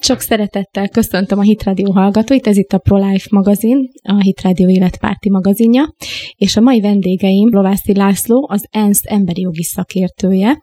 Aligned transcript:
Sok 0.00 0.20
szeretettel 0.20 0.88
köszöntöm 0.88 1.38
a 1.38 1.42
Hit 1.42 1.62
Radio 1.62 1.92
hallgatóit, 1.92 2.46
ez 2.46 2.56
itt 2.56 2.72
a 2.72 2.78
ProLife 2.78 3.28
magazin, 3.30 3.88
a 4.02 4.20
Hit 4.22 4.40
Radio 4.40 4.68
életpárti 4.68 5.30
magazinja, 5.30 5.94
és 6.36 6.56
a 6.56 6.60
mai 6.60 6.80
vendégeim 6.80 7.48
Lovászi 7.50 7.94
László, 7.94 8.46
az 8.50 8.66
ENSZ 8.70 9.00
emberi 9.04 9.40
jogi 9.40 9.62
szakértője, 9.62 10.62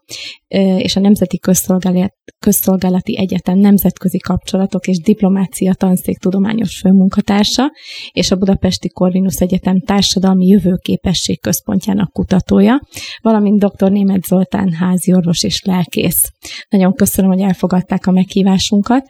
és 0.77 0.95
a 0.95 0.99
Nemzeti 0.99 1.39
Közszolgálat, 1.39 2.13
Közszolgálati 2.39 3.17
Egyetem 3.17 3.57
Nemzetközi 3.57 4.17
Kapcsolatok 4.17 4.87
és 4.87 4.99
Diplomácia 4.99 5.73
Tanszék 5.73 6.17
tudományos 6.17 6.77
főmunkatársa, 6.79 7.71
és 8.11 8.31
a 8.31 8.35
Budapesti 8.35 8.89
Corvinus 8.89 9.35
Egyetem 9.35 9.79
Társadalmi 9.79 10.45
Jövőképesség 10.45 11.41
Központjának 11.41 12.11
kutatója, 12.11 12.81
valamint 13.21 13.65
dr. 13.65 13.91
Német 13.91 14.23
Zoltán 14.23 14.71
háziorvos 14.71 15.43
és 15.43 15.61
lelkész. 15.63 16.31
Nagyon 16.69 16.93
köszönöm, 16.93 17.31
hogy 17.31 17.41
elfogadták 17.41 18.07
a 18.07 18.11
meghívásunkat. 18.11 19.05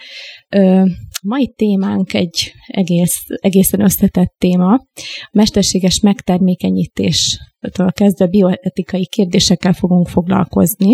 Mai 1.23 1.53
témánk 1.55 2.13
egy 2.13 2.53
egész, 2.67 3.23
egészen 3.27 3.81
összetett 3.81 4.35
téma. 4.37 4.73
A 4.73 4.87
mesterséges 5.31 5.99
megtermékenyítéstől 5.99 7.91
kezdve 7.91 8.27
bioetikai 8.27 9.07
kérdésekkel 9.07 9.73
fogunk 9.73 10.07
foglalkozni. 10.07 10.93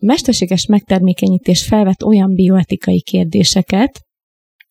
Mesterséges 0.00 0.66
megtermékenyítés 0.66 1.66
felvet 1.66 2.02
olyan 2.02 2.34
bioetikai 2.34 3.02
kérdéseket, 3.02 4.00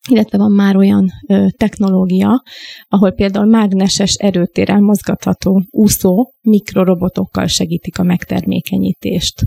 illetve 0.08 0.38
van 0.38 0.52
már 0.52 0.76
olyan 0.76 1.06
ö, 1.28 1.46
technológia, 1.56 2.42
ahol 2.88 3.12
például 3.12 3.46
mágneses 3.46 4.14
erőtérrel 4.14 4.80
mozgatható 4.80 5.64
úszó 5.70 6.32
mikrorobotokkal 6.40 7.46
segítik 7.46 7.98
a 7.98 8.02
megtermékenyítést. 8.02 9.44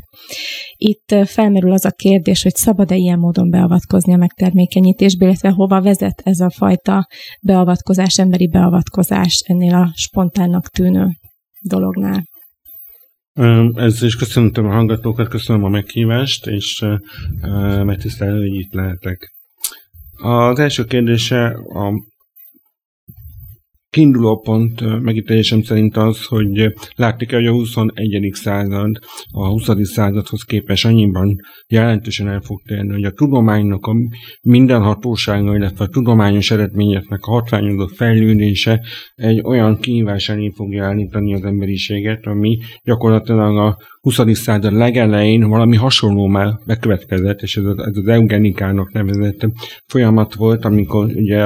Itt 0.75 1.15
felmerül 1.25 1.71
az 1.71 1.85
a 1.85 1.91
kérdés, 1.91 2.43
hogy 2.43 2.55
szabad-e 2.55 2.95
ilyen 2.95 3.19
módon 3.19 3.49
beavatkozni 3.49 4.13
a 4.13 4.17
megtermékenyítésbe, 4.17 5.25
illetve 5.25 5.49
hova 5.49 5.81
vezet 5.81 6.21
ez 6.23 6.39
a 6.39 6.49
fajta 6.49 7.07
beavatkozás, 7.41 8.17
emberi 8.17 8.47
beavatkozás 8.47 9.43
ennél 9.47 9.73
a 9.73 9.91
spontánnak 9.95 10.67
tűnő 10.67 11.09
dolognál. 11.61 12.23
Ezzel 13.75 14.07
is 14.07 14.15
köszöntöm 14.15 14.65
a 14.65 14.73
hallgatókat, 14.73 15.27
köszönöm 15.27 15.63
a 15.63 15.69
meghívást, 15.69 16.47
és 16.47 16.85
megtisztelő, 17.83 18.39
hogy 18.39 18.55
itt 18.55 18.73
lehetek. 18.73 19.31
Az 20.15 20.59
első 20.59 20.83
kérdése 20.83 21.45
a 21.73 21.93
kiinduló 23.93 24.39
pont 24.39 25.01
megítélésem 25.01 25.61
szerint 25.61 25.97
az, 25.97 26.25
hogy 26.25 26.73
látni 26.95 27.25
kell, 27.25 27.39
hogy 27.39 27.47
a 27.47 27.51
21. 27.51 28.29
század 28.33 28.99
a 29.31 29.47
20. 29.47 29.69
századhoz 29.81 30.43
képes 30.43 30.85
annyiban 30.85 31.35
jelentősen 31.67 32.27
el 32.27 32.41
fog 32.41 32.61
térni, 32.61 32.91
hogy 32.91 33.03
a 33.03 33.11
tudománynak 33.11 33.85
a 33.85 33.95
mindenhatósága, 34.41 35.55
illetve 35.55 35.83
a 35.83 35.87
tudományos 35.87 36.51
eredményeknek 36.51 37.23
a 37.23 37.31
hatványozó 37.31 37.87
fejlődése 37.87 38.81
egy 39.15 39.41
olyan 39.43 39.79
kihívás 39.79 40.29
elé 40.29 40.51
fogja 40.55 40.85
állítani 40.85 41.33
az 41.33 41.43
emberiséget, 41.43 42.25
ami 42.25 42.57
gyakorlatilag 42.83 43.57
a 43.57 43.77
20. 44.03 44.19
század 44.33 44.73
legelején 44.73 45.49
valami 45.49 45.75
hasonló 45.75 46.27
már 46.27 46.59
bekövetkezett, 46.65 47.41
és 47.41 47.57
ez 47.57 47.63
az, 47.63 47.77
ez 47.79 47.97
az 47.97 48.07
eugenikának 48.07 48.91
nevezett 48.91 49.47
folyamat 49.85 50.33
volt, 50.33 50.65
amikor 50.65 51.05
ugye 51.05 51.45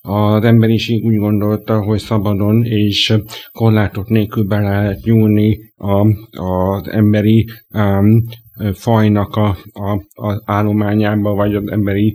az 0.00 0.44
emberiség 0.44 1.04
úgy 1.04 1.16
gondolta, 1.16 1.82
hogy 1.82 1.98
szabadon 1.98 2.64
és 2.64 3.14
korlátok 3.52 4.08
nélkül 4.08 4.44
bele 4.44 4.68
lehet 4.70 5.04
nyúlni 5.04 5.58
a, 5.76 6.06
az 6.42 6.88
emberi 6.88 7.48
um, 7.74 8.24
fajnak 8.74 9.36
a, 9.36 9.56
a, 9.72 9.90
a 10.26 10.42
állományába, 10.44 11.34
vagy 11.34 11.54
az 11.54 11.70
emberi, 11.70 12.14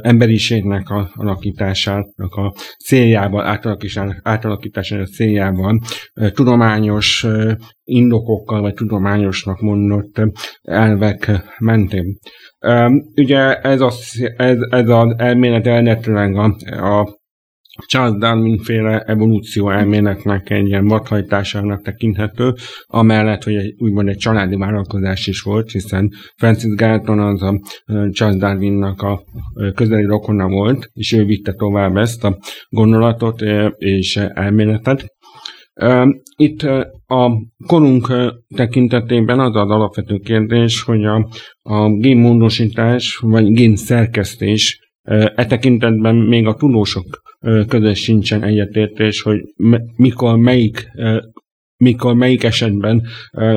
emberiségnek 0.00 0.90
a 0.90 1.10
alakításának 1.14 2.34
a 2.34 2.54
céljában, 2.84 3.44
átalakításának, 4.22 5.08
a 5.08 5.12
céljában 5.14 5.80
tudományos 6.32 7.26
indokokkal, 7.84 8.60
vagy 8.60 8.74
tudományosnak 8.74 9.60
mondott 9.60 10.20
elvek 10.62 11.30
mentén. 11.58 12.18
Ugye 13.16 13.54
ez 13.54 13.80
az, 13.80 14.30
ez, 14.36 14.56
ez 14.70 14.88
az 14.88 15.14
elmélet 15.16 15.66
elnetőleg 15.66 16.36
a, 16.36 16.44
a 16.98 17.19
Charles 17.86 18.18
Darwin 18.18 18.58
féle 18.58 19.00
evolúció 19.00 19.70
elméletnek 19.70 20.50
egy 20.50 20.66
ilyen 20.66 20.86
vadhajtásának 20.86 21.82
tekinthető, 21.82 22.54
amellett, 22.86 23.44
hogy 23.44 23.54
egy, 23.54 23.74
úgymond 23.78 24.08
egy 24.08 24.16
családi 24.16 24.56
vállalkozás 24.56 25.26
is 25.26 25.40
volt, 25.40 25.70
hiszen 25.70 26.10
Francis 26.36 26.74
Galton 26.74 27.18
az 27.18 27.42
a 27.42 27.60
Charles 28.10 28.38
Darwinnak 28.38 29.02
a 29.02 29.22
közeli 29.74 30.04
rokona 30.04 30.48
volt, 30.48 30.90
és 30.92 31.12
ő 31.12 31.24
vitte 31.24 31.52
tovább 31.52 31.96
ezt 31.96 32.24
a 32.24 32.38
gondolatot 32.68 33.42
és 33.76 34.16
elméletet. 34.16 35.06
Itt 36.36 36.62
a 37.06 37.30
korunk 37.66 38.12
tekintetében 38.54 39.40
az 39.40 39.56
az 39.56 39.70
alapvető 39.70 40.16
kérdés, 40.16 40.82
hogy 40.82 41.04
a, 41.04 41.28
a 41.62 41.88
génmódosítás 41.88 43.16
vagy 43.22 43.52
génszerkesztés 43.52 44.90
E 45.34 45.46
tekintetben 45.46 46.16
még 46.16 46.46
a 46.46 46.54
tudósok 46.54 47.20
között 47.68 47.94
sincsen 47.94 48.42
egyetértés, 48.42 49.22
hogy 49.22 49.40
mikor 49.96 50.36
melyik 50.36 50.90
mikor 51.76 52.14
melyik 52.14 52.44
esetben 52.44 53.02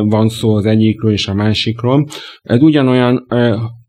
van 0.04 0.30
szó 0.30 0.56
az 0.56 0.66
egyikről 0.66 1.12
és 1.12 1.28
a 1.28 1.34
másikról. 1.34 2.08
Ez 2.42 2.62
ugyanolyan 2.62 3.26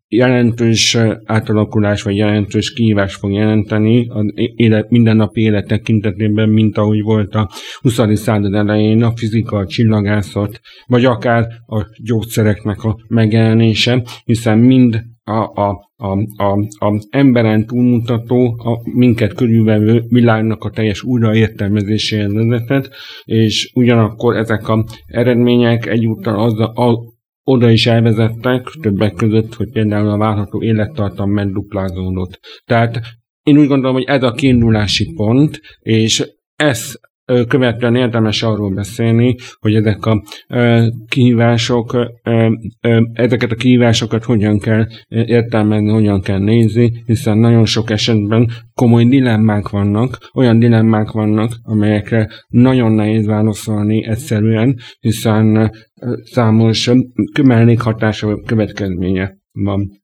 jelentős 0.09 0.99
átalakulás 1.25 2.03
vagy 2.03 2.17
jelentős 2.17 2.73
kihívás 2.73 3.15
fog 3.15 3.33
jelenteni 3.33 4.09
az 4.09 4.25
élet, 4.55 4.91
mindennapi 4.91 5.41
élet 5.41 5.67
tekintetében, 5.67 6.49
mint 6.49 6.79
ahogy 6.79 7.03
volt 7.03 7.35
a 7.35 7.51
20. 7.81 8.01
század 8.15 8.55
elején 8.55 9.03
a 9.03 9.17
fizika, 9.17 9.57
a 9.57 9.67
csillagászat, 9.67 10.61
vagy 10.87 11.05
akár 11.05 11.47
a 11.67 11.87
gyógyszereknek 12.03 12.83
a 12.83 12.97
megjelenése, 13.09 14.03
hiszen 14.25 14.59
mind 14.59 15.03
a, 15.25 15.63
a, 15.63 15.91
a, 15.97 16.19
a, 16.37 16.59
a 16.87 17.07
emberen 17.11 17.67
túlmutató, 17.67 18.57
a 18.59 18.81
minket 18.95 19.35
körülvevő 19.35 20.05
világnak 20.09 20.65
a 20.65 20.71
teljes 20.71 21.03
újraértelmezéséhez 21.03 22.33
vezetett, 22.33 22.91
és 23.25 23.71
ugyanakkor 23.75 24.37
ezek 24.37 24.69
az 24.69 24.85
eredmények 25.07 25.87
egyúttal 25.87 26.41
az, 26.41 26.59
a, 26.59 27.13
oda 27.45 27.71
is 27.71 27.87
elvezettek, 27.87 28.63
többek 28.81 29.15
között, 29.15 29.55
hogy 29.55 29.71
például 29.71 30.11
a 30.11 30.19
várható 30.19 30.63
élettartam 30.63 31.31
megduplázódott. 31.31 32.41
Tehát 32.65 33.01
én 33.43 33.59
úgy 33.59 33.67
gondolom, 33.67 33.95
hogy 33.95 34.05
ez 34.05 34.23
a 34.23 34.33
kiindulási 34.33 35.13
pont, 35.15 35.61
és 35.81 36.33
ez 36.57 36.95
követően 37.25 37.97
érdemes 37.97 38.43
arról 38.43 38.75
beszélni, 38.75 39.37
hogy 39.61 39.75
ezek 39.75 40.07
a 40.07 40.23
kihívások, 41.09 41.97
ezeket 43.13 43.51
a 43.51 43.55
kihívásokat 43.55 44.25
hogyan 44.25 44.59
kell 44.59 44.87
értelmezni, 45.09 45.91
hogyan 45.91 46.21
kell 46.21 46.39
nézni, 46.39 47.03
hiszen 47.07 47.39
nagyon 47.39 47.65
sok 47.65 47.91
esetben 47.91 48.51
komoly 48.75 49.05
dilemmák 49.05 49.69
vannak, 49.69 50.31
olyan 50.35 50.59
dilemmák 50.59 51.11
vannak, 51.11 51.53
amelyekre 51.63 52.29
nagyon 52.49 52.93
nehéz 52.93 53.27
válaszolni 53.27 54.07
egyszerűen, 54.07 54.77
hiszen 55.01 55.73
számos 56.23 56.91
mellékhatása 57.43 58.41
következménye 58.41 59.37
van. 59.53 60.03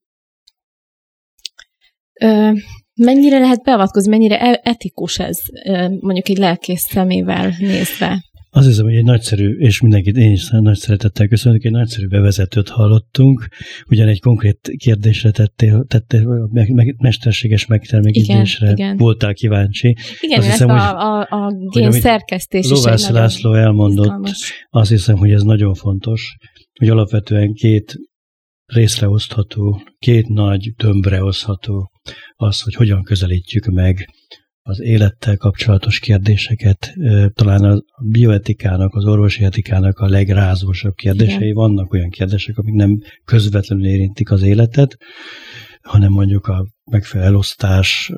Mennyire 3.05 3.39
lehet 3.39 3.63
beavatkozni, 3.63 4.11
mennyire 4.11 4.41
e- 4.41 4.61
etikus 4.63 5.19
ez, 5.19 5.39
mondjuk 6.01 6.29
egy 6.29 6.39
lelkész 6.39 6.83
szemével 6.83 7.55
nézve? 7.59 8.25
Azt 8.53 8.67
hiszem, 8.67 8.85
hogy 8.85 8.95
egy 8.95 9.05
nagyszerű, 9.05 9.59
és 9.59 9.81
mindenkit 9.81 10.17
én 10.17 10.33
is 10.33 10.49
nagy 10.51 10.77
szeretettel 10.77 11.27
köszönök, 11.29 11.65
egy 11.65 11.71
nagyszerű 11.71 12.07
bevezetőt 12.07 12.69
hallottunk, 12.69 13.49
ugyan 13.89 14.09
egy 14.09 14.21
konkrét 14.21 14.59
kérdésre 14.77 15.31
tettél, 15.31 15.85
tettél 15.89 16.49
meg, 16.53 16.71
meg, 16.73 16.95
mesterséges 16.99 17.67
megtermékítésre 17.67 18.95
voltál 18.97 19.35
kíváncsi. 19.35 19.97
Igen, 20.21 20.39
azt 20.39 20.51
hiszem, 20.51 20.69
a, 20.69 21.19
a, 21.19 21.27
a 21.31 21.53
gén 21.73 21.91
szerkesztés 21.91 22.65
is 22.65 22.71
Lovász 22.71 23.09
László 23.09 23.55
elmondott, 23.55 24.05
izgalmas. 24.05 24.67
azt 24.71 24.91
hiszem, 24.91 25.17
hogy 25.17 25.31
ez 25.31 25.43
nagyon 25.43 25.75
fontos, 25.75 26.37
hogy 26.79 26.89
alapvetően 26.89 27.53
két 27.53 27.97
részre 28.67 29.09
osztható, 29.09 29.83
két 29.99 30.29
nagy 30.29 30.73
tömbre 30.77 31.25
osztható 31.25 31.91
az, 32.37 32.61
hogy 32.61 32.75
hogyan 32.75 33.03
közelítjük 33.03 33.65
meg 33.65 34.09
az 34.63 34.81
élettel 34.81 35.37
kapcsolatos 35.37 35.99
kérdéseket, 35.99 36.95
talán 37.35 37.65
a 37.65 37.83
bioetikának, 38.11 38.95
az 38.95 39.05
orvosi 39.05 39.45
etikának 39.45 39.99
a 39.99 40.09
legrázósabb 40.09 40.95
kérdései. 40.95 41.37
Igen. 41.37 41.55
Vannak 41.55 41.93
olyan 41.93 42.11
kérdések, 42.11 42.59
amik 42.59 42.75
nem 42.75 42.99
közvetlenül 43.25 43.87
érintik 43.87 44.31
az 44.31 44.43
életet, 44.43 44.97
hanem 45.83 46.13
mondjuk 46.13 46.47
a 46.47 46.67
megfelelő 46.91 47.29
elosztás, 47.29 48.13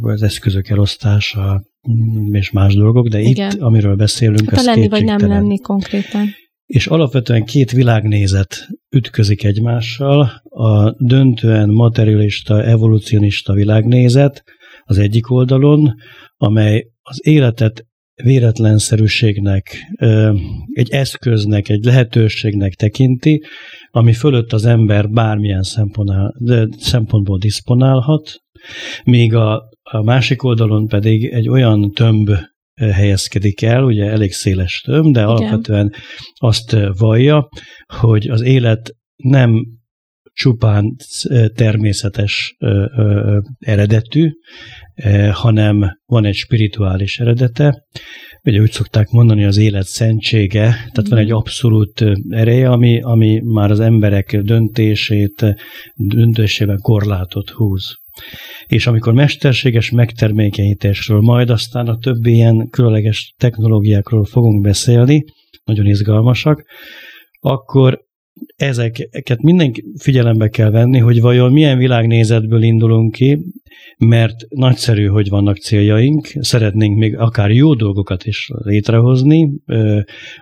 az 0.00 0.22
eszközök 0.22 0.68
elosztása 0.68 1.62
mm, 1.90 2.34
és 2.34 2.50
más 2.50 2.74
dolgok, 2.74 3.08
de 3.08 3.20
Igen. 3.20 3.50
itt, 3.50 3.60
amiről 3.60 3.96
beszélünk, 3.96 4.50
hát 4.50 4.58
az 4.58 4.64
lenni 4.64 4.88
vagy 4.88 5.04
nem 5.04 5.28
lenni 5.28 5.58
konkrétan. 5.58 6.28
És 6.66 6.86
alapvetően 6.86 7.44
két 7.44 7.70
világnézet 7.70 8.68
ütközik 8.90 9.44
egymással, 9.44 10.42
a 10.42 10.90
döntően 11.04 11.68
materialista, 11.68 12.64
evolucionista 12.64 13.52
világnézet 13.52 14.44
az 14.84 14.98
egyik 14.98 15.30
oldalon, 15.30 15.94
amely 16.36 16.86
az 17.02 17.26
életet 17.26 17.86
véletlenszerűségnek, 18.22 19.92
egy 20.72 20.90
eszköznek, 20.90 21.68
egy 21.68 21.84
lehetőségnek 21.84 22.74
tekinti, 22.74 23.42
ami 23.90 24.12
fölött 24.12 24.52
az 24.52 24.64
ember 24.64 25.10
bármilyen 25.10 25.62
szempontból 26.78 27.38
diszponálhat, 27.38 28.40
míg 29.04 29.34
a, 29.34 29.62
a 29.82 30.02
másik 30.02 30.42
oldalon 30.42 30.86
pedig 30.86 31.24
egy 31.24 31.48
olyan 31.48 31.90
tömb 31.90 32.30
helyezkedik 32.80 33.62
el, 33.62 33.84
ugye 33.84 34.04
elég 34.04 34.32
széles 34.32 34.80
tömb, 34.80 35.12
de 35.12 35.20
Igen. 35.20 35.30
alapvetően 35.30 35.92
azt 36.34 36.76
vallja, 36.98 37.48
hogy 37.86 38.28
az 38.28 38.42
élet 38.42 38.94
nem 39.16 39.64
csupán 40.32 40.96
természetes 41.54 42.56
eredetű, 43.58 44.30
hanem 45.32 45.98
van 46.04 46.24
egy 46.24 46.34
spirituális 46.34 47.18
eredete. 47.18 47.84
Ugye 48.42 48.60
úgy 48.60 48.70
szokták 48.70 49.08
mondani, 49.08 49.44
az 49.44 49.56
élet 49.56 49.86
szentsége, 49.86 50.62
tehát 50.62 51.08
van 51.08 51.18
egy 51.18 51.26
mhm. 51.26 51.36
abszolút 51.36 52.04
ereje, 52.30 52.70
ami, 52.70 53.00
ami 53.00 53.40
már 53.44 53.70
az 53.70 53.80
emberek 53.80 54.36
döntését, 54.36 55.56
döntésében 55.94 56.78
korlátot 56.80 57.50
húz. 57.50 57.94
És 58.66 58.86
amikor 58.86 59.12
mesterséges 59.12 59.90
megtermékenyítésről, 59.90 61.20
majd 61.20 61.50
aztán 61.50 61.86
a 61.86 61.98
többi 61.98 62.32
ilyen 62.32 62.68
különleges 62.70 63.34
technológiákról 63.38 64.24
fogunk 64.24 64.60
beszélni, 64.60 65.24
nagyon 65.64 65.86
izgalmasak, 65.86 66.64
akkor 67.40 68.05
ezeket 68.56 69.42
mindenki 69.42 69.84
figyelembe 69.98 70.48
kell 70.48 70.70
venni, 70.70 70.98
hogy 70.98 71.20
vajon 71.20 71.52
milyen 71.52 71.78
világnézetből 71.78 72.62
indulunk 72.62 73.12
ki, 73.12 73.38
mert 73.98 74.34
nagyszerű, 74.48 75.06
hogy 75.06 75.28
vannak 75.28 75.56
céljaink, 75.56 76.28
szeretnénk 76.40 76.98
még 76.98 77.16
akár 77.16 77.50
jó 77.50 77.74
dolgokat 77.74 78.24
is 78.24 78.50
létrehozni, 78.64 79.50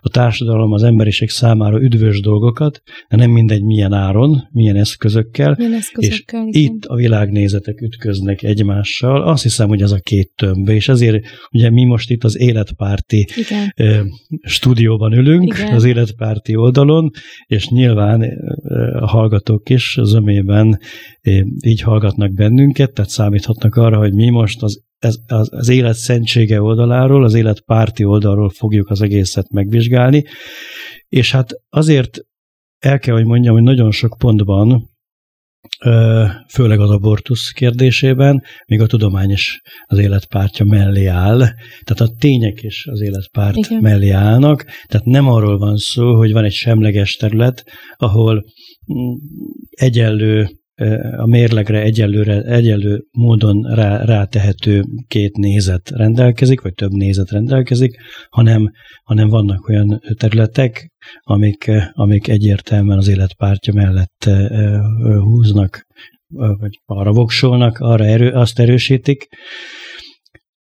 a 0.01 0.09
társadalom, 0.09 0.73
az 0.73 0.83
emberiség 0.83 1.29
számára 1.29 1.83
üdvös 1.83 2.21
dolgokat, 2.21 2.83
de 3.09 3.17
nem 3.17 3.31
mindegy 3.31 3.63
milyen 3.63 3.93
áron, 3.93 4.49
milyen 4.53 4.77
eszközökkel, 4.77 5.55
milyen 5.59 5.73
eszközökkel 5.73 6.47
és 6.49 6.57
igen. 6.57 6.75
itt 6.75 6.85
a 6.85 6.95
világnézetek 6.95 7.81
ütköznek 7.81 8.43
egymással. 8.43 9.23
Azt 9.23 9.43
hiszem, 9.43 9.69
hogy 9.69 9.83
ez 9.83 9.91
a 9.91 9.99
két 9.99 10.31
tömb, 10.37 10.69
és 10.69 10.89
ezért 10.89 11.25
ugye 11.51 11.71
mi 11.71 11.85
most 11.85 12.11
itt 12.11 12.25
az 12.25 12.39
életpárti 12.39 13.27
igen. 13.37 13.73
stúdióban 14.43 15.13
ülünk, 15.13 15.59
igen. 15.59 15.75
az 15.75 15.85
életpárti 15.85 16.57
oldalon, 16.57 17.11
és 17.47 17.69
nyilván 17.69 17.84
a 17.91 19.07
hallgatók 19.07 19.69
is 19.69 19.99
zömében 20.03 20.79
így 21.67 21.81
hallgatnak 21.81 22.33
bennünket, 22.33 22.93
tehát 22.93 23.11
számíthatnak 23.11 23.75
arra, 23.75 23.99
hogy 23.99 24.15
mi 24.15 24.31
most 24.31 24.63
az, 24.63 24.83
ez, 24.99 25.17
az, 25.27 25.49
az 25.53 25.69
élet 25.69 25.95
szentsége 25.95 26.63
oldaláról, 26.63 27.25
az 27.25 27.35
élet 27.35 27.61
párti 27.61 28.05
oldalról 28.05 28.49
fogjuk 28.49 28.91
az 28.91 29.03
egészet 29.03 29.51
megvizsgálni, 29.51 30.25
és 31.09 31.33
hát 31.33 31.51
azért 31.69 32.19
el 32.79 32.99
kell, 32.99 33.15
hogy 33.15 33.27
mondjam, 33.27 33.55
hogy 33.55 33.63
nagyon 33.63 33.91
sok 33.91 34.17
pontban 34.19 34.93
főleg 36.49 36.81
az 36.81 36.91
abortusz 36.91 37.51
kérdésében, 37.51 38.43
még 38.67 38.81
a 38.81 38.87
tudomány 38.87 39.31
is 39.31 39.61
az 39.87 39.99
életpártja 39.99 40.65
mellé 40.65 41.07
áll, 41.07 41.39
tehát 41.85 42.01
a 42.01 42.15
tények 42.19 42.63
is 42.63 42.87
az 42.87 43.01
életpárt 43.01 43.57
Igen. 43.57 43.81
mellé 43.81 44.11
állnak, 44.11 44.65
tehát 44.87 45.07
nem 45.07 45.29
arról 45.29 45.59
van 45.59 45.77
szó, 45.77 46.17
hogy 46.17 46.33
van 46.33 46.45
egy 46.45 46.53
semleges 46.53 47.17
terület, 47.17 47.65
ahol 47.97 48.45
mm, 48.93 49.15
egyenlő 49.71 50.49
a 51.17 51.27
mérlegre 51.27 51.83
egyelőre, 51.83 52.43
egyelő 52.43 53.05
módon 53.11 53.75
rá, 53.75 54.05
rátehető 54.05 54.85
két 55.07 55.37
nézet 55.37 55.91
rendelkezik, 55.91 56.61
vagy 56.61 56.75
több 56.75 56.91
nézet 56.91 57.31
rendelkezik, 57.31 57.97
hanem, 58.29 58.71
hanem 59.05 59.29
vannak 59.29 59.69
olyan 59.69 60.01
területek, 60.19 60.93
amik, 61.21 61.71
amik 61.93 62.29
egyértelműen 62.29 62.99
az 62.99 63.09
életpártya 63.09 63.73
mellett 63.73 64.31
húznak, 65.23 65.87
vagy 66.59 66.81
arra 66.85 67.13
voksolnak, 67.13 67.79
arra 67.79 68.05
erő, 68.05 68.31
azt 68.31 68.59
erősítik, 68.59 69.29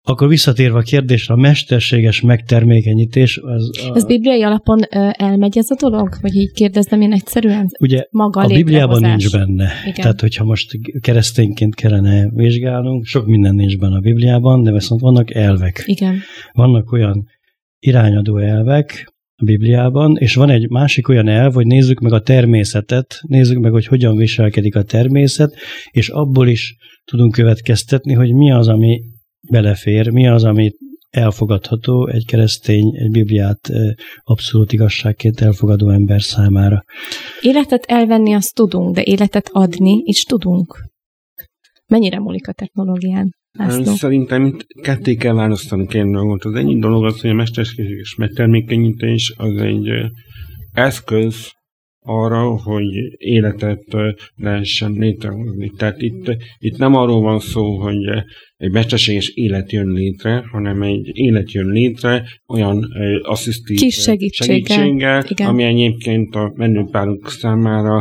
akkor 0.09 0.29
visszatérve 0.29 0.79
a 0.79 0.83
kérdésre, 0.83 1.35
a 1.35 1.37
mesterséges 1.37 2.21
megtermékenyítés... 2.21 3.41
Az 3.43 3.71
a... 3.89 3.93
Ez 3.95 4.07
bibliai 4.07 4.43
alapon 4.43 4.79
ö, 4.91 5.09
elmegy 5.13 5.59
ez 5.59 5.71
a 5.71 5.77
dolog? 5.81 6.09
Vagy 6.21 6.35
így 6.35 6.53
kérdezem 6.53 7.01
én 7.01 7.13
egyszerűen? 7.13 7.67
Ugye 7.81 8.05
maga 8.11 8.41
a 8.41 8.47
Bibliában 8.47 9.01
nincs 9.01 9.33
benne. 9.33 9.71
Igen. 9.83 9.95
Tehát, 9.95 10.21
hogyha 10.21 10.45
most 10.45 10.79
keresztényként 11.01 11.75
kellene 11.75 12.31
vizsgálnunk, 12.35 13.05
sok 13.05 13.27
minden 13.27 13.55
nincs 13.55 13.79
benne 13.79 13.97
a 13.97 14.01
Bibliában, 14.01 14.63
de 14.63 14.73
viszont 14.73 15.01
vannak 15.01 15.35
elvek. 15.35 15.83
Igen. 15.87 16.19
Vannak 16.53 16.93
olyan 16.93 17.27
irányadó 17.79 18.39
elvek, 18.39 19.13
a 19.41 19.45
Bibliában, 19.45 20.17
és 20.17 20.35
van 20.35 20.51
egy 20.51 20.71
másik 20.71 21.09
olyan 21.09 21.29
elv, 21.29 21.55
hogy 21.55 21.67
nézzük 21.67 22.01
meg 22.01 22.13
a 22.13 22.21
természetet, 22.21 23.21
nézzük 23.27 23.59
meg, 23.59 23.73
hogy 23.73 23.87
hogyan 23.87 24.17
viselkedik 24.17 24.77
a 24.77 24.83
természet, 24.83 25.55
és 25.91 26.09
abból 26.09 26.49
is 26.49 26.77
tudunk 27.05 27.33
következtetni, 27.33 28.13
hogy 28.13 28.33
mi 28.33 28.53
az, 28.53 28.69
ami 28.69 29.01
belefér, 29.51 30.11
mi 30.11 30.29
az, 30.29 30.45
amit 30.45 30.77
elfogadható 31.11 32.09
egy 32.09 32.27
keresztény, 32.27 32.97
egy 32.97 33.11
Bibliát 33.11 33.71
abszolút 34.23 34.73
igazságként 34.73 35.41
elfogadó 35.41 35.91
ember 35.91 36.23
számára. 36.23 36.85
Életet 37.41 37.85
elvenni 37.85 38.35
azt 38.35 38.55
tudunk, 38.55 38.95
de 38.95 39.03
életet 39.03 39.49
adni 39.53 40.03
is 40.05 40.23
tudunk. 40.23 40.85
Mennyire 41.87 42.19
múlik 42.19 42.49
a 42.49 42.53
technológián? 42.53 43.37
László? 43.53 43.95
Szerintem 43.95 44.45
itt 44.45 44.67
ketté 44.83 45.15
kell 45.15 45.35
választani 45.35 45.87
két 45.87 46.11
dolgot. 46.11 46.45
Az 46.45 46.55
egyik 46.55 46.79
dolog 46.79 47.05
az, 47.05 47.21
hogy 47.21 47.31
a 47.31 47.35
mesterséges 47.35 48.15
megtermékenyítés 48.15 49.35
az 49.37 49.61
egy 49.61 49.89
eszköz 50.73 51.51
arra, 52.01 52.57
hogy 52.57 52.85
életet 53.17 53.85
lehessen 54.35 54.93
létrehozni. 54.93 55.71
Tehát 55.77 56.03
itt, 56.03 56.37
itt 56.59 56.77
nem 56.77 56.95
arról 56.95 57.21
van 57.21 57.39
szó, 57.39 57.81
hogy 57.81 58.25
egy 58.59 58.71
mesterséges 58.71 59.29
élet 59.29 59.73
jön 59.73 59.89
létre, 59.89 60.45
hanem 60.53 60.83
egy 60.83 61.11
élet 61.13 61.53
jön 61.53 61.67
létre 61.67 62.25
olyan 62.47 62.87
asszisztív 63.23 63.79
Kis 63.79 63.95
segítséggel, 63.95 65.23
segítséggel 65.23 65.49
ami 65.49 65.63
egyébként 65.63 66.35
a 66.35 66.53
menőpárok 66.55 67.31
számára 67.31 67.97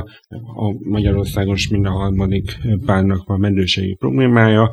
a 0.56 0.90
Magyarországos 0.90 1.68
mind 1.68 1.86
a 1.86 1.92
harmadik 1.92 2.58
párnak 2.86 3.28
van 3.28 3.40
menőségi 3.40 3.96
problémája, 3.96 4.72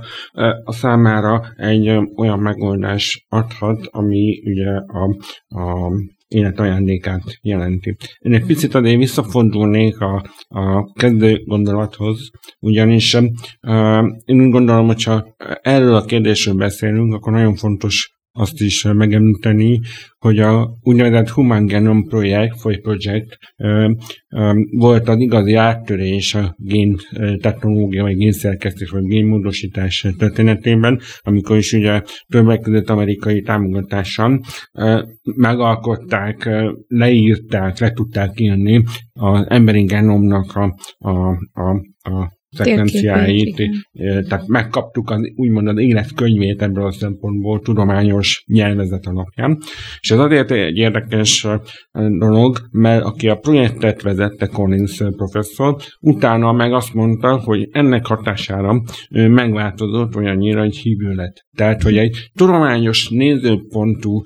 a 0.65 0.73
számára 0.73 1.43
egy 1.57 1.89
olyan 2.17 2.39
megoldás 2.39 3.27
adhat, 3.29 3.87
ami 3.91 4.43
ugye 4.45 4.71
a, 4.71 5.17
a 5.49 5.91
életajándékát 6.35 7.23
jelenti. 7.43 7.97
Én 8.19 8.33
egy 8.33 8.45
picit 8.45 8.75
azért 8.75 8.99
visszafordulnék 8.99 10.01
a, 10.01 10.25
a 10.49 10.93
kezdő 10.93 11.43
gondolathoz, 11.45 12.31
ugyanis 12.61 13.15
uh, 13.15 14.05
én 14.25 14.41
úgy 14.41 14.51
gondolom, 14.51 14.87
hogyha 14.87 15.35
erről 15.63 15.95
a 15.95 16.05
kérdésről 16.05 16.55
beszélünk, 16.55 17.15
akkor 17.15 17.33
nagyon 17.33 17.55
fontos 17.55 18.14
azt 18.37 18.61
is 18.61 18.83
megemlíteni, 18.83 19.81
hogy 20.19 20.39
a 20.39 20.79
úgynevezett 20.83 21.29
Human 21.29 21.67
Genome 21.67 22.05
Project, 22.09 22.63
vagy 22.63 22.81
Project 22.81 23.39
volt 24.71 25.09
az 25.09 25.19
igazi 25.19 25.55
áttörés 25.55 26.35
a 26.35 26.55
gén 26.59 26.97
technológia, 27.41 28.03
vagy 28.03 28.17
génszerkesztés, 28.17 28.91
vagy 28.91 29.05
génmódosítás 29.05 30.07
történetében, 30.19 31.01
amikor 31.21 31.57
is 31.57 31.73
ugye 31.73 32.03
többek 32.29 32.61
között 32.61 32.89
amerikai 32.89 33.41
támogatással 33.41 34.41
megalkották, 35.23 36.51
leírták, 36.87 37.79
le 37.79 37.91
tudták 37.91 38.41
írni 38.41 38.85
az 39.13 39.47
emberi 39.49 39.85
genomnak 39.85 40.57
a, 40.57 40.77
a, 40.99 41.11
a, 41.53 41.71
a 42.11 42.33
szekvenciáit, 42.55 43.63
tehát 44.29 44.47
megkaptuk 44.47 45.11
az, 45.11 45.33
úgymond 45.37 45.69
az 45.69 45.79
életkönyvét 45.79 46.63
ebből 46.63 46.85
a 46.85 46.93
szempontból 46.93 47.61
tudományos 47.61 48.45
nyelvezet 48.47 49.07
alapján. 49.07 49.59
És 50.01 50.11
ez 50.11 50.19
azért 50.19 50.51
egy 50.51 50.77
érdekes 50.77 51.47
dolog, 52.19 52.59
mert 52.71 53.05
aki 53.05 53.29
a 53.29 53.37
projektet 53.37 54.03
vezette, 54.03 54.47
Collins 54.47 55.03
professzor, 55.17 55.77
utána 56.01 56.53
meg 56.53 56.73
azt 56.73 56.95
mondta, 56.95 57.41
hogy 57.45 57.69
ennek 57.73 58.07
hatására 58.07 58.83
megváltozott 59.11 60.17
olyannyira, 60.17 60.61
hogy 60.61 60.77
hívő 60.77 61.15
lett. 61.15 61.47
Tehát, 61.57 61.83
hogy 61.83 61.97
egy 61.97 62.31
tudományos 62.35 63.09
nézőpontú 63.09 64.23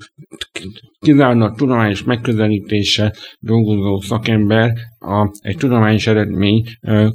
kizárólag 0.99 1.55
tudományos 1.55 2.03
megközelítése 2.03 3.13
dolgozó 3.39 3.99
szakember 3.99 4.73
a, 4.99 5.31
egy 5.41 5.57
tudományos 5.57 6.07
eredmény 6.07 6.63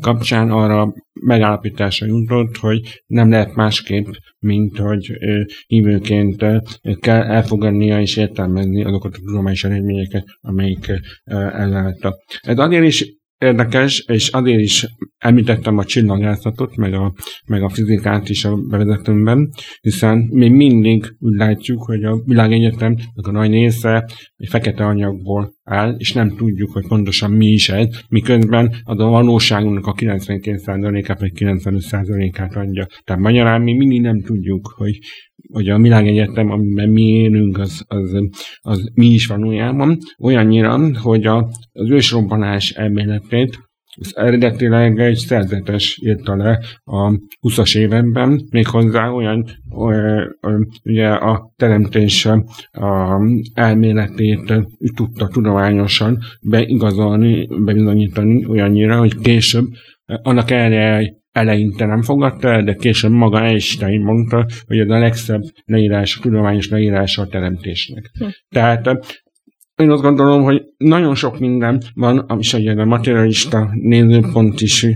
kapcsán 0.00 0.50
arra 0.50 0.94
megállapításra 1.20 2.06
jutott, 2.06 2.56
hogy 2.56 3.02
nem 3.06 3.30
lehet 3.30 3.54
másképp, 3.54 4.06
mint 4.38 4.78
hogy 4.78 5.12
hívőként 5.66 6.44
kell 7.00 7.22
elfogadnia 7.22 8.00
és 8.00 8.16
értelmezni 8.16 8.84
azokat 8.84 9.14
a 9.14 9.20
tudományos 9.24 9.64
eredményeket, 9.64 10.24
amelyik 10.40 10.92
ellátta. 11.24 12.14
Ez 12.40 12.58
azért 12.58 12.84
is 12.84 13.22
érdekes, 13.44 14.04
és 14.06 14.28
azért 14.28 14.60
is 14.60 14.86
említettem 15.18 15.78
a 15.78 15.84
csillagászatot, 15.84 16.76
meg 16.76 16.94
a, 16.94 17.12
meg 17.46 17.62
a 17.62 17.68
fizikát 17.68 18.28
is 18.28 18.44
a 18.44 18.56
bevezetőmben, 18.56 19.48
hiszen 19.80 20.18
még 20.18 20.52
mindig 20.52 21.16
úgy 21.18 21.34
látjuk, 21.34 21.82
hogy 21.82 22.04
a 22.04 22.22
világegyetem 22.24 22.96
a 23.14 23.30
nagy 23.30 23.50
része 23.50 24.08
egy 24.36 24.48
fekete 24.48 24.84
anyagból 24.84 25.54
áll, 25.62 25.94
és 25.98 26.12
nem 26.12 26.36
tudjuk, 26.36 26.72
hogy 26.72 26.86
pontosan 26.86 27.30
mi 27.30 27.46
is 27.46 27.68
ez, 27.68 27.88
miközben 28.08 28.74
az 28.82 28.98
a 28.98 29.08
valóságunknak 29.08 29.86
a 29.86 29.92
92%-át 29.92 31.20
vagy 31.20 31.32
95%-át 31.34 32.56
adja. 32.56 32.86
Tehát 33.04 33.22
magyarán 33.22 33.62
mi 33.62 33.72
mindig 33.72 34.00
nem 34.00 34.22
tudjuk, 34.22 34.74
hogy, 34.76 34.98
hogy 35.52 35.68
a 35.68 35.78
világegyetem, 35.78 36.50
amiben 36.50 36.88
mi 36.88 37.02
élünk, 37.02 37.58
az, 37.58 37.84
az, 37.86 38.16
az 38.60 38.90
mi 38.94 39.06
is 39.06 39.26
valójában. 39.26 39.98
Olyannyira, 40.18 40.98
hogy 40.98 41.26
a, 41.26 41.48
az 41.72 41.90
ősrobbanás 41.90 42.70
elméletét 42.70 43.58
ez 44.00 44.10
eredetileg 44.14 45.00
egy 45.00 45.16
szerzetes 45.16 45.98
írta 46.02 46.36
le 46.36 46.60
a 46.84 47.12
20-as 47.42 47.76
években, 47.76 48.46
méghozzá 48.50 49.08
olyan, 49.08 49.46
olyan 49.68 50.68
ugye 50.84 51.08
a 51.08 51.52
teremtés 51.56 52.28
elméletét 53.54 54.52
tudta 54.94 55.28
tudományosan 55.28 56.18
beigazolni, 56.40 57.46
bebizonyítani 57.64 58.46
olyannyira, 58.46 58.98
hogy 58.98 59.18
később 59.18 59.66
annak 60.04 60.50
erre 60.50 61.14
eleinte 61.34 61.86
nem 61.86 62.02
fogadta 62.02 62.48
el, 62.48 62.62
de 62.62 62.74
később 62.74 63.10
maga 63.10 63.44
Einstein 63.44 64.00
mondta, 64.00 64.46
hogy 64.66 64.78
ez 64.78 64.88
a 64.88 64.98
legszebb 64.98 65.42
leírás, 65.64 66.18
tudományos 66.18 66.68
leírása 66.68 67.22
a 67.22 67.26
teremtésnek. 67.26 68.10
Hm. 68.18 68.26
Tehát 68.48 69.22
én 69.76 69.90
azt 69.90 70.02
gondolom, 70.02 70.42
hogy 70.42 70.62
nagyon 70.76 71.14
sok 71.14 71.38
minden 71.38 71.82
van, 71.94 72.18
ami 72.18 72.42
segít 72.42 72.78
a 72.78 72.84
materialista 72.84 73.70
nézőpont 73.72 74.60
is 74.60 74.86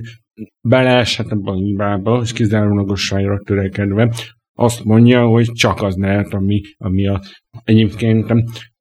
beleeshet 0.61 1.31
ebbe 1.31 1.51
a 1.51 1.55
hibába, 1.55 2.21
és 2.23 2.33
kizárólagosságra 2.33 3.43
törekedve 3.45 4.15
azt 4.55 4.85
mondja, 4.85 5.27
hogy 5.27 5.53
csak 5.53 5.83
az 5.83 5.97
lehet, 5.97 6.33
ami, 6.33 6.61
ami 6.77 7.07
a, 7.07 7.23
egyébként 7.65 8.31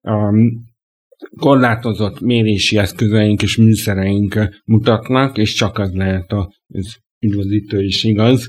a 0.02 0.34
korlátozott 1.40 2.20
mérési 2.20 2.78
eszközeink 2.78 3.42
és 3.42 3.58
műszereink 3.58 4.62
mutatnak, 4.66 5.38
és 5.38 5.54
csak 5.54 5.78
az 5.78 5.94
lehet 5.94 6.32
a, 6.32 6.54
az 6.68 6.98
üdvözítő 7.20 7.84
is 7.84 8.04
igaz, 8.04 8.48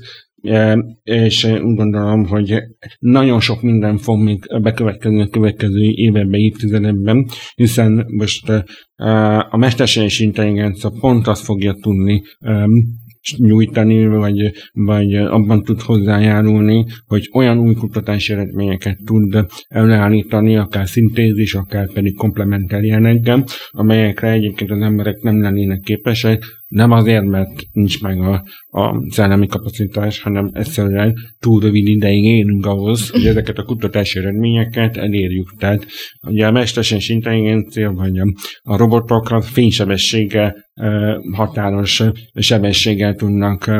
és 1.03 1.43
úgy 1.43 1.75
gondolom, 1.75 2.25
hogy 2.25 2.59
nagyon 2.99 3.39
sok 3.39 3.61
minden 3.61 3.97
fog 3.97 4.23
még 4.23 4.39
bekövetkezni 4.61 5.21
a 5.21 5.27
következő 5.27 5.79
években, 5.79 6.39
évtizedekben, 6.39 7.25
hiszen 7.55 8.05
most 8.07 8.51
a 9.49 9.57
mesterséges 9.57 10.19
intelligencia 10.19 10.89
pont 10.99 11.27
azt 11.27 11.43
fogja 11.43 11.73
tudni 11.73 12.21
nyújtani, 13.37 14.07
vagy, 14.07 14.51
vagy 14.71 15.15
abban 15.15 15.63
tud 15.63 15.81
hozzájárulni, 15.81 16.85
hogy 17.05 17.29
olyan 17.33 17.59
új 17.59 17.73
kutatási 17.73 18.33
eredményeket 18.33 18.97
tud 19.05 19.45
előállítani, 19.67 20.57
akár 20.57 20.87
szintézis, 20.87 21.53
akár 21.53 21.93
pedig 21.93 22.15
komplementer 22.15 22.83
jelleggel, 22.83 23.45
amelyekre 23.69 24.31
egyébként 24.31 24.71
az 24.71 24.81
emberek 24.81 25.21
nem 25.21 25.41
lennének 25.41 25.79
képesek, 25.79 26.43
nem 26.69 26.91
azért, 26.91 27.25
mert 27.25 27.63
nincs 27.71 28.01
meg 28.01 28.21
a, 28.21 28.43
a 28.79 29.05
szellemi 29.09 29.47
kapacitás, 29.47 30.21
hanem 30.21 30.49
egyszerűen 30.53 31.13
túl 31.39 31.61
rövid 31.61 31.87
ideig 31.87 32.23
élünk 32.23 32.65
ahhoz, 32.65 33.09
hogy 33.09 33.25
ezeket 33.33 33.57
a 33.57 33.63
kutatási 33.63 34.19
eredményeket 34.19 34.97
elérjük. 34.97 35.55
Tehát 35.57 35.85
ugye 36.27 36.47
a 36.47 36.51
mesterséges 36.51 37.09
intelligencia, 37.09 37.91
vagy 37.91 38.17
a, 38.17 38.33
a 38.61 38.77
robotok 38.77 39.29
a 39.29 39.41
fénysebessége 39.41 40.55
határos 41.31 42.03
sebességgel 42.33 43.15
tudnak 43.15 43.71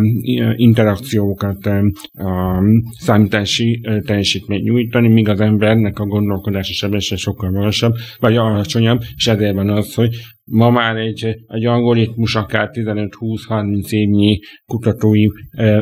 interakciókat 0.56 1.66
a 1.66 2.64
számítási 3.00 3.82
teljesítményt 4.06 4.64
nyújtani, 4.64 5.08
míg 5.08 5.30
az 5.30 5.40
embernek 5.40 6.00
a 6.00 6.06
gondolkodási 6.06 6.74
sebesség 6.74 7.18
sokkal 7.18 7.52
magasabb, 7.52 7.94
vagy 8.20 8.38
alacsonyabb, 8.38 9.02
és 9.16 9.28
ezért 9.28 9.56
van 9.56 9.70
az, 9.70 9.94
hogy 9.94 10.16
Ma 10.52 10.70
már 10.70 10.96
egy, 10.96 11.36
egy 11.48 11.66
algoritmus 11.66 12.36
akár 12.36 12.70
15-20-30 12.74 13.90
évnyi 13.90 14.40
kutatói 14.66 15.26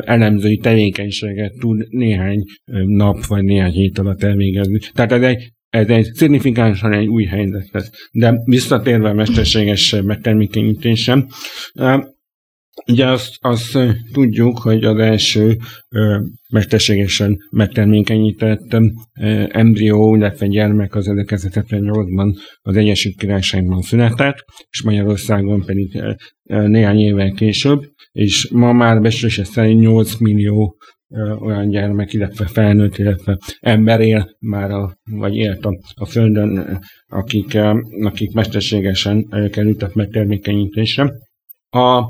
elemzői 0.00 0.56
tevékenységet 0.56 1.52
tud 1.58 1.86
néhány 1.88 2.44
nap 2.86 3.26
vagy 3.26 3.44
néhány 3.44 3.72
hét 3.72 3.98
alatt 3.98 4.22
elvégezni. 4.22 4.78
Tehát 4.92 5.12
ez 5.12 5.22
egy, 5.22 5.52
ez 5.68 5.88
egy 5.88 6.04
szignifikánsan 6.04 6.92
egy 6.92 7.06
új 7.06 7.24
helyzet 7.24 7.68
lesz. 7.72 7.90
De 8.12 8.34
visszatérve 8.44 9.08
a 9.08 9.14
mesterséges 9.14 9.96
megtermékenyítésem, 10.04 11.26
Ugye 12.86 13.06
azt, 13.06 13.36
azt 13.40 13.78
tudjuk, 14.12 14.58
hogy 14.58 14.84
az 14.84 14.98
első 14.98 15.56
mesterségesen 16.52 17.36
megtermékenyített 17.50 18.76
embrió, 19.48 20.14
illetve 20.14 20.46
gyermek 20.46 20.94
az 20.94 21.06
1978-ban 21.10 22.36
az 22.60 22.76
Egyesült 22.76 23.16
Királyságban 23.16 23.82
született, 23.82 24.44
és 24.70 24.82
Magyarországon 24.82 25.64
pedig 25.64 26.02
néhány 26.44 26.98
évvel 26.98 27.30
később, 27.30 27.80
és 28.12 28.48
ma 28.50 28.72
már 28.72 29.00
becslése 29.00 29.44
szerint 29.44 29.80
8 29.80 30.14
millió 30.18 30.76
olyan 31.40 31.68
gyermek, 31.68 32.12
illetve 32.12 32.46
felnőtt, 32.46 32.98
illetve 32.98 33.38
ember 33.60 34.00
él 34.00 34.36
már, 34.38 34.70
a, 34.70 34.96
vagy 35.10 35.34
élt 35.34 35.64
a, 35.64 35.78
a 35.94 36.06
Földön, 36.06 36.80
akik, 37.06 37.58
akik 38.02 38.32
mesterségesen 38.32 39.28
kerültek 39.50 39.94
megtermékenyítésre. 39.94 41.12
A 41.70 42.02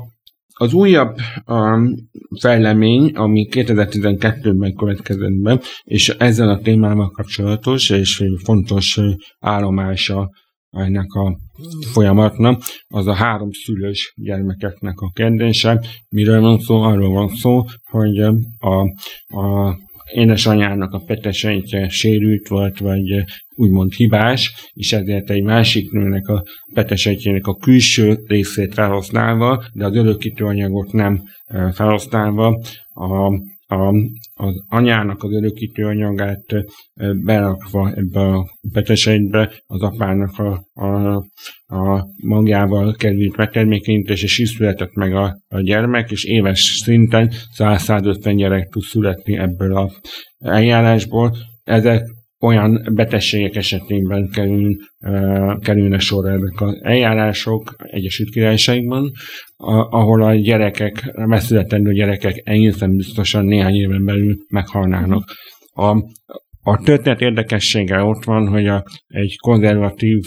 az 0.61 0.73
újabb 0.73 1.15
um, 1.45 1.95
fejlemény, 2.39 3.11
ami 3.15 3.47
2012-ben 3.51 4.75
következett 4.75 5.41
be, 5.41 5.59
és 5.83 6.09
ezzel 6.09 6.49
a 6.49 6.59
témával 6.59 7.09
kapcsolatos, 7.09 7.89
és 7.89 8.23
fontos 8.43 8.99
állomása 9.39 10.29
ennek 10.69 11.13
a 11.13 11.37
folyamatnak, 11.91 12.61
az 12.87 13.07
a 13.07 13.13
három 13.13 13.49
szülős 13.51 14.13
gyermekeknek 14.15 14.99
a 14.99 15.11
kérdése. 15.13 15.83
Miről 16.09 16.41
van 16.41 16.59
szó? 16.59 16.81
Arról 16.81 17.13
van 17.13 17.27
szó, 17.27 17.63
hogy 17.83 18.19
a, 18.19 18.81
a 19.39 19.77
édesanyának 20.11 20.93
a 20.93 21.03
petesejtje 21.05 21.89
sérült 21.89 22.47
volt, 22.47 22.79
vagy 22.79 23.23
úgymond 23.55 23.93
hibás, 23.93 24.71
és 24.73 24.93
ezért 24.93 25.29
egy 25.29 25.43
másik 25.43 25.91
nőnek 25.91 26.27
a 26.27 26.43
petesejtjének 26.73 27.47
a 27.47 27.55
külső 27.55 28.19
részét 28.27 28.73
felhasználva, 28.73 29.63
de 29.73 29.85
az 29.85 29.95
örökítő 29.95 30.45
nem 30.91 31.23
felhasználva 31.73 32.61
a 32.93 33.31
a, 33.71 33.93
az 34.33 34.63
anyának 34.67 35.23
az 35.23 35.31
örökítő 35.31 35.85
anyagát 35.85 36.45
berakva 37.23 37.91
ebbe 37.95 38.19
a 38.19 38.49
petesegybe, 38.73 39.63
az 39.65 39.81
apának 39.81 40.37
a, 40.37 40.65
a, 40.73 41.15
a 41.65 42.07
magjával 42.23 42.93
került 42.93 43.37
megtermékenyítés, 43.37 44.23
és 44.23 44.39
így 44.39 44.47
született 44.47 44.93
meg 44.93 45.13
a, 45.13 45.39
a 45.47 45.61
gyermek, 45.61 46.11
és 46.11 46.23
éves 46.23 46.59
szinten 46.83 47.31
150 47.51 48.35
gyerek 48.35 48.67
tud 48.69 48.83
születni 48.83 49.37
ebből 49.37 49.77
a 49.77 49.91
eljárásból. 50.39 51.35
Ezek 51.63 52.03
olyan 52.41 52.87
betegségek 52.91 53.55
esetében 53.55 54.29
kerül, 54.29 54.75
uh, 54.99 55.59
kerülne 55.59 55.99
sor 55.99 56.29
ezek 56.29 56.61
az 56.61 56.79
eljárások 56.81 57.75
Egyesült 57.77 58.29
Királyságban, 58.29 59.11
ahol 59.89 60.23
a 60.23 60.35
gyerekek, 60.35 61.11
a 61.13 61.25
megszületendő 61.25 61.93
gyerekek 61.93 62.41
egészen 62.43 62.95
biztosan 62.95 63.45
néhány 63.45 63.75
éven 63.75 64.05
belül 64.05 64.37
meghalnának. 64.49 65.31
A, 65.73 65.97
a 66.61 66.77
történet 66.83 67.21
érdekessége 67.21 68.01
ott 68.01 68.23
van, 68.23 68.47
hogy 68.47 68.67
a, 68.67 68.83
egy 69.07 69.35
konzervatív 69.37 70.19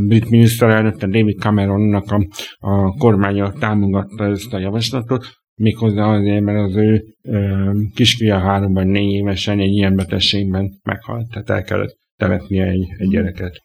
brit 0.00 0.30
miniszterelnök, 0.30 0.96
David 0.96 1.38
Cameronnak 1.38 2.10
a, 2.10 2.26
a 2.58 2.92
kormánya 2.92 3.52
támogatta 3.52 4.24
ezt 4.24 4.52
a 4.52 4.58
javaslatot, 4.58 5.26
méghozzá 5.54 6.04
azért, 6.04 6.44
mert 6.44 6.58
az 6.58 6.76
ő 6.76 7.04
ö, 7.22 7.70
kisfia 7.94 8.38
három 8.38 8.72
vagy 8.72 8.86
négy 8.86 9.12
évesen 9.12 9.58
egy 9.58 9.72
ilyen 9.72 9.96
betegségben 9.96 10.70
meghalt, 10.82 11.30
tehát 11.30 11.50
el 11.50 11.62
kellett 11.62 11.98
temetnie 12.16 12.66
egy, 12.66 12.86
egy 12.98 13.08
gyereket. 13.08 13.62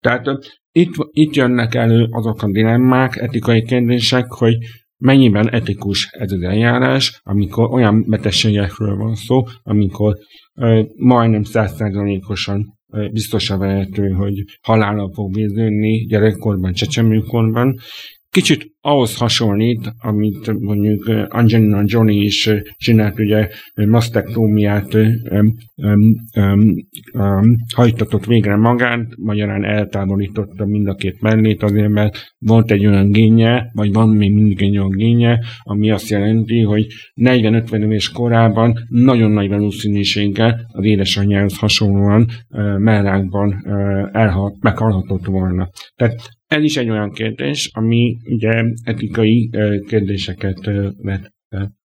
Tehát 0.00 0.24
itt, 0.72 0.94
itt 1.10 1.34
jönnek 1.34 1.74
elő 1.74 2.06
azok 2.10 2.42
a 2.42 2.50
dilemmák, 2.50 3.16
etikai 3.16 3.62
kérdések, 3.62 4.26
hogy 4.32 4.56
mennyiben 4.96 5.50
etikus 5.50 6.08
ez 6.10 6.32
az 6.32 6.42
eljárás, 6.42 7.20
amikor 7.22 7.72
olyan 7.72 8.04
betegségekről 8.08 8.96
van 8.96 9.14
szó, 9.14 9.42
amikor 9.62 10.16
ö, 10.54 10.82
majdnem 10.96 11.42
százszerzalékosan 11.42 12.76
biztosan 13.12 13.58
vehető, 13.58 14.08
hogy 14.08 14.44
halála 14.62 15.12
fog 15.12 15.34
véződni 15.34 16.06
gyerekkorban, 16.06 16.72
csecsemőkorban, 16.72 17.78
kicsit 18.38 18.72
ahhoz 18.80 19.16
hasonlít, 19.16 19.92
amit 19.98 20.52
mondjuk 20.58 21.10
Angelina 21.28 21.82
Jolie 21.84 22.22
is 22.22 22.50
csinált, 22.76 23.18
ugye 23.18 23.48
masztektómiát 23.74 24.94
um, 24.94 25.56
um, 25.76 26.14
um, 27.14 27.56
hajtatott 27.74 28.24
végre 28.24 28.56
magát, 28.56 29.06
magyarán 29.16 29.64
eltávolította 29.64 30.66
mind 30.66 30.88
a 30.88 30.94
két 30.94 31.20
mellét 31.20 31.62
azért, 31.62 31.88
mert 31.88 32.34
volt 32.38 32.70
egy 32.70 32.86
olyan 32.86 33.10
génye, 33.10 33.70
vagy 33.72 33.92
van 33.92 34.08
még 34.08 34.32
mindig 34.32 34.62
egy 34.62 34.78
olyan 34.78 34.90
génye, 34.90 35.38
ami 35.62 35.90
azt 35.90 36.08
jelenti, 36.08 36.60
hogy 36.62 36.86
40-50 37.14 37.82
éves 37.82 38.10
korában 38.10 38.74
nagyon 38.88 39.30
nagy 39.30 39.48
valószínűséggel 39.48 40.60
az 40.72 40.84
édesanyjához 40.84 41.58
hasonlóan 41.58 42.26
mellákban 42.78 43.66
elhalt, 44.12 44.62
meghalhatott 44.62 45.26
volna. 45.26 45.68
Tehát 45.96 46.37
ez 46.48 46.62
is 46.62 46.76
egy 46.76 46.90
olyan 46.90 47.12
kérdés, 47.12 47.70
ami 47.72 48.16
ugye 48.24 48.64
etikai 48.82 49.50
kérdéseket 49.86 50.70
vet 50.96 51.32
fel. 51.48 51.76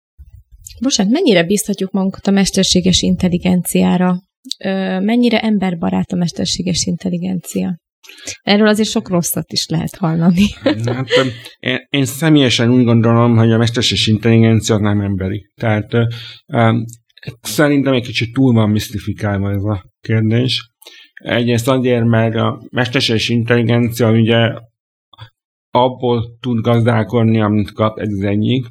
Bocsánat, 0.80 1.12
mennyire 1.12 1.44
bízhatjuk 1.44 1.90
magunkat 1.90 2.26
a 2.26 2.30
mesterséges 2.30 3.02
intelligenciára? 3.02 4.22
Mennyire 5.00 5.40
emberbarát 5.40 6.12
a 6.12 6.16
mesterséges 6.16 6.84
intelligencia? 6.84 7.80
Erről 8.42 8.66
azért 8.66 8.88
sok 8.88 9.08
rosszat 9.08 9.52
is 9.52 9.68
lehet 9.68 9.96
hallani. 9.96 10.46
Hát, 10.84 11.08
én, 11.88 12.04
személyesen 12.04 12.70
úgy 12.70 12.84
gondolom, 12.84 13.36
hogy 13.36 13.50
a 13.50 13.58
mesterséges 13.58 14.06
intelligencia 14.06 14.78
nem 14.78 15.00
emberi. 15.00 15.46
Tehát 15.54 15.88
szerintem 17.40 17.92
egy 17.92 18.04
kicsit 18.04 18.32
túl 18.32 18.52
van 18.52 18.70
misztifikálva 18.70 19.50
ez 19.50 19.62
a 19.62 19.84
kérdés. 20.00 20.71
Egyrészt 21.22 21.68
azért, 21.68 22.04
mert 22.04 22.34
a 22.34 22.62
mesterséges 22.70 23.28
intelligencia 23.28 24.10
ugye 24.10 24.52
abból 25.70 26.36
tud 26.40 26.60
gazdálkodni, 26.60 27.40
amit 27.40 27.72
kap, 27.72 27.98
ez 27.98 28.08
az 28.08 28.22
egyik. 28.22 28.66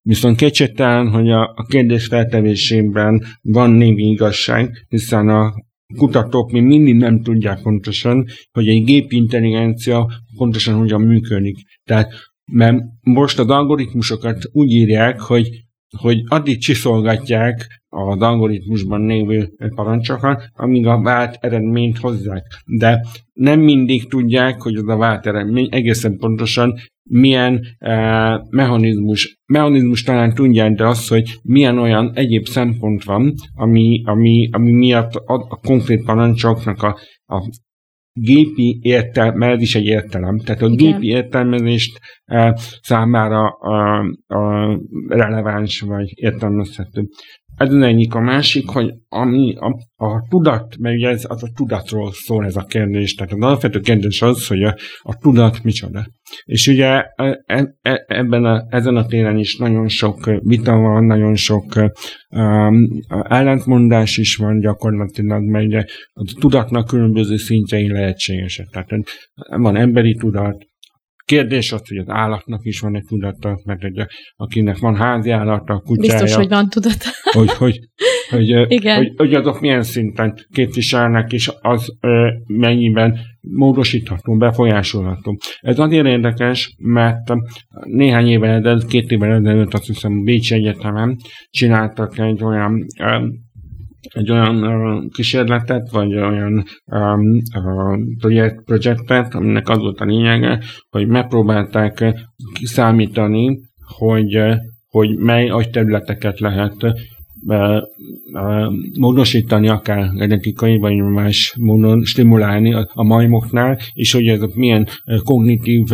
Viszont 0.00 0.36
kétségtelen, 0.36 1.10
hogy 1.10 1.30
a, 1.30 1.52
a 1.54 1.66
kérdés 1.68 2.06
feltevésében 2.06 3.22
van 3.42 3.70
némi 3.70 4.02
igazság, 4.02 4.86
hiszen 4.88 5.28
a 5.28 5.52
kutatók 5.96 6.50
még 6.50 6.62
mindig 6.62 6.94
nem 6.94 7.22
tudják 7.22 7.62
pontosan, 7.62 8.26
hogy 8.52 8.68
egy 8.68 8.84
gépi 8.84 9.16
intelligencia 9.16 10.10
pontosan 10.36 10.74
hogyan 10.74 11.00
működik. 11.00 11.56
Tehát 11.84 12.12
mert 12.52 12.82
most 13.00 13.38
az 13.38 13.48
algoritmusokat 13.48 14.48
úgy 14.52 14.70
írják, 14.70 15.20
hogy, 15.20 15.48
hogy 15.96 16.22
addig 16.26 16.58
csiszolgatják 16.58 17.82
az 17.88 18.20
algoritmusban 18.20 19.06
lévő 19.06 19.48
parancsokat, 19.74 20.48
amíg 20.52 20.86
a 20.86 21.00
vált 21.02 21.36
eredményt 21.40 21.98
hozzák. 21.98 22.44
De 22.66 23.06
nem 23.32 23.60
mindig 23.60 24.08
tudják, 24.08 24.62
hogy 24.62 24.76
az 24.76 24.88
a 24.88 24.96
vált 24.96 25.26
eredmény 25.26 25.68
egészen 25.70 26.16
pontosan 26.16 26.74
milyen 27.10 27.54
uh, 27.80 28.50
mechanizmus, 28.50 29.38
mechanizmus 29.46 30.02
talán 30.02 30.34
tudják, 30.34 30.72
de 30.72 30.86
az, 30.86 31.08
hogy 31.08 31.38
milyen 31.42 31.78
olyan 31.78 32.12
egyéb 32.14 32.46
szempont 32.46 33.04
van, 33.04 33.34
ami, 33.54 34.02
ami, 34.04 34.48
ami 34.52 34.72
miatt 34.72 35.14
a, 35.14 35.34
a 35.34 35.56
konkrét 35.56 36.04
parancsoknak 36.04 36.82
a, 36.82 36.98
a 37.26 37.42
gépi 38.14 38.78
értelme, 38.82 39.46
ez 39.50 39.60
is 39.60 39.74
egy 39.74 39.84
értelem, 39.84 40.38
tehát 40.38 40.62
a 40.62 40.66
Igen. 40.66 40.76
gépi 40.76 41.06
értelmezést 41.06 42.00
uh, 42.26 42.54
számára 42.82 43.58
uh, 43.60 44.38
uh, 44.38 44.78
releváns 45.08 45.80
vagy 45.80 46.12
értelmezhető. 46.14 47.08
Ez 47.56 47.72
az 47.72 47.82
egyik. 47.82 48.14
A 48.14 48.20
másik, 48.20 48.68
hogy 48.68 48.94
ami 49.08 49.54
a, 49.56 50.04
a 50.04 50.26
tudat, 50.28 50.76
mert 50.78 50.96
ugye 50.96 51.08
ez 51.08 51.24
az 51.28 51.42
a 51.42 51.50
tudatról 51.54 52.12
szól 52.12 52.44
ez 52.44 52.56
a 52.56 52.64
kérdés, 52.64 53.14
tehát 53.14 53.32
az 53.32 53.40
alapvető 53.40 53.80
kérdés 53.80 54.22
az, 54.22 54.46
hogy 54.46 54.62
a, 54.62 54.76
a 55.02 55.16
tudat 55.16 55.62
micsoda. 55.62 56.06
És 56.44 56.66
ugye 56.66 57.02
e, 57.14 57.42
e, 57.46 57.76
e, 57.82 58.04
ebben 58.06 58.44
a, 58.44 58.66
ezen 58.68 58.96
a 58.96 59.06
téren 59.06 59.38
is 59.38 59.56
nagyon 59.56 59.88
sok 59.88 60.30
vita 60.42 60.76
van, 60.76 61.04
nagyon 61.04 61.34
sok 61.34 61.64
um, 62.28 62.88
ellentmondás 63.28 64.16
is 64.16 64.36
van 64.36 64.60
gyakorlatilag, 64.60 65.42
mert 65.42 65.66
ugye 65.66 65.84
a 66.12 66.34
tudatnak 66.40 66.86
különböző 66.86 67.36
szintjei 67.36 67.88
lehetségesek. 67.88 68.66
Tehát 68.66 68.88
van 69.48 69.76
emberi 69.76 70.14
tudat, 70.14 70.66
Kérdés 71.24 71.72
az, 71.72 71.88
hogy 71.88 71.96
az 71.96 72.08
állatnak 72.08 72.64
is 72.64 72.80
van 72.80 72.96
egy 72.96 73.04
tudata, 73.08 73.60
mert 73.64 73.84
egy, 73.84 74.06
akinek 74.36 74.78
van 74.78 74.96
házi 74.96 75.30
állata, 75.30 75.80
kutyája. 75.80 76.12
Biztos, 76.12 76.34
hogy 76.34 76.48
van 76.48 76.68
tudata. 76.68 77.08
Hogy, 77.22 77.50
hogy, 77.50 77.78
hogy, 78.30 78.48
Igen. 78.68 78.96
hogy, 78.96 79.12
hogy 79.16 79.34
azok 79.34 79.60
milyen 79.60 79.82
szinten 79.82 80.34
képviselnek, 80.52 81.32
és 81.32 81.50
az 81.60 81.96
ö, 82.00 82.28
mennyiben 82.46 83.18
módosítható, 83.40 84.36
befolyásolható. 84.36 85.36
Ez 85.60 85.78
azért 85.78 86.06
érdekes, 86.06 86.74
mert 86.78 87.32
néhány 87.84 88.28
évvel 88.28 88.50
ezelőtt, 88.50 88.86
két 88.86 89.10
évvel 89.10 89.32
ezelőtt 89.32 89.74
azt 89.74 89.86
hiszem 89.86 90.22
Bécsi 90.22 90.54
Egyetemen 90.54 91.16
csináltak 91.50 92.18
egy 92.18 92.42
olyan 92.42 92.86
egy 94.12 94.30
olyan 94.30 94.64
uh, 94.64 95.10
kísérletet, 95.12 95.90
vagy 95.90 96.14
olyan 96.14 96.64
um, 96.86 97.20
uh, 97.56 97.98
projekt, 98.18 98.64
projektet, 98.64 99.34
aminek 99.34 99.68
az 99.68 99.78
volt 99.78 100.00
a 100.00 100.04
lényege, 100.04 100.60
hogy 100.90 101.06
megpróbálták 101.06 102.14
kiszámítani, 102.54 103.58
hogy, 103.96 104.38
hogy 104.88 105.16
mely 105.16 105.48
agyterületeket 105.48 106.40
lehet 106.40 106.74
módosítani 108.98 109.68
akár 109.68 110.10
genetikai 110.10 110.76
vagy 110.76 110.96
más 110.96 111.54
módon 111.58 112.04
stimulálni 112.04 112.74
a, 112.74 113.02
majmoknál, 113.02 113.78
és 113.92 114.12
hogy 114.12 114.26
ezek 114.26 114.54
milyen 114.54 114.88
kognitív 115.24 115.84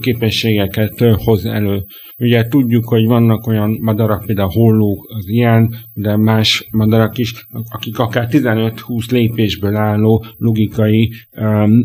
képességeket 0.00 1.00
hoz 1.24 1.44
elő. 1.44 1.84
Ugye 2.18 2.48
tudjuk, 2.48 2.88
hogy 2.88 3.06
vannak 3.06 3.46
olyan 3.46 3.78
madarak, 3.80 4.24
például 4.26 4.50
hollók 4.52 5.06
az 5.18 5.28
ilyen, 5.28 5.74
de 5.92 6.16
más 6.16 6.68
madarak 6.70 7.18
is, 7.18 7.46
akik 7.68 7.98
akár 7.98 8.28
15-20 8.30 9.10
lépésből 9.10 9.76
álló 9.76 10.24
logikai, 10.36 11.12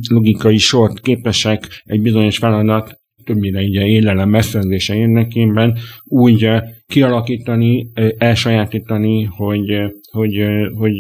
logikai 0.10 0.58
sort 0.58 0.99
képesek 0.99 1.67
egy 1.84 2.02
bizonyos 2.02 2.38
feladat 2.38 3.02
többnyire 3.23 3.62
ugye 3.62 3.86
élelem 3.86 4.30
megszerzése 4.30 4.95
érdekében 4.95 5.78
úgy 6.04 6.49
kialakítani, 6.88 7.91
elsajátítani, 8.17 9.24
hogy, 9.24 9.78
hogy, 10.12 10.43
hogy 10.74 10.93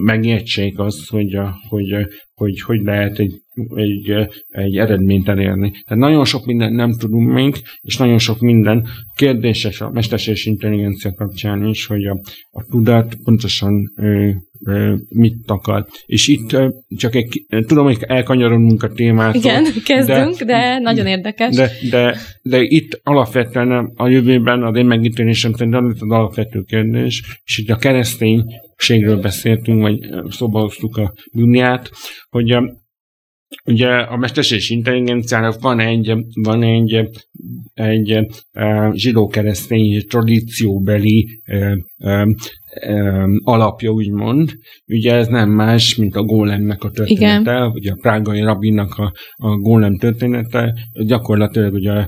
megértsék 0.00 0.78
azt, 0.78 1.10
hogy, 1.10 1.38
hogy, 1.68 2.06
hogy, 2.34 2.60
hogy 2.60 2.80
lehet 2.82 3.18
egy, 3.18 3.42
egy, 3.74 4.28
egy 4.48 4.76
eredményt 4.76 5.28
elérni. 5.28 5.70
Tehát 5.70 6.02
nagyon 6.02 6.24
sok 6.24 6.46
minden 6.46 6.72
nem 6.72 6.92
tudunk 6.98 7.32
még, 7.32 7.54
és 7.80 7.96
nagyon 7.96 8.18
sok 8.18 8.40
minden 8.40 8.86
kérdéses 9.16 9.80
a 9.80 9.90
mesterséges 9.90 10.44
intelligencia 10.44 11.12
kapcsán 11.12 11.64
is, 11.64 11.86
hogy 11.86 12.04
a, 12.04 12.20
a 12.50 12.64
tudat 12.70 13.14
pontosan 13.24 13.92
mit 15.08 15.34
akar. 15.46 15.86
És 16.06 16.28
itt 16.28 16.56
csak 16.96 17.14
egy, 17.14 17.46
tudom, 17.66 17.84
hogy 17.84 17.98
elkanyarodunk 18.00 18.82
a 18.82 18.92
témától. 18.92 19.40
Igen, 19.40 19.64
kezdünk, 19.84 20.38
de, 20.38 20.44
de 20.44 20.78
nagyon 20.78 21.06
érdekes. 21.06 21.54
De, 21.54 21.70
de, 21.90 22.16
de 22.42 22.60
itt 22.62 23.00
alapvetően 23.02 23.92
a 23.94 24.08
jövőben 24.26 24.62
az 24.62 24.76
én 24.76 24.86
megítélésem 24.86 25.52
szerint 25.52 25.74
az 25.74 25.84
az 26.00 26.10
alapvető 26.10 26.60
kérdés, 26.60 27.40
és 27.44 27.58
itt 27.58 27.70
a 27.70 27.76
kereszténységről 27.76 29.20
beszéltünk, 29.20 29.80
vagy 29.80 29.98
szóba 30.28 30.60
hoztuk 30.60 30.96
a 30.96 31.12
Bibliát, 31.32 31.90
hogy 32.30 32.50
a, 32.50 32.80
Ugye 33.64 33.88
a 33.88 34.16
mesterséges 34.16 34.70
intelligenciának 34.70 35.60
van 35.60 35.80
egy, 35.80 36.14
van 36.42 36.62
egy, 36.62 37.08
egy 37.74 38.18
zsidó-keresztény 38.92 40.02
tradícióbeli 40.08 41.42
alapja, 43.44 43.90
úgymond. 43.90 44.50
Ugye 44.86 45.14
ez 45.14 45.26
nem 45.26 45.50
más, 45.50 45.96
mint 45.96 46.16
a 46.16 46.22
gólemnek 46.22 46.84
a 46.84 46.90
története, 46.90 47.52
Igen. 47.52 47.70
ugye 47.70 47.90
a 47.90 47.98
prágai 48.00 48.40
rabinnak 48.40 48.94
a, 48.98 49.12
a 49.34 49.56
gólem 49.56 49.98
története, 49.98 50.74
gyakorlatilag 50.92 51.72
ugye 51.72 52.06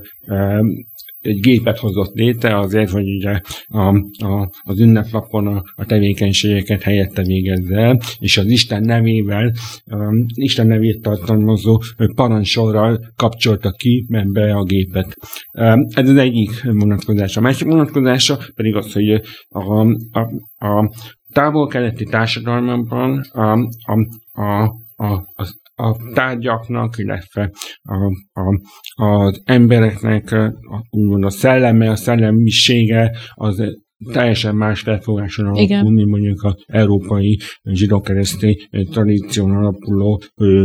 egy 1.25 1.39
gépet 1.39 1.77
hozott 1.77 2.13
létre 2.13 2.59
azért, 2.59 2.89
hogy 2.89 3.15
ugye 3.15 3.39
a, 3.67 3.95
a, 4.25 4.49
az 4.63 4.79
ünnepnapon 4.79 5.47
a, 5.47 5.63
a 5.75 5.85
tevékenységeket 5.85 6.81
helyette 6.81 7.23
végezze 7.23 7.99
és 8.19 8.37
az 8.37 8.45
Isten 8.45 8.81
nevével, 8.81 9.51
um, 9.85 10.25
Isten 10.33 10.67
nevét 10.67 11.01
tartalmazó 11.01 11.81
parancsorral 12.15 13.13
kapcsolta 13.15 13.71
ki 13.71 14.05
be 14.31 14.53
a 14.53 14.63
gépet. 14.63 15.17
Um, 15.53 15.87
ez 15.93 16.09
az 16.09 16.17
egyik 16.17 16.63
vonatkozása. 16.63 17.39
A 17.39 17.43
másik 17.43 17.67
vonatkozása 17.67 18.39
pedig 18.55 18.75
az, 18.75 18.93
hogy 18.93 19.21
a, 19.49 19.87
a, 20.11 20.19
a 20.67 20.91
távol-keleti 21.31 22.03
társadalmakban 22.03 23.19
a, 23.31 23.51
a, 23.83 24.07
a, 24.41 24.63
a, 24.95 25.31
az 25.33 25.63
a 25.75 26.13
tárgyaknak, 26.13 26.97
illetve 26.97 27.51
a, 27.81 28.05
a, 28.41 28.59
az 29.05 29.41
embereknek 29.43 30.31
a, 30.31 30.53
úgymond 30.89 31.23
a 31.23 31.29
szelleme, 31.29 31.89
a 31.89 31.95
szellemisége 31.95 33.11
az 33.33 33.63
teljesen 34.11 34.55
más 34.55 34.81
felfogáson 34.81 35.45
alapul, 35.45 35.91
mint 35.91 36.09
mondjuk 36.09 36.43
az 36.43 36.63
európai 36.65 37.39
zsidókeresztény 37.63 38.55
tradíción 38.69 39.51
alapuló 39.51 40.21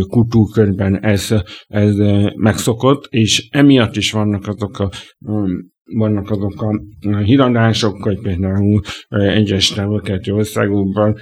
kultúrkörben 0.09 1.05
ez, 1.05 1.35
ez 1.67 1.97
megszokott, 2.37 3.07
és 3.09 3.49
emiatt 3.51 3.97
is 3.97 4.13
vannak 4.13 4.47
azok 4.47 4.79
a 4.79 4.91
vannak 5.93 6.31
azok 6.31 6.63
a 6.63 7.17
híradások, 7.17 8.03
hogy 8.03 8.21
például 8.21 8.81
egyes 9.09 9.71
területű 9.71 10.33
országokban 10.33 11.19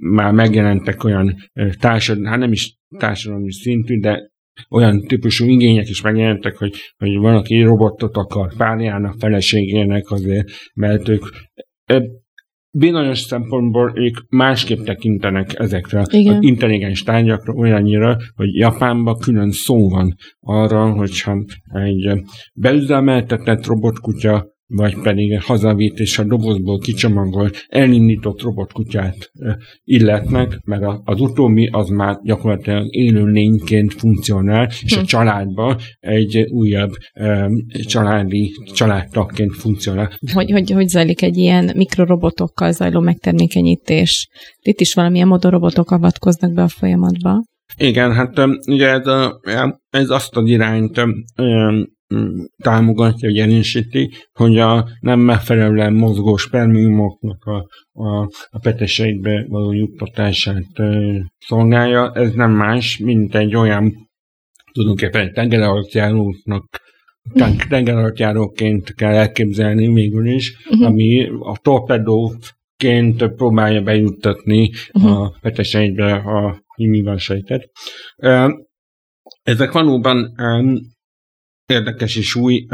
már 0.00 0.32
megjelentek 0.32 1.04
olyan 1.04 1.36
társadalmi, 1.78 2.28
hát 2.28 2.38
nem 2.38 2.52
is 2.52 2.80
társadalmi 2.98 3.52
szintű, 3.52 3.98
de 3.98 4.30
olyan 4.70 5.00
típusú 5.00 5.46
igények 5.46 5.88
is 5.88 6.00
megjelentek, 6.00 6.56
hogy, 6.56 6.74
hogy 6.96 7.16
valaki 7.16 7.62
robotot 7.62 8.16
akar 8.16 8.56
párjának, 8.56 9.14
feleségének 9.18 10.10
azért, 10.10 10.48
mert 10.74 11.08
ők 11.08 11.24
bizonyos 12.78 13.18
szempontból 13.18 13.92
ők 13.94 14.16
másképp 14.28 14.78
tekintenek 14.78 15.58
ezekre 15.58 16.04
Igen. 16.10 16.34
az 16.34 16.42
intelligens 16.42 17.02
tárgyakra 17.02 17.52
olyannyira, 17.52 18.16
hogy 18.34 18.54
Japánban 18.54 19.18
külön 19.18 19.50
szó 19.50 19.88
van 19.88 20.14
arra, 20.40 20.92
hogyha 20.92 21.44
egy 21.72 22.22
beüzemeltetett 22.54 23.66
robotkutya 23.66 24.50
vagy 24.74 24.96
pedig 25.02 25.40
hazavitt 25.40 25.98
és 25.98 26.18
a 26.18 26.24
dobozból 26.24 26.78
kicsomagolt, 26.78 27.66
elindított 27.68 28.42
robotkutyát 28.42 29.30
illetnek, 29.84 30.60
mert 30.64 30.82
az 31.04 31.20
utóbbi 31.20 31.68
az 31.72 31.88
már 31.88 32.18
gyakorlatilag 32.22 32.94
élő 32.94 33.24
lényként 33.24 33.92
funkcionál, 33.92 34.68
és 34.82 34.96
a 34.96 34.98
hm. 34.98 35.04
családban 35.04 35.76
egy 36.00 36.46
újabb 36.50 36.92
családi 37.86 38.54
családtagként 38.74 39.54
funkcionál. 39.54 40.18
Hogy, 40.32 40.50
hogy, 40.50 40.70
hogy 40.70 40.88
zajlik 40.88 41.22
egy 41.22 41.36
ilyen 41.36 41.70
mikrorobotokkal 41.76 42.72
zajló 42.72 43.00
megtermékenyítés? 43.00 44.28
Itt 44.60 44.80
is 44.80 44.94
valamilyen 44.94 45.28
módon 45.28 45.50
robotok 45.50 45.90
avatkoznak 45.90 46.52
be 46.52 46.62
a 46.62 46.68
folyamatba. 46.68 47.42
Igen, 47.76 48.12
hát 48.12 48.38
ugye 48.66 48.88
ez, 48.88 49.06
a, 49.06 49.40
ez 49.90 50.10
azt 50.10 50.36
az 50.36 50.48
irányt 50.48 51.00
támogatja, 52.62 53.28
vagy 53.28 53.38
erősíti, 53.38 54.10
hogy 54.32 54.58
a 54.58 54.88
nem 55.00 55.20
megfelelően 55.20 55.92
mozgó 55.92 56.36
spermiumoknak 56.36 57.44
a, 57.44 57.66
a, 57.92 58.30
a 58.50 58.58
peteseikbe 58.62 59.46
való 59.48 59.72
juttatását 59.72 60.82
szolgálja. 61.38 62.12
Ez 62.14 62.32
nem 62.32 62.50
más, 62.50 62.98
mint 62.98 63.34
egy 63.34 63.56
olyan 63.56 64.10
tulajdonképpen 64.72 65.32
tengeralattjáróknak 65.32 66.80
tengeralattjáróként 67.68 68.94
kell 68.94 69.12
elképzelni 69.12 69.92
végül 69.92 70.26
is, 70.26 70.56
uh-huh. 70.70 70.86
ami 70.86 71.28
a 71.40 71.58
torpedóként 71.62 73.26
próbálja 73.36 73.82
bejuttatni 73.82 74.70
uh-huh. 74.92 75.20
a 75.20 75.38
peteseibe 75.40 76.14
a 76.14 76.62
sejtet. 77.16 77.70
Ezek 79.42 79.72
valóban 79.72 80.34
érdekes 81.66 82.16
és 82.16 82.34
új 82.34 82.66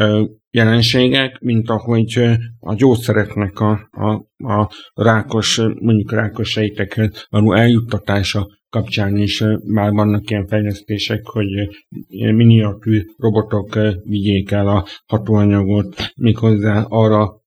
jelenségek, 0.51 1.39
mint 1.41 1.71
ahogy 1.71 2.21
a 2.61 2.75
gyógyszereknek 2.75 3.61
a, 3.61 3.89
a, 3.91 4.13
a 4.53 4.71
rákos, 4.95 5.57
mondjuk 5.59 6.13
rákos 6.13 6.51
sejteket 6.51 7.27
való 7.31 7.53
eljuttatása 7.53 8.47
kapcsán 8.71 9.17
is 9.17 9.45
már 9.65 9.93
vannak 9.93 10.31
ilyen 10.31 10.47
fejlesztések, 10.47 11.27
hogy 11.27 11.47
miniatűr 12.09 13.05
robotok 13.17 13.79
vigyék 14.05 14.51
el 14.51 14.69
a 14.69 14.87
hatóanyagot, 15.07 15.97
méghozzá 16.17 16.83
arra 16.89 17.47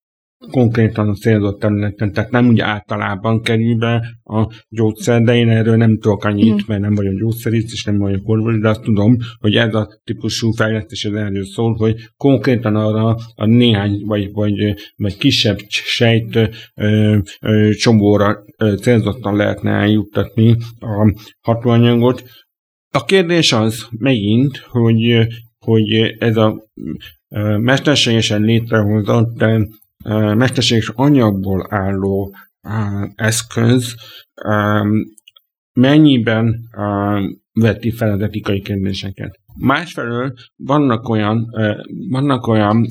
konkrétan 0.50 1.10
a 1.10 1.14
célzott 1.14 1.60
területen, 1.60 2.12
tehát 2.12 2.32
nem 2.32 2.48
úgy 2.48 2.60
általában 2.60 3.42
kerül 3.42 3.76
be 3.76 4.18
a 4.24 4.48
gyógyszer, 4.70 5.22
de 5.22 5.36
én 5.36 5.50
erről 5.50 5.76
nem 5.76 5.98
tudok 6.00 6.24
annyit, 6.24 6.54
mm. 6.54 6.66
mert 6.68 6.82
nem 6.82 6.96
vagyok 6.96 7.20
gyógyszerész, 7.20 7.72
és 7.72 7.84
nem 7.84 7.98
vagyok 7.98 8.30
orvos, 8.30 8.60
de 8.60 8.70
azt 8.70 8.82
tudom, 8.82 9.18
hogy 9.40 9.56
ez 9.56 9.74
a 9.74 9.88
típusú 10.04 10.52
fejlesztés 10.52 11.06
az 11.06 11.14
erről 11.14 11.46
szól, 11.46 11.74
hogy 11.74 11.96
konkrétan 12.18 12.76
arra 12.76 13.16
a 13.36 13.46
néhány, 13.46 14.02
vagy, 14.06 14.32
vagy, 14.32 14.74
vagy 14.96 15.18
kisebb 15.18 15.58
sejt 15.68 16.36
ö, 16.76 17.18
ö, 17.42 17.70
csomóra 17.72 18.38
ö, 18.58 18.76
célzottan 18.76 19.36
lehetne 19.36 19.72
eljuttatni 19.72 20.58
a 20.80 21.16
hatóanyagot. 21.42 22.24
A 22.94 23.06
kérdés 23.06 23.54
az 23.54 23.88
megint, 23.98 24.58
hogy, 24.58 25.28
hogy 25.60 26.16
ez 26.20 26.38
a 26.38 26.70
mesterségesen 27.58 28.42
létrehozott 28.42 29.44
mesterséges 30.36 30.92
anyagból 30.96 31.66
álló 31.70 32.36
eszköz 33.16 33.96
mennyiben 35.74 36.60
veti 37.54 37.92
fel 37.92 38.12
az 38.12 38.22
etikai 38.22 38.62
kérdéseket. 38.62 39.40
Másfelől 39.58 40.34
vannak 40.56 41.10
olyan, 41.10 41.50
vannak 42.10 42.48
olyan 42.48 42.88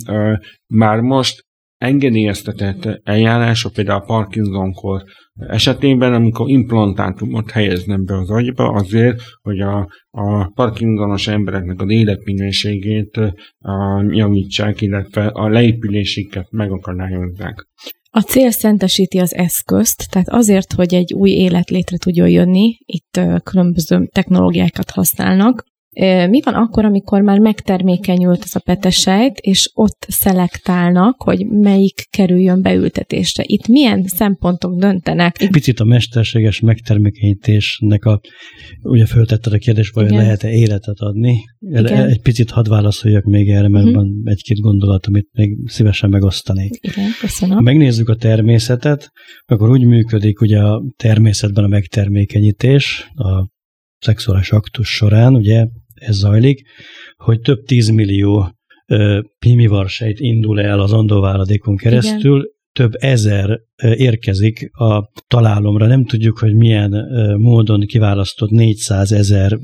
már 0.66 1.00
most 1.00 1.48
engedélyeztetett 1.80 3.00
eljárások, 3.02 3.72
például 3.72 4.00
a 4.00 4.04
Parkinson-kor 4.04 5.02
esetében, 5.34 6.14
amikor 6.14 6.48
implantátumot 6.48 7.50
helyeznek 7.50 8.04
be 8.04 8.18
az 8.18 8.30
agyba 8.30 8.68
azért, 8.68 9.20
hogy 9.42 9.60
a, 9.60 9.88
a 10.10 10.50
Parkinsonos 10.54 11.28
embereknek 11.28 11.80
az 11.80 11.90
életminőségét 11.90 13.16
a, 13.58 14.02
javítsák, 14.08 14.80
illetve 14.80 15.26
a 15.26 15.48
leépülésüket 15.48 16.46
megakadályozzák. 16.50 17.68
A 18.10 18.20
cél 18.20 18.50
szentesíti 18.50 19.18
az 19.18 19.34
eszközt, 19.34 20.10
tehát 20.10 20.28
azért, 20.28 20.72
hogy 20.72 20.94
egy 20.94 21.12
új 21.12 21.30
élet 21.30 21.70
létre 21.70 21.96
tudjon 21.96 22.28
jönni, 22.28 22.78
itt 22.84 23.20
különböző 23.42 24.08
technológiákat 24.12 24.90
használnak, 24.90 25.64
mi 26.28 26.40
van 26.44 26.54
akkor, 26.54 26.84
amikor 26.84 27.20
már 27.20 27.38
megtermékenyült 27.38 28.42
az 28.42 28.56
a 28.56 28.60
petesejt, 28.60 29.38
és 29.38 29.70
ott 29.74 30.06
szelektálnak, 30.08 31.22
hogy 31.22 31.46
melyik 31.46 32.06
kerüljön 32.10 32.62
beültetésre? 32.62 33.44
Itt 33.46 33.66
milyen 33.66 34.04
szempontok 34.06 34.78
döntenek? 34.78 35.48
Picit 35.50 35.80
a 35.80 35.84
mesterséges 35.84 36.60
megtermékenyítésnek 36.60 38.04
a, 38.04 38.20
ugye 38.82 39.06
föltetted 39.06 39.52
a 39.52 39.58
kérdés, 39.58 39.90
hogy 39.90 40.10
lehet-e 40.10 40.50
életet 40.50 40.98
adni? 40.98 41.38
Igen. 41.58 42.08
Egy 42.08 42.22
picit 42.22 42.50
hadd 42.50 42.68
válaszoljak 42.68 43.24
még 43.24 43.48
erre, 43.48 43.68
mert 43.68 43.84
uh-huh. 43.84 44.02
van 44.02 44.22
egy-két 44.24 44.60
gondolat, 44.60 45.06
amit 45.06 45.28
még 45.32 45.56
szívesen 45.66 46.10
megosztanék. 46.10 46.70
Igen, 46.80 47.10
köszönöm. 47.20 47.54
Ha 47.54 47.62
megnézzük 47.62 48.08
a 48.08 48.16
természetet, 48.16 49.10
akkor 49.46 49.70
úgy 49.70 49.84
működik 49.84 50.40
ugye 50.40 50.58
a 50.58 50.82
természetben 50.96 51.64
a 51.64 51.68
megtermékenyítés, 51.68 53.10
a 53.14 53.58
szexuális 54.00 54.50
aktus 54.50 54.88
során, 54.94 55.34
ugye 55.34 55.66
ez 55.94 56.16
zajlik, 56.16 56.62
hogy 57.16 57.40
több 57.40 57.64
tízmillió 57.64 58.54
pimivarsejt 59.38 60.20
indul 60.20 60.60
el 60.60 60.80
az 60.80 60.92
andóváladékon 60.92 61.76
keresztül, 61.76 62.38
Igen. 62.38 62.58
Több 62.72 62.92
ezer 62.98 63.58
érkezik 63.96 64.70
a 64.72 65.10
találomra. 65.26 65.86
Nem 65.86 66.04
tudjuk, 66.04 66.38
hogy 66.38 66.54
milyen 66.54 66.90
módon 67.38 67.80
kiválasztott 67.80 68.50
400 68.50 69.12
ezer 69.12 69.58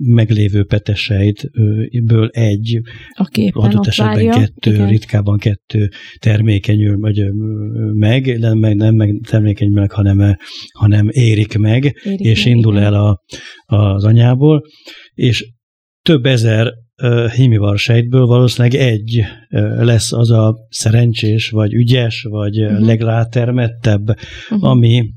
meglévő 0.00 0.64
petesejtből 0.64 2.28
egy, 2.28 2.80
adott 3.50 3.86
esetben 3.86 4.14
várja. 4.14 4.32
kettő, 4.32 4.72
Igen. 4.72 4.88
ritkában 4.88 5.38
kettő 5.38 5.88
termékenyül 6.18 6.96
vagy 6.98 7.24
meg, 7.92 8.38
nem, 8.38 8.58
meg, 8.58 8.76
nem 8.76 8.94
meg 8.94 9.20
termékenyül 9.28 9.74
meg, 9.74 9.90
hanem, 9.90 10.36
hanem 10.78 11.08
érik 11.10 11.58
meg, 11.58 12.00
érik 12.04 12.20
és 12.20 12.44
meg, 12.44 12.54
indul 12.54 12.78
el 12.78 12.94
a, 12.94 13.22
az 13.66 14.04
anyából, 14.04 14.62
és 15.14 15.52
több 16.02 16.26
ezer 16.26 16.72
hímivar 17.34 17.78
sejtből 17.78 18.26
valószínűleg 18.26 18.80
egy 18.80 19.22
lesz 19.78 20.12
az 20.12 20.30
a 20.30 20.56
szerencsés, 20.68 21.50
vagy 21.50 21.72
ügyes, 21.72 22.22
vagy 22.22 22.62
uh-huh. 22.62 22.86
legrátermettebb, 22.86 24.08
uh-huh. 24.08 24.68
ami 24.70 25.10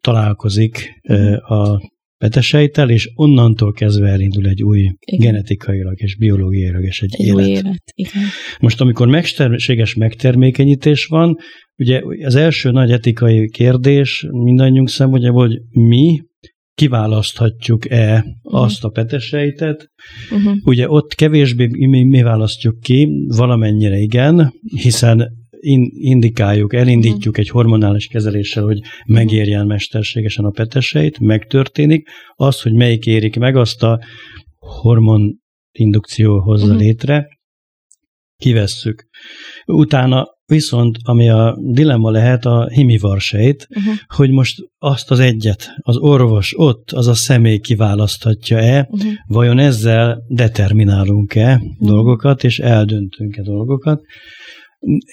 találkozik 0.00 1.00
uh-huh. 1.08 1.50
a 1.52 1.80
petesejtel, 2.18 2.90
és 2.90 3.10
onnantól 3.14 3.72
kezdve 3.72 4.08
elindul 4.08 4.46
egy 4.46 4.62
új 4.62 4.78
igen. 4.80 4.96
genetikailag 5.20 6.00
és 6.00 6.16
biológiailag 6.16 6.84
és 6.84 7.02
egy, 7.02 7.14
egy 7.18 7.26
élet. 7.26 7.46
Új 7.46 7.50
élet. 7.50 7.82
Igen. 7.94 8.22
Most, 8.60 8.80
amikor 8.80 9.08
mesterséges 9.08 9.94
megtermékenyítés 9.94 11.06
van, 11.06 11.36
ugye 11.76 12.02
az 12.24 12.34
első 12.34 12.70
nagy 12.70 12.90
etikai 12.90 13.50
kérdés 13.50 14.26
mindannyiunk 14.30 14.88
szempontjából, 14.88 15.46
hogy 15.46 15.60
mi 15.70 16.20
kiválaszthatjuk-e 16.78 18.14
uh-huh. 18.16 18.62
azt 18.62 18.84
a 18.84 18.88
petesejtet. 18.88 19.90
Uh-huh. 20.30 20.56
Ugye 20.64 20.88
ott 20.88 21.14
kevésbé 21.14 21.66
mi, 21.66 22.04
mi 22.04 22.22
választjuk 22.22 22.80
ki, 22.80 23.26
valamennyire 23.26 23.96
igen, 23.96 24.52
hiszen 24.62 25.28
in, 25.60 25.90
indikáljuk, 25.92 26.74
elindítjuk 26.74 27.18
uh-huh. 27.18 27.38
egy 27.38 27.48
hormonális 27.48 28.06
kezeléssel, 28.06 28.64
hogy 28.64 28.78
megérjen 29.06 29.66
mesterségesen 29.66 30.44
a 30.44 30.50
petesejt, 30.50 31.18
megtörténik. 31.18 32.08
Az, 32.34 32.60
hogy 32.62 32.72
melyik 32.72 33.06
érik 33.06 33.36
meg, 33.36 33.56
azt 33.56 33.82
a 33.82 34.00
hormon 34.58 35.38
indukció 35.72 36.40
hozza 36.40 36.64
uh-huh. 36.64 36.80
létre, 36.80 37.28
kivesszük. 38.38 39.06
Utána 39.66 40.26
viszont, 40.46 40.96
ami 41.02 41.28
a 41.28 41.56
dilemma 41.60 42.10
lehet, 42.10 42.44
a 42.44 42.68
himivarsejt, 42.68 43.66
uh-huh. 43.70 43.94
hogy 44.06 44.30
most 44.30 44.56
azt 44.78 45.10
az 45.10 45.18
egyet, 45.18 45.70
az 45.76 45.96
orvos 45.96 46.54
ott, 46.56 46.90
az 46.90 47.06
a 47.06 47.14
személy 47.14 47.58
kiválaszthatja-e, 47.58 48.88
uh-huh. 48.90 49.12
vajon 49.26 49.58
ezzel 49.58 50.22
determinálunk-e 50.28 51.54
uh-huh. 51.54 51.88
dolgokat, 51.88 52.44
és 52.44 52.58
eldöntünk-e 52.58 53.42
dolgokat. 53.42 54.00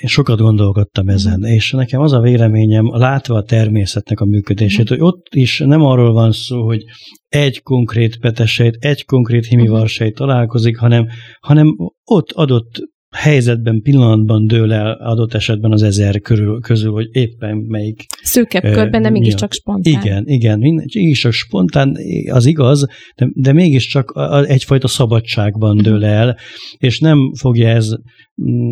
Én 0.01 0.07
sokat 0.07 0.39
gondolkodtam 0.39 1.09
ezen, 1.09 1.39
uh-huh. 1.39 1.53
és 1.53 1.71
nekem 1.71 2.01
az 2.01 2.13
a 2.13 2.19
véleményem, 2.19 2.97
látva 2.97 3.35
a 3.35 3.43
természetnek 3.43 4.19
a 4.19 4.25
működését, 4.25 4.91
uh-huh. 4.91 4.97
hogy 4.97 5.07
ott 5.07 5.27
is 5.29 5.59
nem 5.59 5.81
arról 5.81 6.13
van 6.13 6.31
szó, 6.31 6.65
hogy 6.65 6.83
egy 7.27 7.61
konkrét 7.61 8.19
petesejt, 8.19 8.75
egy 8.79 9.05
konkrét 9.05 9.45
himivarsejt 9.45 10.15
találkozik, 10.15 10.77
hanem, 10.77 11.07
hanem 11.39 11.75
ott 12.03 12.31
adott 12.31 12.93
helyzetben, 13.15 13.82
pillanatban 13.82 14.47
dől 14.47 14.73
el 14.73 14.91
adott 14.91 15.34
esetben 15.34 15.71
az 15.71 15.82
ezer 15.82 16.19
körül, 16.19 16.60
közül, 16.60 16.91
hogy 16.91 17.08
éppen 17.12 17.58
melyik. 17.58 18.06
Szűkebb 18.23 18.63
uh, 18.63 18.73
körben, 18.73 19.01
de 19.01 19.10
mégiscsak 19.10 19.54
spontán. 19.54 19.93
Igen, 20.01 20.23
igen, 20.28 20.60
mégiscsak 20.60 21.32
spontán, 21.32 21.97
az 22.32 22.45
igaz, 22.45 22.86
de, 23.15 23.28
de 23.34 23.54
mégiscsak 23.54 24.13
egyfajta 24.47 24.88
szabadságban 24.88 25.78
dől 25.78 25.97
mhm. 25.97 26.06
el, 26.06 26.38
és 26.78 26.99
nem 26.99 27.34
fogja 27.34 27.67
ez 27.69 27.89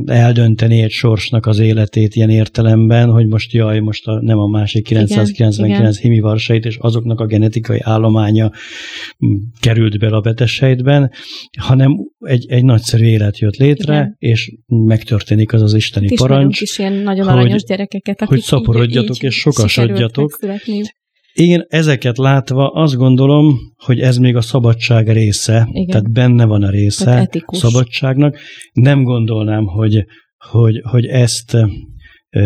eldönteni 0.06 0.82
egy 0.82 0.92
sorsnak 0.92 1.46
az 1.46 1.60
életét 1.60 2.16
ilyen 2.16 2.30
értelemben, 2.30 3.10
hogy 3.10 3.28
most 3.28 3.52
jaj, 3.52 3.80
most 3.80 4.08
a, 4.08 4.22
nem 4.22 4.38
a 4.38 4.48
másik 4.48 4.84
999 4.84 6.00
himivarsait, 6.00 6.66
és 6.66 6.78
azoknak 6.78 7.20
a 7.20 7.26
genetikai 7.26 7.80
állománya 7.82 8.52
mm, 9.26 9.36
került 9.60 10.00
be 10.00 10.08
a 10.08 10.22
betesejtben, 10.22 11.12
hanem 11.60 11.98
egy, 12.20 12.46
egy 12.50 12.64
nagyszerű 12.64 13.06
élet 13.06 13.40
jött 13.40 13.56
létre, 13.56 13.94
igen. 13.94 14.16
és 14.20 14.52
megtörténik 14.66 15.54
az 15.54 15.62
az 15.62 15.74
isteni 15.74 16.08
Kis 16.08 16.20
parancs. 16.20 16.62
is 16.62 16.80
ilyen 16.80 16.94
nagyon 16.94 17.28
aranyos 17.28 17.52
hogy, 17.52 17.64
gyerekeket, 17.68 18.22
akik 18.22 18.30
Hogy 18.30 18.42
szaporodjatok 18.42 19.16
így, 19.16 19.24
és 19.24 19.36
sokasodjatok. 19.36 20.40
Én 21.34 21.66
ezeket 21.68 22.18
látva 22.18 22.68
azt 22.68 22.96
gondolom, 22.96 23.58
hogy 23.86 24.00
ez 24.00 24.18
még 24.18 24.36
a 24.36 24.42
szabadság 24.42 25.10
része, 25.10 25.68
Igen. 25.72 25.88
tehát 25.88 26.12
benne 26.12 26.46
van 26.46 26.64
a 26.64 26.70
része 26.70 27.30
a 27.46 27.56
szabadságnak. 27.56 28.38
Nem 28.74 29.04
gondolnám, 29.04 29.66
hogy, 29.66 30.06
hogy, 30.52 30.82
hogy 30.84 31.06
ezt 31.06 31.58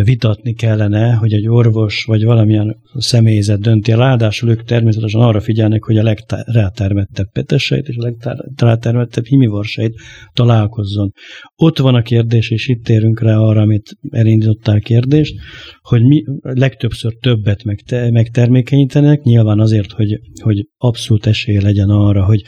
vitatni 0.04 0.54
kellene, 0.54 1.14
hogy 1.14 1.34
egy 1.34 1.48
orvos 1.48 2.04
vagy 2.04 2.24
valamilyen 2.24 2.78
személyzet 2.94 3.60
dönti. 3.60 3.92
Ráadásul 3.92 4.50
ők 4.50 4.64
természetesen 4.64 5.22
arra 5.22 5.40
figyelnek, 5.40 5.84
hogy 5.84 5.98
a 5.98 6.04
legrátermettebb 6.04 7.32
peteseit 7.32 7.88
és 7.88 7.96
a 7.98 8.14
legrátermettebb 8.26 9.26
himivarsait 9.26 9.96
találkozzon. 10.34 11.12
Ott 11.56 11.78
van 11.78 11.96
a 11.96 12.02
kérdés, 12.02 12.50
és 12.50 12.68
itt 12.68 12.84
térünk 12.84 13.22
rá 13.22 13.38
arra, 13.38 13.62
amit 13.62 13.98
elindítottál 14.10 14.80
kérdést, 14.80 15.36
hogy 15.82 16.04
mi 16.04 16.24
legtöbbször 16.42 17.14
többet 17.14 17.64
megte, 17.64 18.12
megtermékenyítenek, 18.12 19.22
nyilván 19.22 19.60
azért, 19.60 19.92
hogy, 19.92 20.20
hogy 20.42 20.68
abszolút 20.78 21.26
esély 21.26 21.60
legyen 21.60 21.90
arra, 21.90 22.26
hogy, 22.26 22.42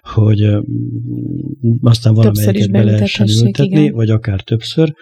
hogy 0.00 0.50
aztán 1.80 2.14
valamelyiket 2.14 2.70
be 2.70 2.84
lehessen 2.84 3.28
ültetni, 3.28 3.80
igen. 3.80 3.94
vagy 3.94 4.10
akár 4.10 4.40
többször. 4.40 4.92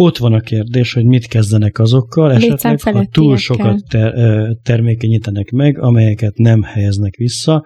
Ott 0.00 0.16
van 0.16 0.32
a 0.32 0.40
kérdés, 0.40 0.92
hogy 0.92 1.04
mit 1.04 1.26
kezdenek 1.26 1.78
azokkal, 1.78 2.32
esetleg 2.32 2.80
ha 2.80 3.06
túl 3.12 3.36
sokat 3.36 3.82
ter, 3.88 4.14
termékenyítenek 4.62 5.50
meg, 5.50 5.78
amelyeket 5.78 6.36
nem 6.36 6.62
helyeznek 6.62 7.16
vissza. 7.16 7.64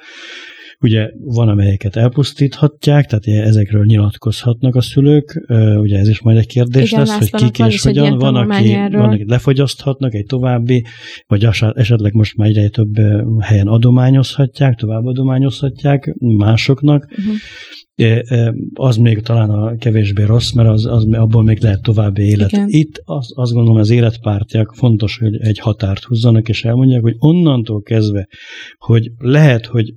Ugye 0.81 1.11
van, 1.19 1.49
amelyeket 1.49 1.97
elpusztíthatják, 1.97 3.07
tehát 3.07 3.47
ezekről 3.47 3.85
nyilatkozhatnak 3.85 4.75
a 4.75 4.81
szülők, 4.81 5.45
ugye 5.77 5.99
ez 5.99 6.09
is 6.09 6.21
majd 6.21 6.37
egy 6.37 6.47
kérdés 6.47 6.91
Igen, 6.91 7.05
lesz, 7.05 7.31
hogy 7.31 7.51
kik 7.51 7.67
és 7.67 7.83
hogyan. 7.83 8.19
Van, 8.19 8.37
aki, 8.37 8.75
van, 8.75 9.13
akit 9.13 9.29
lefogyaszthatnak 9.29 10.15
egy 10.15 10.27
további, 10.27 10.85
vagy 11.27 11.45
esetleg 11.75 12.13
most 12.13 12.37
már 12.37 12.49
egyre 12.49 12.69
több 12.69 12.99
helyen 13.41 13.67
adományozhatják, 13.67 14.75
tovább 14.75 15.05
adományozhatják 15.05 16.15
másoknak. 16.19 17.09
Uh-huh 17.11 17.35
az 18.75 18.97
még 18.97 19.21
talán 19.21 19.51
a 19.51 19.77
kevésbé 19.77 20.23
rossz, 20.23 20.53
mert 20.53 20.69
az, 20.69 20.87
az 20.87 21.07
abból 21.11 21.43
még 21.43 21.63
lehet 21.63 21.83
további 21.83 22.23
élet. 22.23 22.53
Igen. 22.53 22.67
Itt 22.69 23.03
az, 23.05 23.33
azt 23.35 23.53
gondolom, 23.53 23.81
az 23.81 23.91
életpártiak 23.91 24.75
fontos, 24.75 25.19
hogy 25.19 25.37
egy 25.41 25.59
határt 25.59 26.05
húzzanak, 26.05 26.49
és 26.49 26.65
elmondják, 26.65 27.03
hogy 27.03 27.15
onnantól 27.19 27.83
kezdve, 27.83 28.29
hogy 28.79 29.11
lehet, 29.19 29.67
hogy 29.67 29.95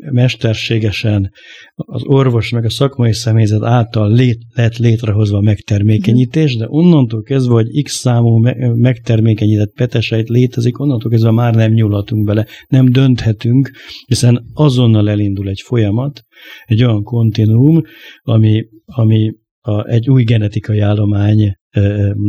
mesterségesen 0.00 1.30
az 1.74 2.02
orvos 2.04 2.50
meg 2.50 2.64
a 2.64 2.70
szakmai 2.70 3.12
személyzet 3.12 3.62
által 3.62 4.12
lét, 4.12 4.38
lett 4.54 4.76
létrehozva 4.76 5.40
megtermékenyítés, 5.40 6.56
de 6.56 6.66
onnantól 6.68 7.22
kezdve, 7.22 7.52
hogy 7.52 7.82
x 7.82 7.92
számú 7.92 8.36
megtermékenyített 8.74 9.72
peteseit 9.74 10.28
létezik, 10.28 10.78
onnantól 10.78 11.10
kezdve 11.10 11.30
már 11.30 11.54
nem 11.54 11.72
nyúlhatunk 11.72 12.24
bele, 12.24 12.46
nem 12.68 12.88
dönthetünk, 12.88 13.70
hiszen 14.06 14.44
azonnal 14.54 15.10
elindul 15.10 15.48
egy 15.48 15.60
folyamat, 15.64 16.22
egy 16.64 16.84
olyan 16.84 17.02
kontinuum, 17.02 17.82
ami, 18.22 18.66
ami 18.84 19.32
a, 19.60 19.88
egy 19.88 20.10
új 20.10 20.22
genetikai 20.24 20.78
állomány 20.78 21.56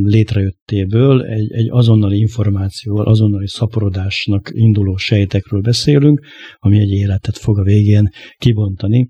létrejöttéből 0.03 1.23
egy, 1.23 1.51
egy 1.51 1.67
azonnali 1.69 2.17
információval, 2.19 3.05
azonnali 3.05 3.47
szaporodásnak 3.47 4.49
induló 4.53 4.97
sejtekről 4.97 5.61
beszélünk, 5.61 6.25
ami 6.57 6.79
egy 6.79 6.91
életet 6.91 7.37
fog 7.37 7.59
a 7.59 7.63
végén 7.63 8.09
kibontani, 8.37 9.09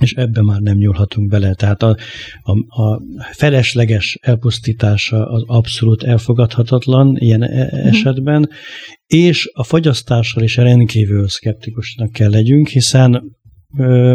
és 0.00 0.12
ebbe 0.12 0.42
már 0.42 0.60
nem 0.60 0.76
nyúlhatunk 0.76 1.28
bele. 1.28 1.54
Tehát 1.54 1.82
a, 1.82 1.96
a, 2.40 2.82
a 2.82 3.02
felesleges 3.32 4.18
elpusztítása 4.20 5.26
az 5.26 5.42
abszolút 5.46 6.02
elfogadhatatlan 6.02 7.16
ilyen 7.16 7.42
e- 7.42 7.64
mhm. 7.64 7.86
esetben, 7.86 8.48
és 9.06 9.50
a 9.52 9.64
fagyasztással 9.64 10.42
is 10.42 10.56
rendkívül 10.56 11.28
szkeptikusnak 11.28 12.12
kell 12.12 12.30
legyünk, 12.30 12.68
hiszen 12.68 13.38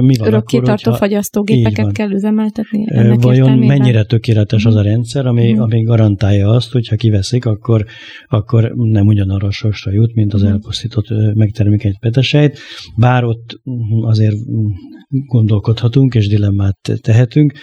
mi 0.02 0.18
van 0.18 0.28
Örökkétartó 0.28 0.92
hogyha... 0.92 1.06
fagyasztógépeket 1.06 1.92
kell 1.92 2.12
üzemeltetni? 2.12 2.86
Vajon 3.16 3.58
mennyire 3.58 4.04
tökéletes 4.04 4.66
az 4.66 4.76
a 4.76 4.80
mhm. 4.80 4.88
rendszer, 4.88 5.26
ami, 5.26 5.50
uh-huh. 5.50 5.64
ami 5.64 5.84
garantálja 5.84 6.50
azt, 6.50 6.72
hogy 6.72 6.88
ha 6.88 6.96
kiveszik, 6.96 7.46
akkor, 7.46 7.86
akkor 8.28 8.74
nem 8.76 9.08
ugyanarra 9.08 9.52
sorsra 9.52 9.92
jut, 9.92 10.14
mint 10.14 10.34
az 10.34 10.40
uh-huh. 10.40 10.56
elpusztított 10.56 11.36
megtermékeny 11.36 11.98
petesejt, 12.00 12.60
bár 12.96 13.24
ott 13.24 13.62
azért 14.02 14.36
gondolkodhatunk 15.10 16.16
és 16.16 16.28
dilemmát 16.28 16.78
tehetünk. 17.02 17.54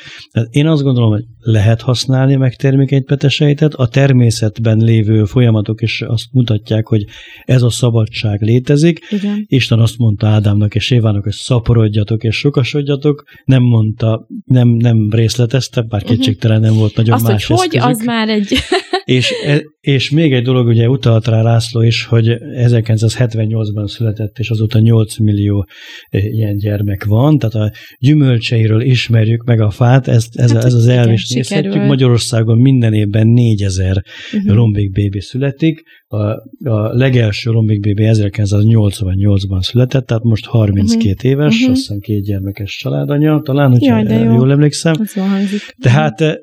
Én 0.50 0.66
azt 0.66 0.82
gondolom, 0.82 1.10
hogy 1.10 1.24
lehet 1.38 1.80
használni 1.80 2.36
megtermékeny 2.36 3.04
petesejtet, 3.04 3.74
a 3.74 3.86
természetben 3.86 4.78
lévő 4.78 5.24
folyamatok 5.24 5.82
is 5.82 6.02
azt 6.02 6.26
mutatják, 6.32 6.86
hogy 6.86 7.04
ez 7.44 7.62
a 7.62 7.70
szabadság 7.70 8.40
létezik. 8.40 8.98
Igen. 9.10 9.44
Isten 9.46 9.78
azt 9.78 9.98
mondta 9.98 10.26
Ádámnak 10.26 10.74
és 10.74 10.90
Évának, 10.90 11.22
hogy 11.22 11.32
szaporodjatok 11.82 12.22
és 12.24 12.36
sokasodjatok, 12.36 13.24
nem 13.44 13.62
mondta, 13.62 14.26
nem, 14.44 14.68
nem 14.68 15.08
részletezte, 15.10 15.82
bár 15.82 16.02
mhm. 16.02 16.10
kétségtelen 16.10 16.60
nem 16.60 16.74
volt 16.74 16.96
nagyon 16.96 17.14
azt, 17.14 17.26
más 17.26 17.46
hogy 17.46 17.58
hogy, 17.58 17.78
az 17.78 18.04
már 18.04 18.28
egy... 18.28 18.52
és, 19.04 19.32
e, 19.46 19.62
és 19.80 20.10
még 20.10 20.32
egy 20.32 20.42
dolog, 20.42 20.66
ugye 20.66 20.88
utalt 20.88 21.26
rá 21.26 21.42
László 21.42 21.82
is, 21.82 22.04
hogy 22.04 22.36
1978-ban 22.40 23.88
született, 23.88 24.38
és 24.38 24.50
azóta 24.50 24.78
8 24.78 25.18
millió 25.18 25.66
e, 26.10 26.18
ilyen 26.18 26.56
gyermek 26.56 27.04
van, 27.04 27.38
tehát 27.38 27.54
a 27.54 27.72
gyümölcseiről 27.98 28.80
ismerjük 28.80 29.44
meg 29.44 29.60
a 29.60 29.70
fát, 29.70 30.08
ezt, 30.08 30.36
ez, 30.36 30.52
hát, 30.52 30.64
ez 30.64 30.74
az 30.74 30.86
elv 30.86 31.12
is 31.12 31.28
nézhetjük. 31.28 31.74
Magyarországon 31.74 32.58
minden 32.58 32.92
évben 32.92 33.26
4000 33.26 34.02
uh-huh. 34.32 34.54
Lombik 34.54 35.20
születik, 35.20 35.82
a, 36.06 36.16
a 36.70 36.92
legelső 36.92 37.50
lombik 37.50 37.80
bébi 37.80 38.04
1988-ban 38.06 39.62
született, 39.62 40.06
tehát 40.06 40.22
most 40.22 40.46
32 40.46 41.12
uh-huh. 41.12 41.30
Éves, 41.30 41.54
uh-huh. 41.54 41.70
azt 41.70 41.80
hiszem 41.80 41.98
két 41.98 42.24
gyermekes 42.24 42.76
családanya, 42.76 43.40
talán, 43.40 43.70
hogyha 43.70 44.02
Jaj, 44.02 44.24
jó. 44.24 44.32
jól 44.32 44.50
emlékszem. 44.50 44.94
Tehát 45.80 46.40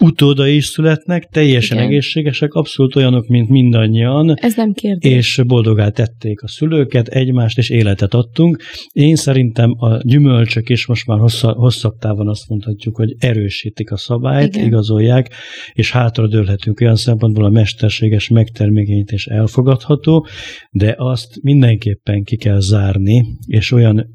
utóda 0.00 0.46
is 0.46 0.64
születnek, 0.64 1.24
teljesen 1.24 1.76
Igen. 1.76 1.88
egészségesek, 1.88 2.52
abszolút 2.52 2.96
olyanok, 2.96 3.26
mint 3.26 3.48
mindannyian. 3.48 4.34
Ez 4.34 4.56
nem 4.56 4.72
kérdés. 4.72 5.12
És 5.12 5.40
boldogá 5.46 5.88
tették 5.88 6.42
a 6.42 6.48
szülőket, 6.48 7.08
egymást, 7.08 7.58
és 7.58 7.70
életet 7.70 8.14
adtunk. 8.14 8.62
Én 8.92 9.16
szerintem 9.16 9.70
a 9.78 9.98
gyümölcsök 10.02 10.68
is 10.68 10.86
most 10.86 11.06
már 11.06 11.18
hosszabb, 11.18 11.56
hosszabb 11.56 11.98
távon 11.98 12.28
azt 12.28 12.48
mondhatjuk, 12.48 12.96
hogy 12.96 13.14
erősítik 13.18 13.90
a 13.90 13.96
szabályt, 13.96 14.54
Igen. 14.54 14.66
igazolják, 14.66 15.34
és 15.72 15.90
hátradőlhetünk 15.90 16.80
olyan 16.80 16.96
szempontból 16.96 17.44
a 17.44 17.50
mesterséges 17.50 18.28
megtermékenyítés 18.28 19.26
elfogadható, 19.26 20.26
de 20.70 20.94
azt 20.98 21.42
mindenképpen 21.42 22.22
ki 22.22 22.36
kell 22.36 22.60
zárni, 22.60 23.24
és 23.46 23.72
olyan 23.72 24.06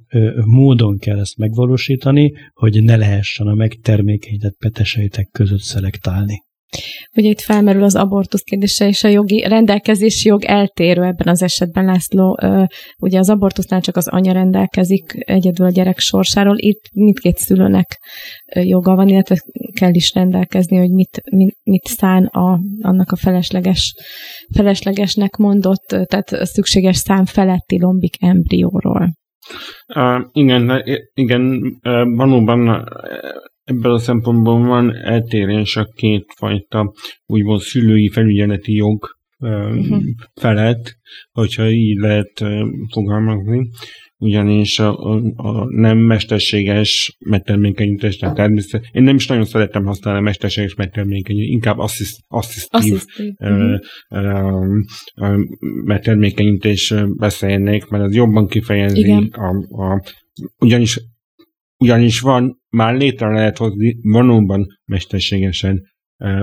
módon 0.46 0.98
kell 0.98 1.20
ezt 1.20 1.38
megvalósítani, 1.38 2.34
hogy 2.54 2.84
ne 2.84 2.96
lehessen 2.96 3.48
a 3.48 3.54
megtermékenyített 3.54 4.56
petesejtek 4.60 5.30
között 5.32 5.62
szelektálni. 5.74 6.42
Ugye 7.16 7.30
itt 7.30 7.40
felmerül 7.40 7.84
az 7.84 7.96
abortusz 7.96 8.42
kérdése, 8.42 8.88
és 8.88 9.04
a 9.04 9.08
jogi 9.08 9.46
rendelkezési 9.48 10.28
jog 10.28 10.44
eltérő 10.44 11.02
ebben 11.02 11.28
az 11.28 11.42
esetben, 11.42 11.86
László. 11.86 12.38
Ugye 12.98 13.20
az 13.20 13.30
abortusznál 13.30 13.82
csak 13.82 13.96
az 13.96 14.08
anya 14.08 14.32
rendelkezik 14.32 15.14
egyedül 15.16 15.66
a 15.66 15.70
gyerek 15.70 16.00
sorsáról, 16.00 16.56
itt 16.58 16.82
mindkét 16.94 17.38
szülőnek 17.38 18.00
joga 18.46 18.96
van, 18.96 19.08
illetve 19.08 19.44
kell 19.80 19.94
is 19.94 20.14
rendelkezni, 20.14 20.78
hogy 20.78 20.92
mit, 20.92 21.22
mit, 21.32 21.58
mit 21.64 21.86
szán 21.86 22.26
a, 22.26 22.60
annak 22.82 23.12
a 23.12 23.16
felesleges, 23.16 23.96
feleslegesnek 24.56 25.36
mondott, 25.36 25.86
tehát 25.88 26.46
szükséges 26.46 26.98
szám 26.98 27.26
feletti 27.26 27.80
lombik 27.80 28.16
embrióról. 28.20 29.10
Uh, 29.96 30.22
igen, 30.32 30.84
igen, 31.14 31.42
uh, 31.84 32.16
valóban 32.16 32.90
Ebből 33.64 33.94
a 33.94 34.00
szempontból 34.00 34.66
van 34.66 34.96
eltérés 34.96 35.76
a 35.76 35.86
kétfajta 35.96 36.94
úgymond 37.26 37.62
szülői 37.62 38.10
felügyeleti 38.10 38.74
jog 38.74 39.18
uh-huh. 39.38 40.04
felett, 40.34 40.98
hogyha 41.32 41.70
így 41.70 41.98
lehet 41.98 42.44
fogalmazni, 42.92 43.70
ugyanis 44.18 44.80
a, 44.80 44.98
a, 44.98 45.22
a 45.36 45.66
nem 45.70 45.98
mesterséges 45.98 47.18
megtermékenyítés, 47.26 48.18
tehát 48.18 48.36
természetesen, 48.36 48.90
én 48.94 49.04
nem 49.04 49.16
is 49.16 49.28
nagyon 49.28 49.46
szeretem 49.46 49.86
használni 49.86 50.20
a 50.20 50.24
mesterséges 50.24 50.76
megtermékenyítést, 50.76 51.52
inkább 51.52 51.78
assziszt, 51.78 52.24
asszisztív, 52.28 52.94
asszisztív. 52.94 53.34
Uh, 53.38 53.78
uh, 54.10 55.40
megtermékenyítés 55.86 56.94
beszélnék, 57.18 57.88
mert 57.88 58.04
az 58.04 58.16
jobban 58.16 58.48
kifejezi 58.48 59.30
a, 59.32 59.82
a 59.84 60.04
ugyanis 60.60 61.00
ugyanis 61.78 62.20
van, 62.20 62.63
már 62.74 62.98
létre 62.98 63.28
lehet 63.28 63.58
hozni 63.58 63.98
valóban 64.02 64.68
mesterségesen 64.86 65.82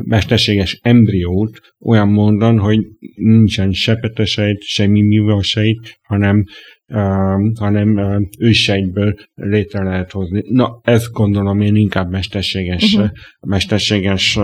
mesterséges 0.02 0.78
embriót 0.82 1.60
olyan 1.80 2.08
módon, 2.08 2.58
hogy 2.58 2.78
nincsen 3.14 3.72
se 3.72 3.94
petesejt, 3.94 4.62
semmi 4.62 5.02
művelsejt, 5.02 5.98
hanem, 6.02 6.44
uh, 6.86 7.58
hanem 7.58 7.96
uh, 7.96 8.20
ősejtből 8.38 9.14
létre 9.34 9.82
lehet 9.82 10.10
hozni. 10.10 10.42
Na, 10.48 10.80
ezt 10.82 11.12
gondolom 11.12 11.60
én 11.60 11.74
inkább 11.74 12.10
mesterséges, 12.10 12.94
uh-huh. 12.94 13.10
mesterséges 13.40 14.38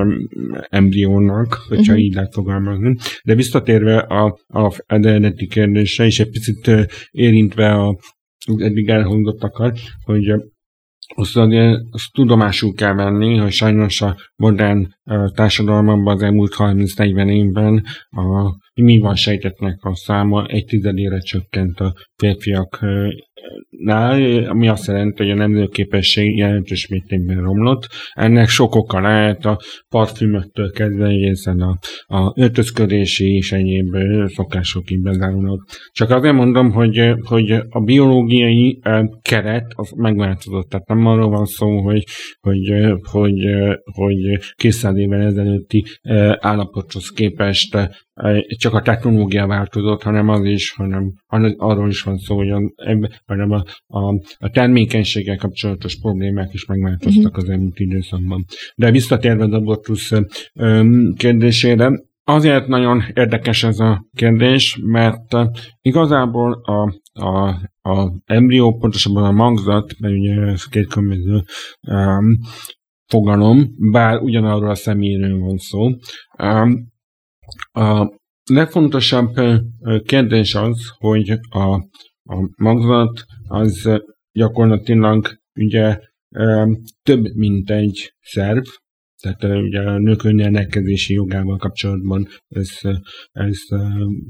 embriónak, 0.68 1.54
hogyha 1.68 1.92
uh-huh. 1.92 2.04
így 2.04 2.14
lehet 2.14 2.32
fogalmazni. 2.32 2.94
De 3.24 3.34
visszatérve 3.34 3.98
a, 3.98 4.38
a 4.46 4.72
eredeti 4.86 5.46
kérdésre, 5.46 6.04
és 6.04 6.20
egy 6.20 6.30
picit 6.30 6.88
érintve 7.10 7.72
a 7.72 7.96
eddig 8.58 8.88
elhangzottakat, 8.88 9.78
hogy 10.02 10.32
azt, 11.14 11.84
azt 11.90 12.12
tudomásul 12.12 12.74
kell 12.74 12.94
venni, 12.94 13.36
hogy 13.36 13.52
sajnos 13.52 14.00
a 14.00 14.16
modern 14.36 14.94
társadalomban 15.34 16.14
az 16.14 16.22
elmúlt 16.22 16.54
30-40 16.58 17.30
évben 17.30 17.84
a 18.10 18.54
van 19.00 19.14
sejtetnek 19.14 19.84
a 19.84 19.94
száma 19.94 20.46
egy 20.46 20.64
tizedére 20.64 21.18
csökkent 21.18 21.80
a 21.80 21.94
férfiak 22.16 22.84
nál, 23.70 24.44
ami 24.44 24.68
azt 24.68 24.86
jelenti, 24.86 25.22
hogy 25.22 25.32
a 25.32 25.34
nemzőképesség 25.34 26.36
jelentős 26.36 26.88
mértékben 26.88 27.42
romlott. 27.42 27.88
Ennek 28.12 28.48
sok 28.48 28.74
oka 28.74 29.00
lehet 29.00 29.44
a 29.44 29.60
parfümöktől 29.88 30.70
kezdve 30.70 31.06
egészen 31.06 31.60
a, 31.60 31.78
a 32.06 32.32
öltözködési 32.40 33.34
és 33.34 33.52
egyéb 33.52 33.96
szokások 34.26 34.84
bezárulnak. 35.02 35.68
Csak 35.92 36.10
azért 36.10 36.34
mondom, 36.34 36.70
hogy, 36.70 37.14
hogy 37.20 37.50
a 37.50 37.80
biológiai 37.80 38.80
keret 39.22 39.72
az 39.74 39.90
megváltozott. 39.90 40.68
Tehát 40.68 40.88
nem 40.88 41.06
arról 41.06 41.28
van 41.28 41.44
szó, 41.44 41.80
hogy, 41.80 42.04
hogy, 42.40 42.72
hogy, 43.02 43.46
hogy 43.92 44.38
200 44.96 44.98
évvel 44.98 45.20
ezelőtti 45.20 45.84
állapothoz 46.40 47.10
képest 47.10 47.78
csak 48.46 48.74
a 48.74 48.82
technológia 48.82 49.46
változott, 49.46 50.02
hanem 50.02 50.28
az 50.28 50.44
is, 50.44 50.72
hanem, 50.72 51.12
hanem 51.26 51.54
arról 51.58 51.88
is 51.88 52.02
van 52.02 52.18
szó, 52.18 52.36
hogy 52.36 52.50
a, 52.50 52.60
hanem 53.26 53.50
a, 53.50 53.64
a, 53.86 54.14
a 54.38 54.50
termékenységgel 54.50 55.36
kapcsolatos 55.36 55.98
problémák 56.00 56.52
is 56.52 56.64
megváltoztak 56.64 57.24
uh-huh. 57.24 57.44
az 57.44 57.48
elmúlt 57.48 57.78
időszakban. 57.78 58.44
De 58.74 58.90
visszatérve 58.90 59.44
az 59.44 59.52
abortusz 59.52 60.12
kérdésére, 61.16 61.90
Azért 62.28 62.66
nagyon 62.66 63.02
érdekes 63.14 63.64
ez 63.64 63.78
a 63.78 64.06
kérdés, 64.14 64.78
mert 64.82 65.34
igazából 65.80 66.60
a, 66.62 66.94
a, 67.24 67.48
a 67.82 68.12
embrió, 68.24 68.76
pontosabban 68.76 69.24
a 69.24 69.30
magzat, 69.30 69.94
mert 69.98 70.14
ugye 70.14 70.34
ez 70.34 70.64
két 70.64 70.86
különböző 70.86 71.42
um, 71.88 72.38
fogalom, 73.06 73.74
bár 73.90 74.18
ugyanarról 74.18 74.70
a 74.70 74.74
személyről 74.74 75.38
van 75.38 75.56
szó. 75.56 75.90
A 77.72 78.10
legfontosabb 78.50 79.34
kérdés 80.04 80.54
az, 80.54 80.90
hogy 80.98 81.30
a, 81.48 81.74
a 82.22 82.50
magzat 82.56 83.24
az 83.48 83.88
gyakorlatilag 84.32 85.38
ugye 85.54 85.98
több, 87.02 87.24
mint 87.34 87.70
egy 87.70 88.14
szerv, 88.20 88.64
tehát 89.20 89.62
ugye 89.62 89.80
a 89.80 89.98
nők 89.98 90.22
önrendelkezési 90.24 91.14
jogával 91.14 91.56
kapcsolatban 91.56 92.26
ezt, 92.48 92.88
ezt 93.32 93.74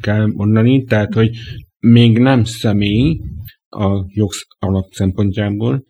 kell 0.00 0.26
mondani, 0.26 0.84
tehát 0.84 1.14
hogy 1.14 1.30
még 1.78 2.18
nem 2.18 2.44
személy 2.44 3.20
a 3.68 4.04
jog 4.08 4.30
alap 4.58 4.92
szempontjából, 4.92 5.84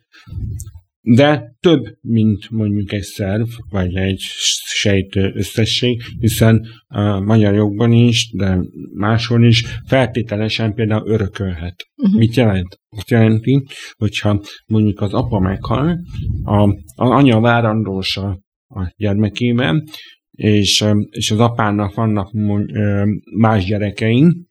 de 1.15 1.55
több, 1.59 1.83
mint 2.01 2.49
mondjuk 2.49 2.91
egy 2.91 3.01
szerv, 3.01 3.47
vagy 3.69 3.95
egy 3.95 4.19
sejt 4.65 5.15
összesség, 5.15 6.01
hiszen 6.19 6.67
a 6.87 7.19
magyar 7.19 7.53
jogban 7.53 7.91
is, 7.91 8.31
de 8.33 8.59
máshol 8.93 9.45
is 9.45 9.63
feltételesen 9.85 10.73
például 10.73 11.09
örökölhet. 11.09 11.75
Uh-huh. 11.95 12.19
Mit 12.19 12.35
jelent? 12.35 12.79
Azt 12.89 13.09
jelenti, 13.09 13.65
hogyha 13.97 14.41
mondjuk 14.65 15.01
az 15.01 15.13
apa 15.13 15.39
meghal, 15.39 15.99
a, 16.43 16.61
az 16.95 17.09
anya 17.09 17.39
várandósa 17.39 18.39
a 18.67 18.93
gyermekében, 18.97 19.83
és, 20.31 20.85
és 21.09 21.31
az 21.31 21.39
apának 21.39 21.93
vannak 21.93 22.31
más 23.37 23.65
gyerekeink, 23.65 24.46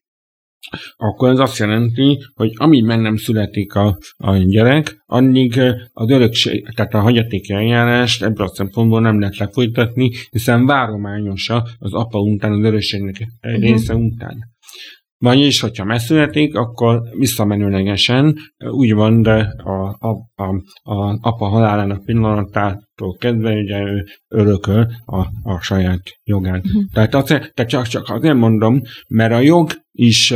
akkor 0.96 1.28
ez 1.28 1.38
azt 1.38 1.58
jelenti, 1.58 2.18
hogy 2.34 2.52
amíg 2.54 2.84
meg 2.84 3.00
nem 3.00 3.16
születik 3.16 3.74
a, 3.74 3.98
a 4.16 4.36
gyerek, 4.36 5.02
addig 5.06 5.60
az 5.92 6.10
örökség, 6.10 6.68
tehát 6.74 6.94
a 6.94 7.00
hagyatéki 7.00 7.52
eljárást 7.52 8.22
ebből 8.22 8.46
a 8.46 8.54
szempontból 8.54 9.00
nem 9.00 9.20
lehet 9.20 9.36
lefolytatni, 9.36 10.10
hiszen 10.30 10.66
várományosa 10.66 11.66
az 11.78 11.92
apa 11.92 12.18
után, 12.18 12.52
az 12.52 12.64
örökségnek 12.64 13.28
uh-huh. 13.42 13.60
része 13.60 13.94
után. 13.94 14.54
Vagyis, 15.18 15.60
hogyha 15.60 15.84
megszületik, 15.84 16.54
akkor 16.54 17.00
visszamenőlegesen 17.18 18.36
úgy 18.70 18.92
van, 18.92 19.22
de 19.22 19.54
a, 19.64 19.96
a, 19.98 20.16
a, 20.34 20.54
a 20.90 21.18
apa 21.20 21.46
halálának 21.46 22.04
pillanatától 22.04 23.16
kezdve 23.18 23.52
ugye 23.52 23.80
ő 23.80 24.04
örököl 24.28 24.86
a, 25.04 25.18
a 25.42 25.60
saját 25.60 26.02
jogát. 26.24 26.64
Uh-huh. 26.66 26.82
Tehát, 26.92 27.14
azért, 27.14 27.54
tehát 27.54 27.70
csak, 27.70 27.86
csak 27.86 28.08
azért 28.08 28.34
mondom, 28.34 28.80
mert 29.08 29.32
a 29.32 29.40
jog 29.40 29.70
is 29.92 30.34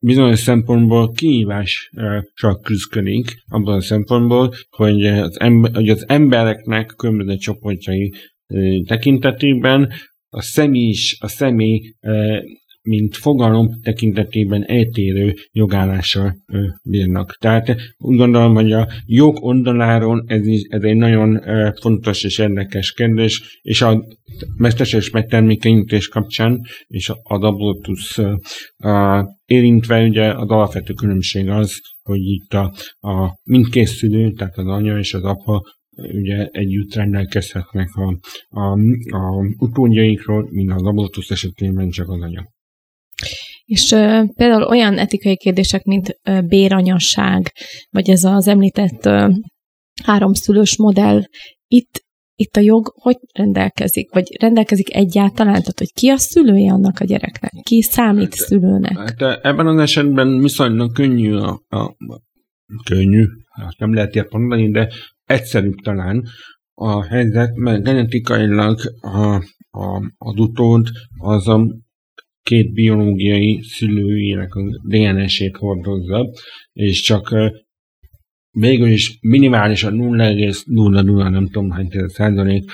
bizonyos 0.00 0.38
szempontból 0.38 1.10
kihívással 1.10 2.60
küzdik, 2.62 3.42
abban 3.48 3.76
a 3.76 3.80
szempontból, 3.80 4.52
hogy 4.70 5.06
az, 5.06 5.40
ember, 5.40 5.74
hogy 5.74 5.88
az 5.88 6.08
embereknek 6.08 6.94
különböző 6.96 7.36
csoportjai 7.36 8.12
tekintetében 8.86 9.92
a 10.28 10.42
személy 10.42 10.88
is, 10.88 11.16
a 11.20 11.28
személy 11.28 11.94
mint 12.82 13.16
fogalom 13.16 13.80
tekintetében 13.82 14.64
eltérő 14.66 15.34
jogállással 15.52 16.36
bírnak. 16.82 17.36
Tehát 17.40 17.76
úgy 17.98 18.16
gondolom, 18.16 18.54
hogy 18.54 18.72
a 18.72 18.88
jog 19.06 19.44
oldaláról 19.44 20.24
ez, 20.26 20.46
is, 20.46 20.62
ez 20.68 20.82
egy 20.82 20.96
nagyon 20.96 21.42
fontos 21.80 22.24
és 22.24 22.38
érdekes 22.38 22.92
kérdés, 22.92 23.60
és 23.62 23.82
a 23.82 24.04
mesterséges 24.56 25.10
megtermékenyítés 25.10 26.08
kapcsán 26.08 26.60
és 26.86 27.08
az 27.22 27.42
abortusz 27.42 28.18
érintve 29.44 30.02
ugye 30.02 30.34
az 30.34 30.48
alapvető 30.48 30.92
különbség 30.92 31.48
az, 31.48 31.80
hogy 32.02 32.20
itt 32.20 32.52
a, 32.52 32.72
a 33.08 33.38
mindkét 33.42 33.86
szülő, 33.86 34.32
tehát 34.32 34.58
az 34.58 34.66
anya 34.66 34.98
és 34.98 35.14
az 35.14 35.22
apa 35.22 35.62
ugye 35.96 36.46
együtt 36.46 36.94
rendelkezhetnek 36.94 37.88
a, 37.94 38.18
a, 38.48 38.78
a 39.16 39.54
utódjaikról, 39.58 40.48
mint 40.50 40.72
az 40.72 40.82
abortusz 40.82 41.30
esetében 41.30 41.90
csak 41.90 42.08
az 42.08 42.20
anya. 42.20 42.48
És 43.64 43.90
uh, 43.90 44.28
például 44.34 44.62
olyan 44.62 44.98
etikai 44.98 45.36
kérdések, 45.36 45.84
mint 45.84 46.18
uh, 46.28 46.42
béranyasság, 46.42 47.52
vagy 47.90 48.10
ez 48.10 48.24
az 48.24 48.48
említett 48.48 49.06
uh, 49.06 49.34
háromszülős 50.02 50.76
modell, 50.76 51.22
itt, 51.66 52.04
itt 52.34 52.56
a 52.56 52.60
jog 52.60 52.92
hogy 52.94 53.16
rendelkezik? 53.32 54.12
Vagy 54.12 54.36
rendelkezik 54.40 54.94
egyáltalán? 54.94 55.60
Tehát, 55.60 55.78
hogy 55.78 55.92
ki 55.92 56.08
a 56.08 56.16
szülője 56.16 56.72
annak 56.72 57.00
a 57.00 57.04
gyereknek? 57.04 57.52
Ki 57.62 57.82
számít 57.82 58.34
hát, 58.34 58.46
szülőnek? 58.46 58.98
Hát 58.98 59.44
ebben 59.44 59.66
az 59.66 59.80
esetben 59.80 60.38
viszonylag 60.40 60.92
könnyű 60.92 61.34
a, 61.34 61.62
a 61.68 61.96
könnyű, 62.84 63.24
hát 63.50 63.78
nem 63.78 63.94
lehet 63.94 64.14
ilyet 64.14 64.32
mondani, 64.32 64.70
de 64.70 64.92
egyszerűbb 65.24 65.76
talán 65.82 66.24
a 66.74 67.04
helyzet, 67.04 67.54
mert 67.54 67.82
genetikailag 67.82 68.80
a, 69.00 69.34
a, 69.70 70.12
az 70.18 70.38
utód 70.38 70.88
az 71.18 71.48
a 71.48 71.66
két 72.42 72.72
biológiai 72.72 73.60
szülőjének 73.62 74.54
a 74.54 74.62
DNS-ét 74.88 75.56
hordozza, 75.56 76.30
és 76.72 77.00
csak 77.00 77.34
végül 78.50 78.88
is 78.88 79.18
minimálisan 79.20 79.94
0,00 79.94 81.30
nem 81.30 81.46
tudom 81.46 81.70
hány 81.70 81.88
százalék 82.06 82.70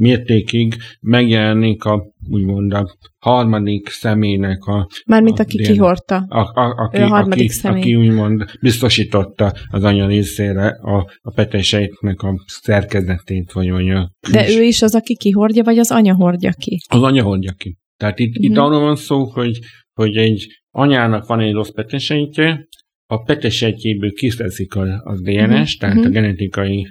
mértékig 0.00 0.74
megjelenik 1.00 1.84
a 1.84 2.12
úgymond 2.28 2.72
a 2.72 2.96
harmadik 3.18 3.88
személynek 3.88 4.64
a... 4.64 4.88
Mármint 5.06 5.38
aki 5.38 5.56
dél, 5.56 5.66
kihordta. 5.66 6.16
A, 6.28 6.38
a, 6.38 6.74
aki, 6.76 6.96
a 6.96 7.06
harmadik 7.06 7.44
aki, 7.44 7.48
személy. 7.48 7.80
aki 7.80 7.94
úgymond 7.94 8.44
biztosította 8.60 9.52
az 9.70 9.84
anya 9.84 10.06
részére 10.06 10.68
a, 10.68 11.10
a 11.20 11.32
petesejtnek 11.32 12.22
a 12.22 12.44
szerkezetét, 12.46 13.52
vagy 13.52 13.70
olyan. 13.70 14.16
De 14.30 14.48
ő 14.50 14.62
is 14.62 14.82
az, 14.82 14.94
aki 14.94 15.16
kihordja, 15.16 15.62
vagy 15.62 15.78
az 15.78 15.90
anya 15.90 16.14
hordja 16.14 16.52
ki? 16.52 16.80
Az 16.88 17.02
anya 17.02 17.22
hordja 17.22 17.52
ki. 17.52 17.76
Tehát 17.96 18.18
itt, 18.18 18.38
mm-hmm. 18.38 18.50
itt 18.50 18.56
mhm. 18.56 18.64
arról 18.64 18.80
van 18.80 18.96
szó, 18.96 19.24
hogy, 19.24 19.58
hogy 19.92 20.16
egy 20.16 20.46
anyának 20.70 21.26
van 21.26 21.40
egy 21.40 21.52
rossz 21.52 21.70
petesejtje, 21.70 22.68
a 23.06 23.22
petesejtjéből 23.22 24.12
kiszeszik 24.12 24.74
a, 24.74 24.82
a 25.04 25.20
DNS, 25.22 25.46
mm-hmm. 25.46 25.64
tehát 25.78 25.96
mm-hmm. 25.96 26.04
a 26.04 26.08
genetikai 26.08 26.86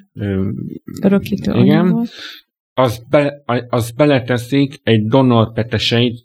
örökítő 1.02 1.52
igen, 1.52 1.80
anyagot 1.80 2.10
az, 2.80 3.04
be, 3.10 3.44
az 3.70 3.92
beleteszik 3.92 4.80
egy 4.84 5.06
donor 5.06 5.54
peteseit 5.54 6.24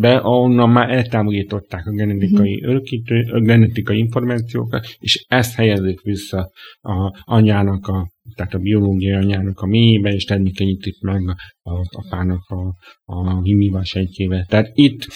be, 0.00 0.16
ahonnan 0.16 0.70
már 0.70 0.90
eltámogították 0.90 1.86
a 1.86 1.90
genetikai 1.90 2.54
uh-huh. 2.54 2.70
örökítő, 2.70 3.28
a 3.32 3.40
genetikai 3.40 3.98
információkat, 3.98 4.86
és 4.98 5.24
ezt 5.28 5.54
helyezik 5.54 6.00
vissza 6.00 6.50
a 6.80 7.22
anyának, 7.24 7.86
a, 7.86 8.10
tehát 8.34 8.54
a 8.54 8.58
biológiai 8.58 9.24
anyának 9.24 9.60
a 9.60 9.66
mélyébe, 9.66 10.10
és 10.12 10.24
termékenyítik 10.24 11.00
meg 11.00 11.22
a 11.62 11.96
apának 11.96 12.48
a, 12.48 12.74
a 13.04 13.42
himivas 13.42 13.88
sejtjével. 13.88 14.44
Tehát 14.44 14.70
itt 14.74 15.06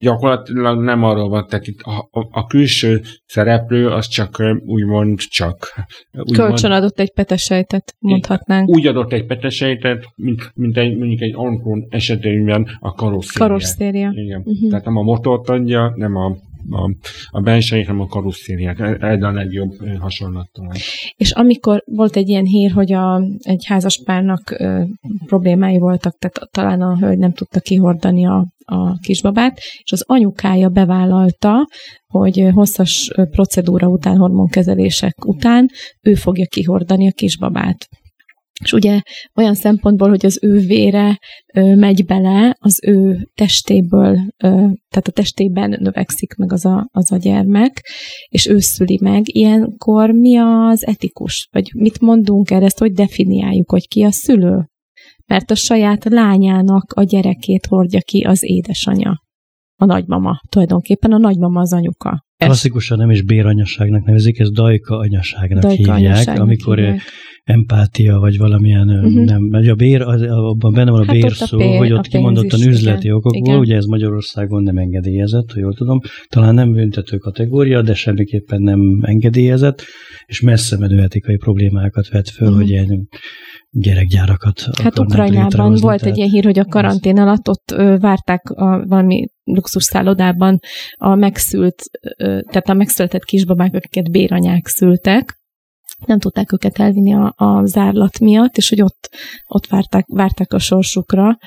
gyakorlatilag 0.00 0.82
nem 0.82 1.04
arról 1.04 1.28
van, 1.28 1.46
tehát 1.46 1.66
itt 1.66 1.80
a, 1.80 2.08
a, 2.10 2.28
a 2.30 2.46
külső 2.46 3.00
szereplő 3.26 3.88
az 3.88 4.06
csak 4.06 4.42
úgymond 4.66 5.18
csak. 5.18 5.74
Úgymond, 6.12 6.36
Kölcsön 6.36 6.70
adott 6.70 6.98
egy 6.98 7.12
petesejtet, 7.12 7.94
mondhatnánk. 7.98 8.68
Úgy 8.68 8.86
adott 8.86 9.12
egy 9.12 9.26
petesejtet, 9.26 10.04
mint, 10.16 10.50
mint 10.54 10.76
egy, 10.76 10.96
mondjuk 10.96 11.20
egy 11.20 11.34
Ankron 11.34 11.86
esetében 11.88 12.66
a 12.80 12.92
karosszéria. 12.92 13.46
Karosszéria. 13.46 14.10
Igen. 14.14 14.42
Uh-huh. 14.44 14.70
Tehát 14.70 14.84
nem 14.84 14.96
a 14.96 15.02
motort 15.02 15.48
adja, 15.48 15.92
nem 15.96 16.16
a 16.16 16.36
a, 16.70 16.90
a 17.30 17.40
belsejét, 17.40 17.86
hanem 17.86 18.00
a 18.00 18.06
karosszériát. 18.06 18.80
Ez 19.02 19.22
a 19.22 19.32
legjobb 19.32 19.72
hasonlat 19.98 20.50
talán. 20.52 20.76
És 21.16 21.30
amikor 21.30 21.82
volt 21.86 22.16
egy 22.16 22.28
ilyen 22.28 22.44
hír, 22.44 22.70
hogy 22.70 22.92
a, 22.92 23.22
egy 23.38 23.64
házaspárnak 23.66 24.50
ö, 24.58 24.82
problémái 25.26 25.78
voltak, 25.78 26.18
tehát 26.18 26.50
talán 26.50 26.80
a 26.80 26.98
hölgy 26.98 27.18
nem 27.18 27.32
tudta 27.32 27.60
kihordani 27.60 28.26
a, 28.26 28.46
a 28.64 28.98
kisbabát, 28.98 29.58
és 29.82 29.92
az 29.92 30.04
anyukája 30.06 30.68
bevállalta, 30.68 31.68
hogy 32.06 32.48
hosszas 32.52 33.10
procedúra 33.30 33.86
után, 33.86 34.16
hormonkezelések 34.16 35.24
után 35.24 35.68
ő 36.00 36.14
fogja 36.14 36.46
kihordani 36.46 37.08
a 37.08 37.12
kisbabát. 37.12 37.88
És 38.62 38.72
ugye 38.72 39.00
olyan 39.34 39.54
szempontból, 39.54 40.08
hogy 40.08 40.26
az 40.26 40.38
ő 40.42 40.58
vére 40.58 41.18
ö, 41.54 41.74
megy 41.74 42.04
bele, 42.04 42.56
az 42.58 42.80
ő 42.86 43.28
testéből, 43.34 44.14
ö, 44.36 44.48
tehát 44.88 45.08
a 45.08 45.12
testében 45.12 45.76
növekszik 45.80 46.34
meg 46.34 46.52
az 46.52 46.64
a, 46.64 46.88
az 46.92 47.12
a 47.12 47.16
gyermek, 47.16 47.86
és 48.28 48.46
ő 48.46 48.58
szüli 48.58 48.98
meg. 49.02 49.22
Ilyenkor 49.24 50.10
mi 50.10 50.36
az 50.36 50.86
etikus? 50.86 51.48
Vagy 51.50 51.70
mit 51.74 52.00
mondunk 52.00 52.50
erre, 52.50 52.64
ezt 52.64 52.78
hogy 52.78 52.92
definiáljuk, 52.92 53.70
hogy 53.70 53.88
ki 53.88 54.02
a 54.02 54.10
szülő? 54.10 54.68
Mert 55.26 55.50
a 55.50 55.54
saját 55.54 56.04
lányának 56.04 56.92
a 56.92 57.02
gyerekét 57.02 57.66
hordja 57.66 58.00
ki 58.00 58.20
az 58.20 58.42
édesanyja. 58.42 59.22
A 59.76 59.84
nagymama. 59.84 60.40
Tulajdonképpen 60.48 61.12
a 61.12 61.18
nagymama 61.18 61.60
az 61.60 61.72
anyuka. 61.72 62.24
Klasszikusan 62.44 62.98
nem 62.98 63.10
is 63.10 63.22
béranyaságnak 63.22 64.04
nevezik, 64.04 64.38
ez 64.38 64.50
dajka 64.50 64.96
anyaságnak 64.96 65.62
dajka 65.62 65.76
hívják, 65.76 65.96
anyaságnak 65.96 66.44
amikor 66.44 66.78
hívják 66.78 67.02
empátia, 67.44 68.18
vagy 68.18 68.38
valamilyen, 68.38 68.88
uh-huh. 68.88 69.24
nem, 69.24 69.70
a 69.70 69.74
bér, 69.74 70.00
az, 70.00 70.22
abban 70.22 70.72
benne 70.72 70.90
van 70.90 71.00
a 71.00 71.04
hát 71.04 71.14
bér 71.14 71.32
szó, 71.32 71.56
pér, 71.56 71.78
hogy 71.78 71.92
ott 71.92 72.06
kimondottan 72.06 72.60
üzleti 72.60 73.04
igen. 73.04 73.16
okokból, 73.16 73.46
igen. 73.46 73.58
ugye 73.58 73.76
ez 73.76 73.84
Magyarországon 73.84 74.62
nem 74.62 74.76
engedélyezett, 74.76 75.52
ha 75.52 75.58
jól 75.58 75.74
tudom, 75.74 76.00
talán 76.28 76.54
nem 76.54 76.72
büntető 76.72 77.16
kategória, 77.16 77.82
de 77.82 77.94
semmiképpen 77.94 78.62
nem 78.62 78.80
engedélyezett, 79.02 79.82
és 80.26 80.40
messze 80.40 80.78
menő 80.78 81.02
etikai 81.02 81.36
problémákat 81.36 82.08
vet 82.08 82.28
föl, 82.28 82.48
uh-huh. 82.48 82.62
hogy 82.62 82.70
ilyen 82.70 83.08
gyerekgyárakat 83.70 84.68
Hát 84.82 84.98
Ukrajnában 84.98 85.74
volt 85.74 85.98
tehát... 85.98 86.12
egy 86.12 86.16
ilyen 86.16 86.30
hír, 86.30 86.44
hogy 86.44 86.58
a 86.58 86.64
karantén 86.64 87.18
alatt 87.18 87.48
ott 87.48 87.70
ö, 87.76 87.96
várták 87.98 88.50
a 88.50 88.86
valami 88.86 89.26
luxus 89.54 89.84
szállodában 89.84 90.60
a 90.96 91.14
megszült, 91.14 91.82
tehát 92.16 92.68
a 92.68 92.74
megszületett 92.74 93.24
kisbabák, 93.24 93.74
akiket 93.74 94.10
béranyák 94.10 94.66
szültek, 94.66 95.38
nem 96.06 96.18
tudták 96.18 96.52
őket 96.52 96.78
elvinni 96.78 97.14
a, 97.14 97.34
a 97.36 97.66
zárlat 97.66 98.18
miatt, 98.18 98.56
és 98.56 98.68
hogy 98.68 98.82
ott, 98.82 99.10
ott 99.46 99.66
várták, 99.66 100.06
várták 100.08 100.52
a 100.52 100.58
sorsukra, 100.58 101.38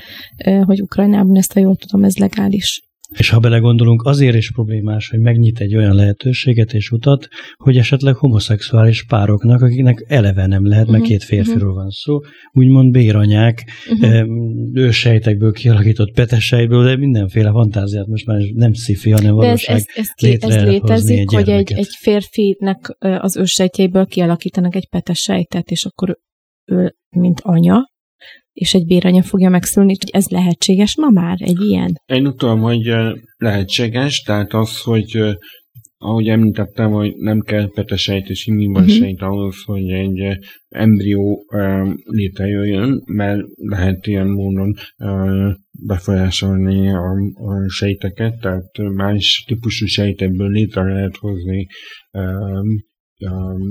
hogy 0.65 0.81
Ukrajnában 0.81 1.37
ezt, 1.37 1.53
ha 1.53 1.59
jól 1.59 1.75
tudom, 1.75 2.03
ez 2.03 2.17
legális. 2.17 2.81
És 3.17 3.29
ha 3.29 3.39
belegondolunk, 3.39 4.01
azért 4.03 4.35
is 4.35 4.51
problémás, 4.51 5.09
hogy 5.09 5.19
megnyit 5.19 5.59
egy 5.59 5.75
olyan 5.75 5.95
lehetőséget 5.95 6.73
és 6.73 6.91
utat, 6.91 7.27
hogy 7.55 7.77
esetleg 7.77 8.15
homoszexuális 8.15 9.03
pároknak, 9.03 9.61
akiknek 9.61 10.05
eleve 10.07 10.45
nem 10.45 10.67
lehet, 10.67 10.87
mert 10.87 10.99
mhm, 10.99 11.07
két 11.07 11.23
férfiról 11.23 11.69
uh-huh. 11.69 11.75
van 11.75 11.89
szó, 11.89 12.19
úgymond 12.51 12.91
béranyák, 12.91 13.63
uh-huh. 13.91 14.27
ősejtekből 14.73 15.51
kialakított 15.51 16.13
petesejből, 16.13 16.83
de 16.83 16.97
mindenféle 16.97 17.51
fantáziát 17.51 18.07
most 18.07 18.25
már 18.25 18.39
nem 18.53 18.73
szifi, 18.73 19.11
hanem 19.11 19.35
valóság 19.35 19.75
ez, 19.75 19.85
ez, 19.95 20.07
ez, 20.15 20.27
létre 20.27 20.55
ez 20.55 20.67
létezik, 20.67 21.19
egy 21.19 21.33
hogy 21.33 21.49
egy, 21.49 21.71
egy 21.71 21.95
férfinek 21.99 22.95
az 22.99 23.37
ősejtjeiből 23.37 24.05
kialakítanak 24.05 24.75
egy 24.75 24.89
petesejtet, 24.89 25.69
és 25.69 25.85
akkor 25.85 26.19
ő, 26.65 26.95
mint 27.09 27.39
anya, 27.43 27.91
és 28.53 28.73
egy 28.73 28.85
béranya 28.85 29.23
fogja 29.23 29.49
megszülni, 29.49 29.95
hogy 29.99 30.09
ez 30.11 30.27
lehetséges 30.27 30.97
ma 30.97 31.09
már, 31.09 31.37
egy 31.39 31.61
ilyen? 31.61 32.01
Én 32.05 32.23
tudom, 32.23 32.59
hogy 32.59 32.93
lehetséges, 33.37 34.21
tehát 34.21 34.53
az, 34.53 34.81
hogy 34.81 35.37
ahogy 35.97 36.27
említettem, 36.27 36.91
hogy 36.91 37.13
nem 37.15 37.39
kell 37.39 37.69
petesejt 37.73 38.29
és 38.29 38.47
immunbasejt 38.47 39.21
uh-huh. 39.21 39.29
ahhoz, 39.29 39.55
hogy 39.63 39.89
egy 39.89 40.37
embrió 40.67 41.45
uh, 41.53 41.93
létrejöjjön, 42.03 43.01
mert 43.05 43.41
lehet 43.55 44.07
ilyen 44.07 44.27
módon 44.27 44.73
befolyásolni 45.85 46.89
a, 46.89 47.11
a 47.33 47.69
sejteket, 47.69 48.39
tehát 48.39 48.77
más 48.95 49.43
típusú 49.47 49.85
sejtekből 49.85 50.49
létre 50.49 50.83
lehet 50.83 51.17
hozni 51.17 51.67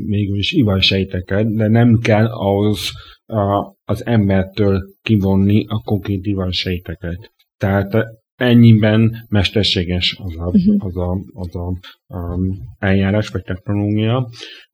mégis 0.06 0.52
ivarsejteket, 0.52 1.54
de 1.54 1.68
nem 1.68 1.98
kell 1.98 2.26
ahhoz 2.26 2.90
a, 3.32 3.76
az 3.84 4.06
embertől 4.06 4.82
kivonni 5.02 5.66
a 5.68 5.80
konkrét 5.84 6.26
ivarsejteket. 6.26 7.32
Tehát 7.56 8.06
ennyiben 8.34 9.26
mesterséges 9.28 10.16
az 10.22 10.36
a, 10.38 10.46
uh-huh. 10.46 10.84
az 10.84 10.96
a, 10.96 11.18
az 11.32 11.56
a 11.56 11.78
um, 12.06 12.58
eljárás 12.78 13.28
vagy 13.28 13.42
technológia. 13.42 14.28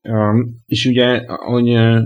Um, 0.09 0.55
és 0.65 0.85
ugye, 0.85 1.17
ahogy 1.25 1.69
uh, 1.69 2.01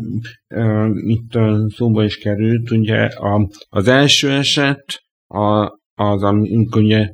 uh, 0.56 0.90
itt 1.06 1.36
uh, 1.36 1.68
szóba 1.70 2.04
is 2.04 2.18
került, 2.18 2.72
ugye 2.72 3.06
a, 3.06 3.50
az 3.70 3.88
első 3.88 4.32
eset 4.32 4.84
a, 5.28 5.72
az, 5.94 6.24
amikor 6.24 6.82
ugye 6.82 7.10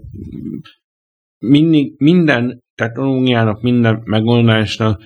mindig, 1.37 1.93
minden 1.97 2.63
technológiának, 2.75 3.61
minden 3.61 4.01
megoldásnak 4.05 5.01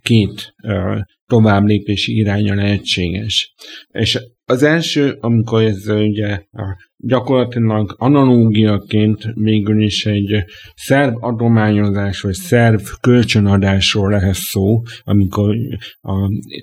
két 0.00 0.54
uh, 0.62 1.00
tovább 1.32 1.64
lépési 1.64 2.16
iránya 2.16 2.54
lehetséges. 2.54 3.54
És 3.92 4.18
az 4.44 4.62
első, 4.62 5.16
amikor 5.20 5.62
ez 5.62 5.88
ugye 5.88 6.38
gyakorlatilag 6.96 7.94
analógiaként 7.98 9.24
végül 9.34 9.82
is 9.82 10.06
egy 10.06 10.44
szerv 10.74 11.14
adományozás 11.20 12.20
vagy 12.20 12.34
szerv 12.34 12.80
kölcsönadásról 13.00 14.10
lehet 14.10 14.34
szó, 14.34 14.82
amikor 15.02 15.56
a 16.00 16.12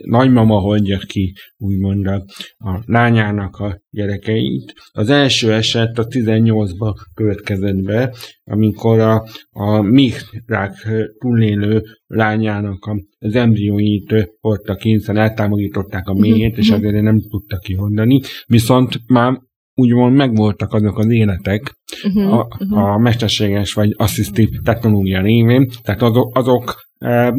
nagymama 0.03 0.59
hagyja 0.59 0.97
ki 0.97 1.33
úgymond 1.57 2.07
a, 2.07 2.25
a 2.57 2.81
lányának 2.85 3.55
a 3.57 3.81
gyerekeit. 3.89 4.73
Az 4.91 5.09
első 5.09 5.53
eset 5.53 5.97
a 5.97 6.07
18-ba 6.07 6.93
következett 7.13 7.81
be, 7.81 8.13
amikor 8.43 8.99
a, 8.99 9.25
a 9.49 9.81
mihrák 9.81 10.87
túlélő 11.17 11.83
lányának 12.05 12.89
az 13.19 13.35
embrióit 13.35 14.29
hordta 14.39 14.75
kényszer, 14.75 15.15
eltámogították 15.15 16.07
a 16.07 16.13
mélyét, 16.13 16.57
és 16.57 16.69
mhm. 16.69 16.77
ezért 16.77 17.03
nem 17.03 17.19
tudta 17.29 17.57
kihordani. 17.69 18.21
Viszont 18.45 18.99
már 19.07 19.39
úgymond 19.73 20.15
megvoltak 20.15 20.73
azok 20.73 20.97
az 20.97 21.09
életek 21.09 21.73
uh-huh, 22.03 22.33
a, 22.33 22.47
uh-huh. 22.59 22.77
a 22.77 22.97
mesterséges 22.97 23.73
vagy 23.73 23.93
asszisztív 23.97 24.49
technológia 24.63 25.21
révén, 25.21 25.69
tehát 25.81 26.01
azok, 26.01 26.37
azok 26.37 26.75
e, 26.97 27.33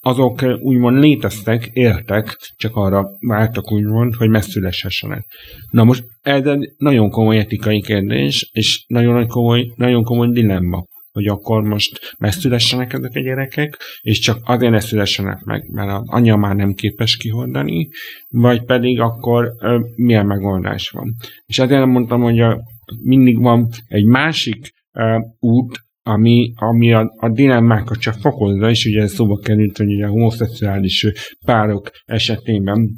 azok 0.00 0.42
úgymond 0.60 0.98
léteztek, 0.98 1.70
éltek, 1.72 2.36
csak 2.56 2.76
arra 2.76 3.08
vártak 3.26 3.72
úgymond, 3.72 4.14
hogy 4.14 4.28
messzüleshessenek. 4.28 5.26
Na 5.70 5.84
most 5.84 6.04
ez 6.20 6.46
egy 6.46 6.72
nagyon 6.76 7.10
komoly 7.10 7.38
etikai 7.38 7.80
kérdés, 7.80 8.50
és 8.52 8.84
nagyon 8.86 9.26
komoly, 9.26 9.72
nagyon 9.76 10.02
komoly 10.02 10.28
dilemma 10.28 10.84
hogy 11.12 11.26
akkor 11.26 11.62
most 11.62 12.14
megszülessenek 12.18 12.92
ezek 12.92 13.14
a 13.14 13.20
gyerekek, 13.20 13.78
és 14.00 14.18
csak 14.18 14.38
azért 14.44 14.72
ne 14.72 14.80
szülessenek 14.80 15.40
meg, 15.44 15.70
mert 15.70 15.90
az 15.90 16.02
anya 16.06 16.36
már 16.36 16.54
nem 16.54 16.72
képes 16.72 17.16
kihordani, 17.16 17.88
vagy 18.28 18.64
pedig 18.64 19.00
akkor 19.00 19.52
ö, 19.58 19.78
milyen 19.96 20.26
megoldás 20.26 20.90
van. 20.90 21.14
És 21.46 21.58
ezért 21.58 21.86
mondtam, 21.86 22.20
hogy 22.20 22.40
a, 22.40 22.60
mindig 23.02 23.38
van 23.38 23.68
egy 23.86 24.04
másik 24.04 24.72
ö, 24.92 25.18
út, 25.38 25.80
ami, 26.02 26.52
ami 26.56 26.92
a, 26.92 27.14
a 27.16 27.28
dilemmákat 27.28 27.98
csak 27.98 28.14
fokozza, 28.14 28.70
és 28.70 28.84
ugye 28.84 29.06
szóba 29.06 29.38
került, 29.38 29.76
hogy 29.76 29.92
ugye 29.94 30.06
a 30.06 30.10
homoszexuális 30.10 31.06
párok 31.44 31.90
esetében 32.04 32.90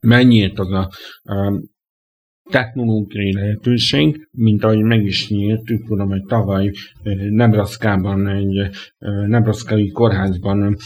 mennyiért 0.00 0.58
az 0.58 0.70
a, 0.70 0.90
a 1.22 1.62
technológiai 2.50 3.32
lehetőség, 3.32 4.28
mint 4.30 4.64
ahogy 4.64 4.82
meg 4.82 5.04
is 5.04 5.28
nyílt, 5.28 5.62
tudom, 5.86 6.08
hogy 6.08 6.24
tavaly 6.24 6.70
Nebraskában, 7.30 8.28
egy 8.28 8.70
Nebraskai 9.26 9.88
kórházban, 9.88 10.76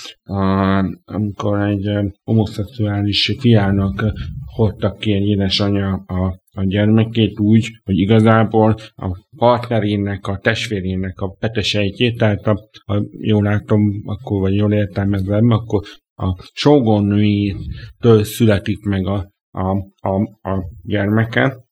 amikor 1.05 1.61
egy 1.61 1.89
homoszexuális 2.23 3.37
fiának 3.39 4.13
hordtak 4.55 4.99
ki 4.99 5.13
egy 5.13 5.27
édesanyja 5.27 6.05
a, 6.07 6.41
a 6.53 6.65
gyermekét 6.65 7.41
úgy, 7.41 7.81
hogy 7.85 7.99
igazából 7.99 8.77
a 8.95 9.27
partnerének, 9.37 10.27
a 10.27 10.39
testvérének 10.39 11.21
a 11.21 11.37
petesejtjét, 11.39 12.19
tehát 12.19 12.47
a, 12.47 12.69
ha 12.87 13.03
jól 13.19 13.43
látom, 13.43 14.03
akkor, 14.05 14.41
vagy 14.41 14.55
jól 14.55 14.73
értelmezem, 14.73 15.51
akkor 15.51 15.83
a 16.17 16.37
sógornőjétől 16.53 18.25
születik 18.25 18.85
meg 18.85 19.07
a, 19.07 19.33
a, 19.55 19.77
a, 20.09 20.49
a 20.51 20.65
gyermeket, 20.83 21.63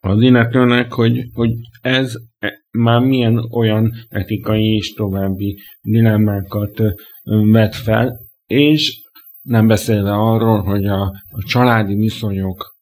az 0.00 0.22
illetőnek, 0.22 0.92
hogy, 0.92 1.30
hogy 1.32 1.50
ez 1.80 2.14
már 2.70 3.00
milyen 3.00 3.38
olyan 3.52 3.92
etikai 4.08 4.74
és 4.74 4.92
további 4.92 5.58
dilemmákat 5.82 6.82
vet 7.50 7.74
fel, 7.74 8.20
és 8.46 9.08
nem 9.42 9.66
beszélve 9.66 10.12
arról, 10.12 10.62
hogy 10.62 10.86
a, 10.86 11.02
a 11.30 11.42
családi 11.46 11.94
viszonyok 11.94 12.78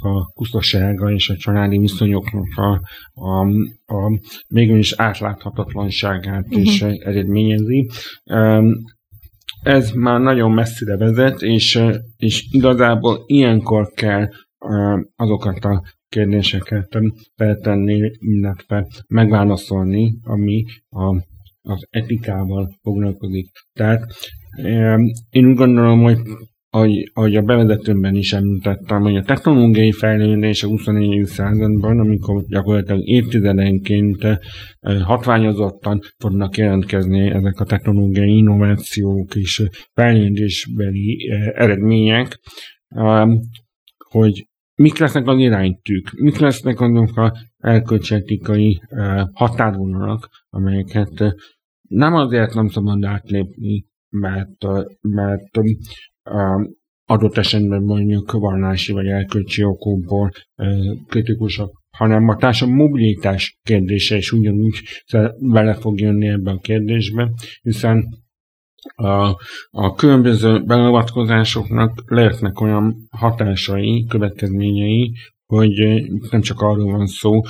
a 0.00 0.24
kusztasága 0.32 1.10
és 1.10 1.28
a 1.28 1.36
családi 1.36 1.78
viszonyoknak 1.78 2.56
a, 2.56 2.80
a, 3.12 3.40
a 3.94 4.20
mégis 4.48 4.92
átláthatatlanságát 4.92 6.44
uh-huh. 6.44 6.62
is 6.62 6.82
eredményezi. 6.82 7.90
Ez 9.62 9.90
már 9.90 10.20
nagyon 10.20 10.50
messzire 10.50 10.96
vezet, 10.96 11.42
és, 11.42 11.82
és 12.16 12.46
igazából 12.50 13.22
ilyenkor 13.26 13.90
kell 13.94 14.28
azokat 15.16 15.64
a 15.64 15.82
kérdéseket 16.08 16.98
feltenni, 17.36 18.10
illetve 18.18 18.86
megválaszolni, 19.08 20.18
ami 20.22 20.64
a, 20.88 21.16
az 21.62 21.86
etikával 21.90 22.78
foglalkozik. 22.82 23.50
Tehát 23.72 24.06
én 25.30 25.46
úgy 25.46 25.54
gondolom, 25.54 26.02
hogy 26.02 26.18
ahogy, 26.74 27.10
ahogy 27.14 27.36
a 27.36 27.42
bevezetőmben 27.42 28.14
is 28.14 28.32
említettem, 28.32 29.00
hogy 29.00 29.16
a 29.16 29.22
technológiai 29.22 29.92
fejlődés 29.92 30.62
a 30.62 30.66
24. 30.66 31.26
században, 31.26 31.98
amikor 31.98 32.44
gyakorlatilag 32.46 33.08
évtizedenként 33.08 34.26
hatványozottan 35.02 36.00
fognak 36.18 36.56
jelentkezni 36.56 37.30
ezek 37.30 37.60
a 37.60 37.64
technológiai 37.64 38.36
innovációk 38.36 39.34
és 39.34 39.62
fejlődésbeli 39.92 41.30
eredmények, 41.54 42.38
hogy 44.10 44.46
mik 44.74 44.98
lesznek 44.98 45.26
az 45.26 45.38
iránytűk, 45.38 46.12
mik 46.12 46.38
lesznek 46.38 46.80
azok 46.80 47.16
a 47.16 47.36
elkölcsetikai 47.58 48.80
határvonalak, 49.32 50.28
amelyeket 50.50 51.34
nem 51.88 52.14
azért 52.14 52.54
nem 52.54 52.68
szabad 52.68 53.04
átlépni, 53.04 53.84
mert, 54.08 54.66
mert 55.00 55.56
adott 57.04 57.36
esetben 57.36 57.82
mondjuk 57.82 58.32
vallási 58.32 58.92
vagy 58.92 59.06
elkölcsi 59.06 59.64
okokból 59.64 60.30
kritikusak, 61.06 61.70
hanem 61.96 62.28
a 62.28 62.36
társadalom 62.36 62.80
mobilitás 62.80 63.58
kérdése 63.62 64.16
is 64.16 64.32
ugyanúgy 64.32 64.80
bele 65.38 65.74
fog 65.74 66.00
jönni 66.00 66.28
ebbe 66.28 66.50
a 66.50 66.58
kérdésbe, 66.58 67.30
hiszen 67.62 68.20
a, 68.94 69.36
a 69.70 69.94
különböző 69.94 70.62
beavatkozásoknak 70.64 72.02
lehetnek 72.06 72.60
olyan 72.60 72.96
hatásai, 73.10 74.06
következményei, 74.08 75.12
hogy 75.46 76.04
nem 76.30 76.40
csak 76.40 76.60
arról 76.60 76.92
van 76.92 77.06
szó, 77.06 77.40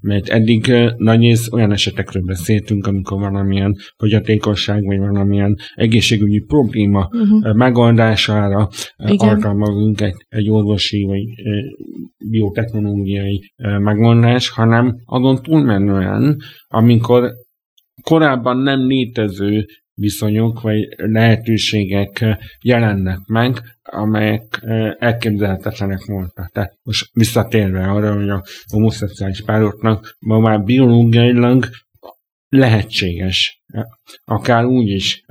mert 0.00 0.28
eddig 0.28 0.72
nagy 0.96 1.20
rész 1.20 1.52
olyan 1.52 1.72
esetekről 1.72 2.22
beszéltünk, 2.22 2.86
amikor 2.86 3.20
valamilyen 3.20 3.74
fogyatékosság, 3.96 4.84
vagy 4.84 4.98
valamilyen 4.98 5.56
egészségügyi 5.74 6.44
probléma 6.46 7.08
uh-huh. 7.12 7.54
megoldására 7.54 8.68
Igen. 8.96 9.28
alkalmazunk 9.28 10.00
egy, 10.00 10.26
egy 10.28 10.50
orvosi 10.50 11.04
vagy 11.04 11.24
biotechnológiai 12.30 13.52
megoldás, 13.78 14.48
hanem 14.48 14.94
azon 15.04 15.42
túlmenően, 15.42 16.36
amikor 16.68 17.32
korábban 18.02 18.56
nem 18.56 18.86
létező 18.86 19.66
viszonyok 19.98 20.60
vagy 20.60 20.88
lehetőségek 20.96 22.24
jelennek 22.62 23.18
meg, 23.26 23.60
amelyek 23.82 24.60
elképzelhetetlenek 24.98 26.04
voltak. 26.04 26.50
Tehát 26.52 26.78
most 26.82 27.10
visszatérve 27.12 27.90
arra, 27.90 28.14
hogy 28.14 28.28
a 28.28 28.44
homoszexuális 28.66 29.42
pároknak 29.44 30.16
ma 30.18 30.38
már 30.38 30.62
biológiailag 30.62 31.68
lehetséges 32.48 33.62
akár 34.24 34.64
úgy 34.64 34.88
is 34.88 35.24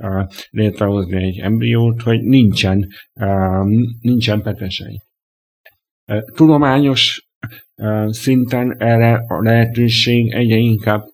létrehozni 0.50 1.22
egy 1.22 1.38
embriót, 1.38 2.02
hogy 2.02 2.20
nincsen, 2.22 2.88
nincsen 4.00 4.42
petesei. 4.42 5.00
Tudományos 6.34 7.28
szinten 8.06 8.74
erre 8.78 9.24
a 9.28 9.42
lehetőség 9.42 10.32
egyre 10.32 10.56
inkább 10.56 11.04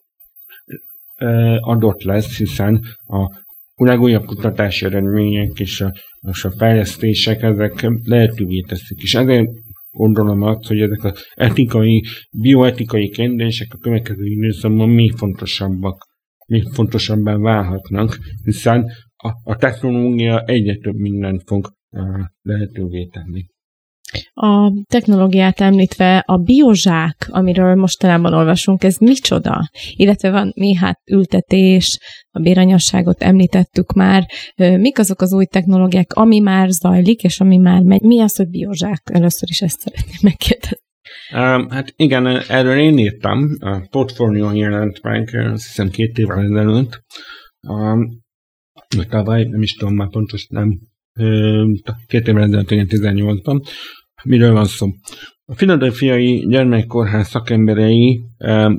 adott 1.60 2.02
lesz, 2.02 2.36
hiszen 2.36 2.84
a 3.06 3.43
legújabb 3.74 4.24
kutatási 4.24 4.84
eredmények 4.84 5.58
és 5.58 5.80
a, 5.80 5.92
és 6.30 6.44
a 6.44 6.50
fejlesztések, 6.50 7.42
ezek 7.42 7.86
lehetővé 8.02 8.60
teszik. 8.60 9.02
És 9.02 9.14
ezért 9.14 9.48
gondolom 9.90 10.42
azt, 10.42 10.66
hogy 10.66 10.80
ezek 10.80 11.04
az 11.04 11.24
etikai, 11.34 12.02
bioetikai 12.40 13.08
kérdések 13.08 13.68
a 13.74 13.78
következő 13.78 14.24
időszakban 14.24 14.88
még 14.88 15.12
fontosabbak, 15.12 16.06
még 16.46 16.62
fontosabbá 16.62 17.36
válhatnak, 17.36 18.18
hiszen 18.44 18.90
a, 19.16 19.30
a 19.42 19.56
technológia 19.56 20.44
egyre 20.44 20.76
több 20.76 20.94
mindent 20.94 21.42
fog 21.46 21.70
uh, 21.90 22.24
lehetővé 22.42 23.06
tenni. 23.06 23.44
A 24.32 24.72
technológiát 24.86 25.60
említve 25.60 26.18
a 26.26 26.36
biozsák, 26.36 27.26
amiről 27.30 27.74
mostanában 27.74 28.34
olvasunk, 28.34 28.84
ez 28.84 28.96
micsoda? 28.96 29.70
Illetve 29.96 30.30
van 30.30 30.52
hát 30.80 31.00
ültetés, 31.10 31.98
a 32.30 32.40
béranyasságot 32.40 33.22
említettük 33.22 33.92
már. 33.92 34.26
Mik 34.56 34.98
azok 34.98 35.20
az 35.20 35.32
új 35.32 35.44
technológiák, 35.44 36.12
ami 36.12 36.38
már 36.38 36.68
zajlik, 36.68 37.22
és 37.22 37.40
ami 37.40 37.56
már 37.56 37.82
megy? 37.82 38.00
Mi 38.00 38.20
az, 38.20 38.36
hogy 38.36 38.48
biozsák? 38.48 39.02
Először 39.12 39.48
is 39.50 39.60
ezt 39.60 39.80
szeretném 39.80 40.18
megkérdezni. 40.22 40.82
Hát 41.68 41.92
igen, 41.96 42.26
erről 42.48 42.78
én 42.78 42.98
írtam. 42.98 43.56
A 43.60 43.86
portfólió 43.90 44.52
jelent 44.52 45.02
meg, 45.02 45.34
azt 45.34 45.66
hiszem 45.66 45.90
két 45.90 46.18
évvel 46.18 46.42
ezelőtt. 46.42 47.02
Tavaly, 49.08 49.44
nem 49.44 49.62
is 49.62 49.72
tudom 49.72 49.94
már 49.94 50.08
pontos, 50.08 50.46
nem, 50.46 50.78
két 52.06 52.28
évvel 52.28 52.42
ezelőtt, 52.42 52.68
18-ban. 52.70 53.62
Miről 54.24 54.52
van 54.52 54.64
szó? 54.64 54.86
A 55.46 55.54
Filadelfiai 55.54 56.46
Gyermekkórház 56.48 57.28
szakemberei 57.28 58.20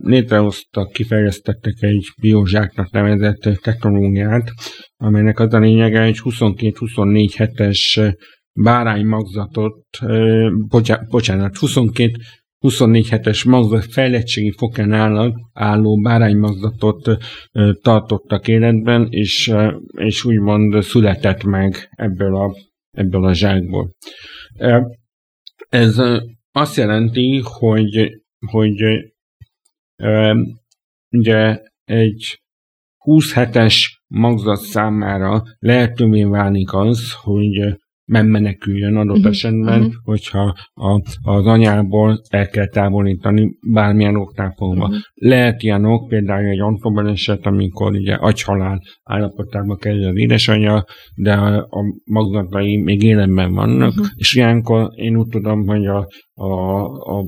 létrehoztak, 0.01 0.91
kifejlesztettek 0.91 1.73
egy 1.79 2.07
biozsáknak 2.21 2.91
nevezett 2.91 3.41
technológiát, 3.61 4.51
amelynek 4.97 5.39
az 5.39 5.53
a 5.53 5.59
lényege 5.59 6.01
egy 6.01 6.19
22-24 6.23 7.33
hetes 7.35 7.99
báránymagzatot, 8.53 9.85
bocsánat, 11.09 11.57
22 11.57 12.11
24 12.65 13.09
hetes 13.09 13.43
magzat 13.43 13.85
fejlettségi 13.85 14.51
fokán 14.51 14.91
álló, 14.91 15.49
álló 15.53 16.01
báránymagzatot 16.01 17.17
tartottak 17.81 18.47
életben, 18.47 19.07
és, 19.09 19.53
és 19.91 20.23
úgymond 20.25 20.83
született 20.83 21.43
meg 21.43 21.89
ebből 21.95 22.35
a, 22.35 22.55
ebből 22.91 23.25
a 23.25 23.33
zsákból. 23.33 23.91
Ez 25.69 26.01
azt 26.51 26.75
jelenti, 26.75 27.41
hogy, 27.43 28.11
hogy 28.51 28.83
ugye 31.09 31.59
egy 31.83 32.39
20 32.97 33.33
hetes 33.33 34.03
magzat 34.07 34.59
számára 34.59 35.43
lehetővé 35.59 36.23
válik 36.23 36.73
az, 36.73 37.13
hogy 37.13 37.77
meneküljön 38.05 38.95
adott 38.95 39.17
uh-huh. 39.17 39.31
esetben, 39.31 39.79
uh-huh. 39.79 39.93
hogyha 40.03 40.55
a, 40.73 41.01
az 41.21 41.45
anyából 41.45 42.21
el 42.29 42.47
kell 42.47 42.67
távolítani 42.67 43.57
bármilyen 43.71 44.15
oktápolva. 44.15 44.83
Uh-huh. 44.83 44.99
Lehet 45.13 45.63
ilyen 45.63 45.85
ok, 45.85 46.07
például 46.07 46.45
egy 46.45 46.61
ontoban 46.61 47.07
eset, 47.07 47.45
amikor 47.45 47.91
ugye 47.91 48.15
agyhalál 48.15 48.81
állapotába 49.03 49.75
kerül 49.75 50.07
az 50.07 50.17
édesanyja, 50.17 50.85
de 51.15 51.33
a, 51.33 51.57
a 51.57 51.83
magzatai 52.03 52.81
még 52.81 53.01
életben 53.01 53.53
vannak, 53.53 53.89
uh-huh. 53.89 54.07
és 54.15 54.35
ilyenkor 54.35 54.89
én 54.95 55.15
úgy 55.15 55.27
tudom, 55.27 55.67
hogy 55.67 55.85
a, 55.85 56.07
a, 56.33 56.49
a, 57.17 57.25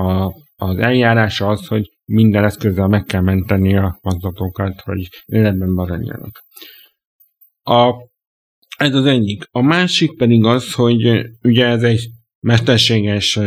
a, 0.00 0.32
az 0.56 0.78
eljárás 0.78 1.40
az, 1.40 1.66
hogy 1.66 1.90
minden 2.04 2.44
eszközzel 2.44 2.88
meg 2.88 3.04
kell 3.04 3.20
menteni 3.20 3.76
a 3.76 3.98
magzatokat, 4.02 4.80
hogy 4.80 5.08
életben 5.24 5.70
maradjanak. 5.70 6.44
A 7.62 7.94
ez 8.76 8.94
az 8.94 9.04
egyik. 9.04 9.44
A 9.50 9.62
másik 9.62 10.16
pedig 10.16 10.44
az, 10.44 10.72
hogy 10.72 11.26
ugye 11.42 11.66
ez 11.66 11.82
egy 11.82 12.08
mesterséges 12.40 13.38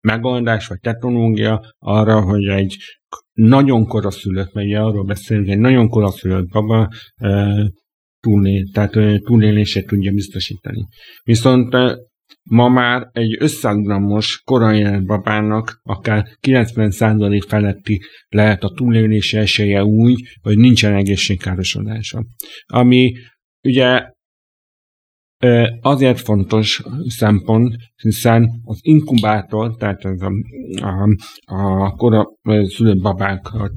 megoldás 0.00 0.66
vagy 0.66 0.78
technológia 0.80 1.74
arra, 1.78 2.20
hogy 2.20 2.44
egy 2.44 2.76
nagyon 3.32 3.86
koraszülött, 3.86 4.52
mert 4.52 4.66
ugye 4.66 4.78
arról 4.78 5.04
beszélünk, 5.04 5.48
egy 5.48 5.58
nagyon 5.58 5.88
koraszülött 5.88 6.48
baba 6.48 6.88
túlél, 8.20 8.70
tehát 8.72 9.22
túlélését 9.22 9.86
tudja 9.86 10.12
biztosítani. 10.12 10.86
Viszont 11.22 11.76
ma 12.50 12.68
már 12.68 13.08
egy 13.12 13.36
500 13.38 13.76
grammos 13.76 14.42
korai 14.44 15.04
babának 15.04 15.80
akár 15.82 16.26
90% 16.40 17.44
feletti 17.48 18.00
lehet 18.28 18.62
a 18.62 18.72
túlélési 18.74 19.36
esélye 19.36 19.84
úgy, 19.84 20.20
hogy 20.40 20.58
nincsen 20.58 20.94
egészségkárosodása. 20.94 22.24
Ami 22.66 23.12
ugye 23.62 24.16
Azért 25.80 26.20
fontos 26.20 26.82
szempont, 27.06 27.76
hiszen 28.02 28.60
az 28.64 28.78
inkubátor, 28.82 29.76
tehát 29.76 30.04
az 30.04 30.22
a, 30.22 30.32
a, 30.82 31.84
a 31.84 31.90
kora 31.90 32.28
szülött 32.62 33.00
babákat 33.00 33.72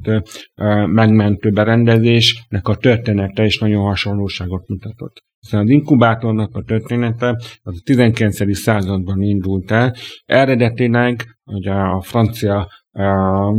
megmentő 0.85 1.49
berendezésnek 1.49 2.67
a 2.67 2.75
története 2.75 3.45
is 3.45 3.59
nagyon 3.59 3.83
hasonlóságot 3.83 4.67
mutatott. 4.67 5.23
Hiszen 5.39 5.59
az 5.59 5.69
inkubátornak 5.69 6.55
a 6.55 6.63
története 6.63 7.27
az 7.61 7.75
a 7.77 7.81
19. 7.83 8.57
században 8.57 9.21
indult 9.21 9.71
el. 9.71 9.95
Eredetileg 10.25 11.37
ugye 11.45 11.71
a 11.71 12.01
francia 12.01 12.67
a 12.91 13.53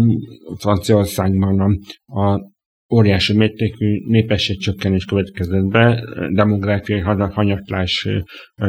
Franciaországban 0.59 1.61
a, 1.61 2.21
a 2.21 2.52
óriási 2.93 3.37
mértékű 3.37 4.03
népességcsökkenés 4.07 5.05
következett 5.05 5.65
be, 5.65 6.05
demográfiai 6.33 7.01
hanyatlás 7.01 8.09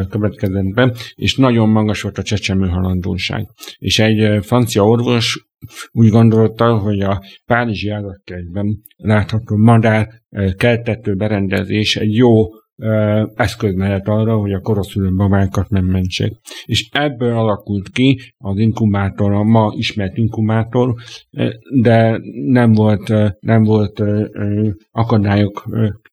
következett 0.09 0.73
be, 0.73 0.93
és 1.15 1.35
nagyon 1.35 1.69
magas 1.69 2.01
volt 2.01 2.17
a 2.17 2.23
csecsemő 2.23 2.67
halandóság. 2.67 3.47
És 3.77 3.99
egy 3.99 4.45
francia 4.45 4.87
orvos 4.87 5.47
úgy 5.91 6.09
gondolta, 6.09 6.77
hogy 6.77 7.01
a 7.01 7.21
Párizsi 7.45 7.89
állatkertben 7.89 8.81
látható 8.95 9.57
madár 9.57 10.07
keltető 10.57 11.15
berendezés 11.15 11.95
egy 11.95 12.15
jó 12.15 12.45
eszköz 13.35 13.75
lehet 13.75 14.07
arra, 14.07 14.35
hogy 14.37 14.51
a 14.51 14.59
koraszülő 14.59 15.15
babákat 15.15 15.69
nem 15.69 15.85
mentsék. 15.85 16.31
És 16.65 16.89
ebből 16.91 17.37
alakult 17.37 17.89
ki 17.89 18.19
az 18.37 18.57
inkubátor, 18.57 19.31
a 19.31 19.43
ma 19.43 19.73
ismert 19.75 20.17
inkubátor, 20.17 20.93
de 21.81 22.19
nem 22.45 22.71
volt, 22.71 23.13
nem 23.39 23.63
volt 23.63 24.03
akadályok, 24.91 25.63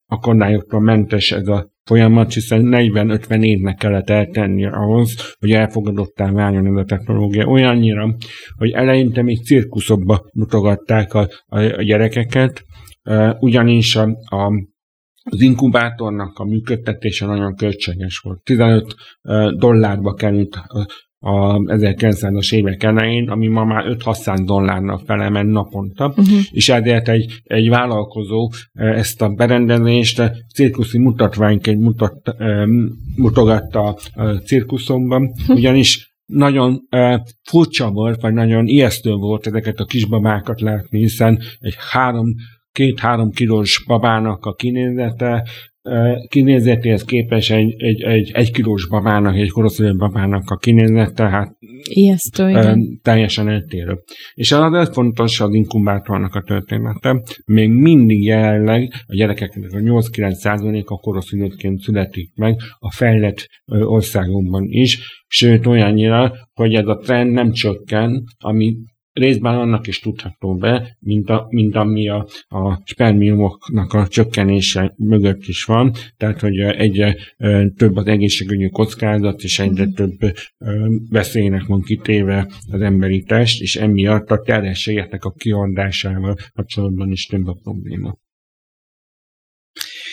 akadályoktól 0.07 0.79
mentes 0.79 1.31
ez 1.31 1.47
a 1.47 1.71
folyamat, 1.83 2.33
hiszen 2.33 2.61
40-50 2.65 3.43
évnek 3.43 3.75
kellett 3.75 4.09
eltenni 4.09 4.65
ahhoz, 4.65 5.35
hogy 5.39 5.51
elfogadottá 5.51 6.31
váljon 6.31 6.65
ez 6.65 6.75
a 6.75 6.83
technológia. 6.83 7.45
Olyannyira, 7.45 8.15
hogy 8.57 8.71
eleinte 8.71 9.21
még 9.21 9.43
cirkuszokba 9.43 10.25
mutogatták 10.33 11.13
a, 11.13 11.29
a, 11.45 11.59
a 11.59 11.83
gyerekeket, 11.83 12.63
ugyanis 13.39 13.95
a, 13.95 14.03
a 14.25 14.51
az 15.23 15.41
inkubátornak 15.41 16.39
a 16.39 16.45
működtetése 16.45 17.25
nagyon 17.25 17.55
költséges 17.55 18.17
volt. 18.17 18.43
15 18.43 18.95
dollárba 19.57 20.13
került 20.13 20.55
a 21.23 21.57
1900-as 21.57 22.53
évek 22.53 22.83
elején, 22.83 23.29
ami 23.29 23.47
ma 23.47 23.63
már 23.63 23.85
5-600 23.87 24.41
dollárnak 24.45 25.01
felemel 25.05 25.43
naponta, 25.43 26.07
uh-huh. 26.07 26.39
és 26.51 26.69
ezért 26.69 27.09
egy, 27.09 27.41
egy 27.43 27.69
vállalkozó 27.69 28.51
ezt 28.73 29.21
a 29.21 29.29
berendezést 29.29 30.31
cirkuszi 30.53 30.97
mutatványként 30.97 31.81
mutat, 31.81 32.35
mutogatta 33.15 33.97
a 34.13 34.23
cirkuszomban, 34.23 35.21
uh-huh. 35.23 35.57
ugyanis 35.57 36.09
nagyon 36.25 36.87
uh, 36.91 37.19
furcsa 37.43 37.89
volt, 37.91 38.21
vagy 38.21 38.33
nagyon 38.33 38.67
ijesztő 38.67 39.13
volt 39.13 39.47
ezeket 39.47 39.79
a 39.79 39.85
kisbabákat 39.85 40.61
látni, 40.61 40.99
hiszen 40.99 41.39
egy 41.59 41.75
három 41.91 42.35
két-három 42.71 43.29
kilós 43.29 43.83
babának 43.87 44.45
a 44.45 44.53
kinézete, 44.53 45.43
kinézetéhez 46.27 47.03
képes 47.03 47.49
egy, 47.49 47.73
egy, 47.77 48.01
egy, 48.01 48.31
egy 48.33 48.51
kilós 48.51 48.87
babának, 48.87 49.35
egy 49.35 49.49
korosztályos 49.49 49.95
babának 49.95 50.49
a 50.49 50.55
kinézete, 50.55 51.29
hát 51.29 51.57
Ijesztő, 51.83 52.49
igen. 52.49 52.99
teljesen 53.01 53.49
eltérő. 53.49 53.99
És 54.33 54.51
az, 54.51 54.89
fontos 54.93 55.39
az 55.39 55.53
inkubátornak 55.53 56.35
a 56.35 56.41
története. 56.41 57.21
Még 57.45 57.69
mindig 57.69 58.23
jelenleg 58.23 58.91
a 59.07 59.15
gyerekeknek 59.15 59.71
a 59.71 59.77
8-9% 59.77 60.85
a 60.85 60.95
koroszülöttként 60.95 61.79
születik 61.79 62.31
meg 62.35 62.59
a 62.79 62.91
fejlett 62.91 63.47
országokban 63.65 64.63
is, 64.67 65.23
sőt 65.27 65.65
olyannyira, 65.65 66.33
hogy 66.53 66.73
ez 66.73 66.87
a 66.87 66.95
trend 66.95 67.31
nem 67.31 67.51
csökken, 67.51 68.23
ami 68.37 68.75
részben 69.13 69.55
annak 69.55 69.87
is 69.87 69.99
tudható 69.99 70.55
be, 70.55 70.97
mint, 70.99 71.29
a, 71.29 71.45
mint 71.49 71.75
ami 71.75 72.09
a, 72.09 72.27
a 72.47 72.81
spermiumoknak 72.85 73.93
a 73.93 74.07
csökkenése 74.07 74.93
mögött 74.97 75.45
is 75.45 75.63
van, 75.63 75.93
tehát 76.17 76.39
hogy 76.39 76.59
egyre 76.59 77.15
több 77.75 77.95
az 77.95 78.05
egészségügyi 78.05 78.69
kockázat, 78.69 79.41
és 79.41 79.59
egyre 79.59 79.85
mhm. 79.85 79.93
több 79.93 80.33
veszélynek 81.09 81.65
van 81.65 81.81
kitéve 81.81 82.51
az 82.71 82.81
emberi 82.81 83.23
test, 83.23 83.61
és 83.61 83.75
emiatt 83.75 84.29
a 84.29 84.41
terhességeknek 84.41 85.23
a 85.23 85.31
kiadásával 85.31 86.35
kapcsolatban 86.53 87.11
is 87.11 87.25
több 87.25 87.47
a 87.47 87.57
probléma. 87.63 88.17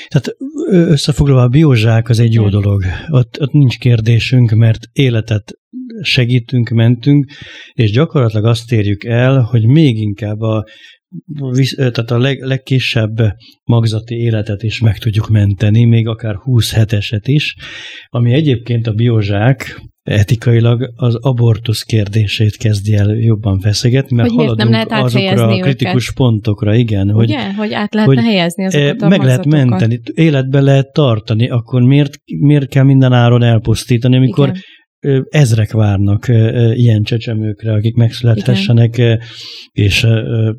Tehát 0.08 0.36
összefoglalva 0.70 1.42
a 1.42 1.48
biozsák 1.48 2.08
az 2.08 2.18
egy 2.18 2.32
jó 2.32 2.48
dolog. 2.48 2.84
Ott, 3.08 3.40
ott 3.40 3.52
nincs 3.52 3.78
kérdésünk, 3.78 4.50
mert 4.50 4.78
életet 4.92 5.58
segítünk, 6.00 6.68
mentünk, 6.68 7.26
és 7.72 7.90
gyakorlatilag 7.90 8.44
azt 8.44 8.72
érjük 8.72 9.04
el, 9.04 9.40
hogy 9.40 9.66
még 9.66 9.96
inkább 9.96 10.40
a 10.40 10.64
tehát 11.76 12.10
a 12.10 12.18
leg, 12.18 12.42
legkisebb 12.42 13.16
magzati 13.64 14.14
életet 14.14 14.62
is 14.62 14.80
meg 14.80 14.98
tudjuk 14.98 15.28
menteni, 15.28 15.84
még 15.84 16.06
akár 16.06 16.34
20 16.34 16.72
heteset 16.72 17.28
is, 17.28 17.54
ami 18.08 18.32
egyébként 18.32 18.86
a 18.86 18.92
biozsák 18.92 19.80
etikailag 20.02 20.92
az 20.96 21.14
abortusz 21.14 21.82
kérdését 21.82 22.56
kezdi 22.56 22.94
el 22.94 23.14
jobban 23.14 23.60
feszegetni, 23.60 24.16
mert 24.16 24.28
hogy 24.28 24.38
haladunk 24.38 24.70
nem 24.70 24.86
lehet 24.86 25.04
azokra 25.04 25.48
a 25.48 25.60
kritikus 25.60 26.04
őket? 26.04 26.16
pontokra, 26.16 26.74
igen. 26.74 27.10
Hogy, 27.10 27.24
Ugye? 27.24 27.54
Hogy 27.54 27.72
át 27.72 27.94
lehetne 27.94 28.14
hogy 28.14 28.24
helyezni 28.24 28.64
azokat 28.64 29.02
a 29.02 29.08
Meg 29.08 29.22
lehet 29.22 29.44
menteni, 29.44 30.00
életbe 30.14 30.60
lehet 30.60 30.92
tartani, 30.92 31.48
akkor 31.48 31.82
miért, 31.82 32.20
miért 32.24 32.68
kell 32.68 32.84
minden 32.84 33.12
áron 33.12 33.42
elpusztítani, 33.42 34.16
amikor 34.16 34.48
igen 34.48 34.62
ezrek 35.28 35.72
várnak 35.72 36.28
ilyen 36.72 37.02
csecsemőkre, 37.02 37.72
akik 37.72 37.94
megszülethessenek, 37.94 38.98
Igen. 38.98 39.20
és 39.72 40.06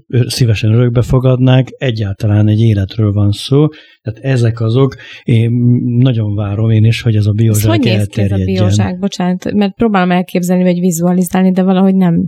szívesen 0.08 0.74
örökbe 0.74 1.02
fogadnák. 1.02 1.68
Egyáltalán 1.78 2.48
egy 2.48 2.60
életről 2.60 3.12
van 3.12 3.32
szó. 3.32 3.68
Tehát 4.02 4.20
ezek 4.20 4.62
azok, 4.62 4.96
én 5.24 5.52
nagyon 5.98 6.36
várom 6.36 6.70
én 6.70 6.86
is, 6.86 7.02
hogy 7.02 7.16
ez 7.16 7.26
a 7.26 7.32
biozsák 7.32 7.70
hogy 7.70 7.80
néz 7.80 8.08
ki 8.08 8.22
ez 8.22 8.32
a 8.32 8.44
biozsák? 8.46 9.00
Bocsánat, 9.00 9.54
mert 9.54 9.74
próbálom 9.76 10.12
elképzelni, 10.12 10.64
vagy 10.64 10.80
vizualizálni, 10.80 11.52
de 11.52 11.64
valahogy 11.64 11.96
nem. 11.96 12.28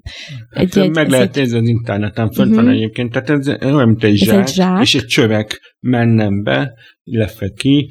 Egy, 0.49 0.74
hát, 0.74 0.84
egy, 0.84 0.89
meg 0.89 1.09
lehet 1.09 1.36
nézni 1.36 1.57
az 1.57 1.68
interneten, 1.68 2.32
fönt 2.32 2.49
uh-huh. 2.49 2.64
van 2.64 2.74
egyébként. 2.74 3.12
Tehát 3.12 3.30
ez 3.30 3.47
olyan, 3.47 3.88
mint 3.88 4.03
egy, 4.03 4.18
zsák, 4.18 4.39
egy 4.39 4.53
zsák, 4.53 4.82
és 4.82 4.95
egy 4.95 5.05
csövek 5.05 5.70
mennem 5.82 6.43
be, 6.43 6.73
illetve 7.03 7.49
ki, 7.49 7.89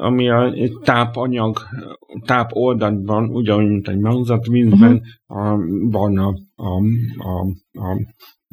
ami 0.00 0.28
a 0.28 0.52
tápanyag, 0.82 1.58
táp 2.24 2.50
oldalban, 2.52 3.28
ugyanúgy, 3.28 3.70
mint 3.70 3.88
egy 3.88 3.98
magzatvízben, 3.98 4.92
uh-huh. 5.26 5.52
a, 5.52 5.58
van 5.90 6.18
a, 6.18 6.28
a, 6.54 6.82
a, 7.18 7.46
a 7.72 7.98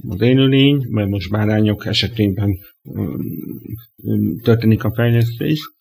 az 0.09 0.21
élőlény, 0.21 0.85
mert 0.89 1.09
most 1.09 1.31
bárányok 1.31 1.85
esetében 1.85 2.57
történik 4.43 4.83
a 4.83 4.93
fejlesztés. 4.93 5.71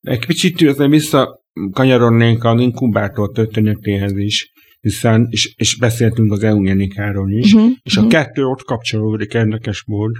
Egy 0.00 0.18
kicsit 0.18 0.76
vissza 0.76 1.44
kanyarodnék 1.72 2.44
az 2.44 2.60
inkubátor 2.60 3.30
történetéhez 3.30 4.16
is. 4.16 4.52
Hiszen, 4.86 5.26
és, 5.30 5.54
és 5.56 5.78
beszéltünk 5.78 6.32
az 6.32 6.42
eugenikáról 6.42 7.30
is, 7.30 7.52
uh-huh, 7.52 7.70
és 7.82 7.96
uh-huh. 7.96 8.12
a 8.12 8.16
kettő 8.16 8.44
ott 8.44 8.62
kapcsolódik 8.62 9.34
érdekes 9.34 9.84
mód, 9.86 10.16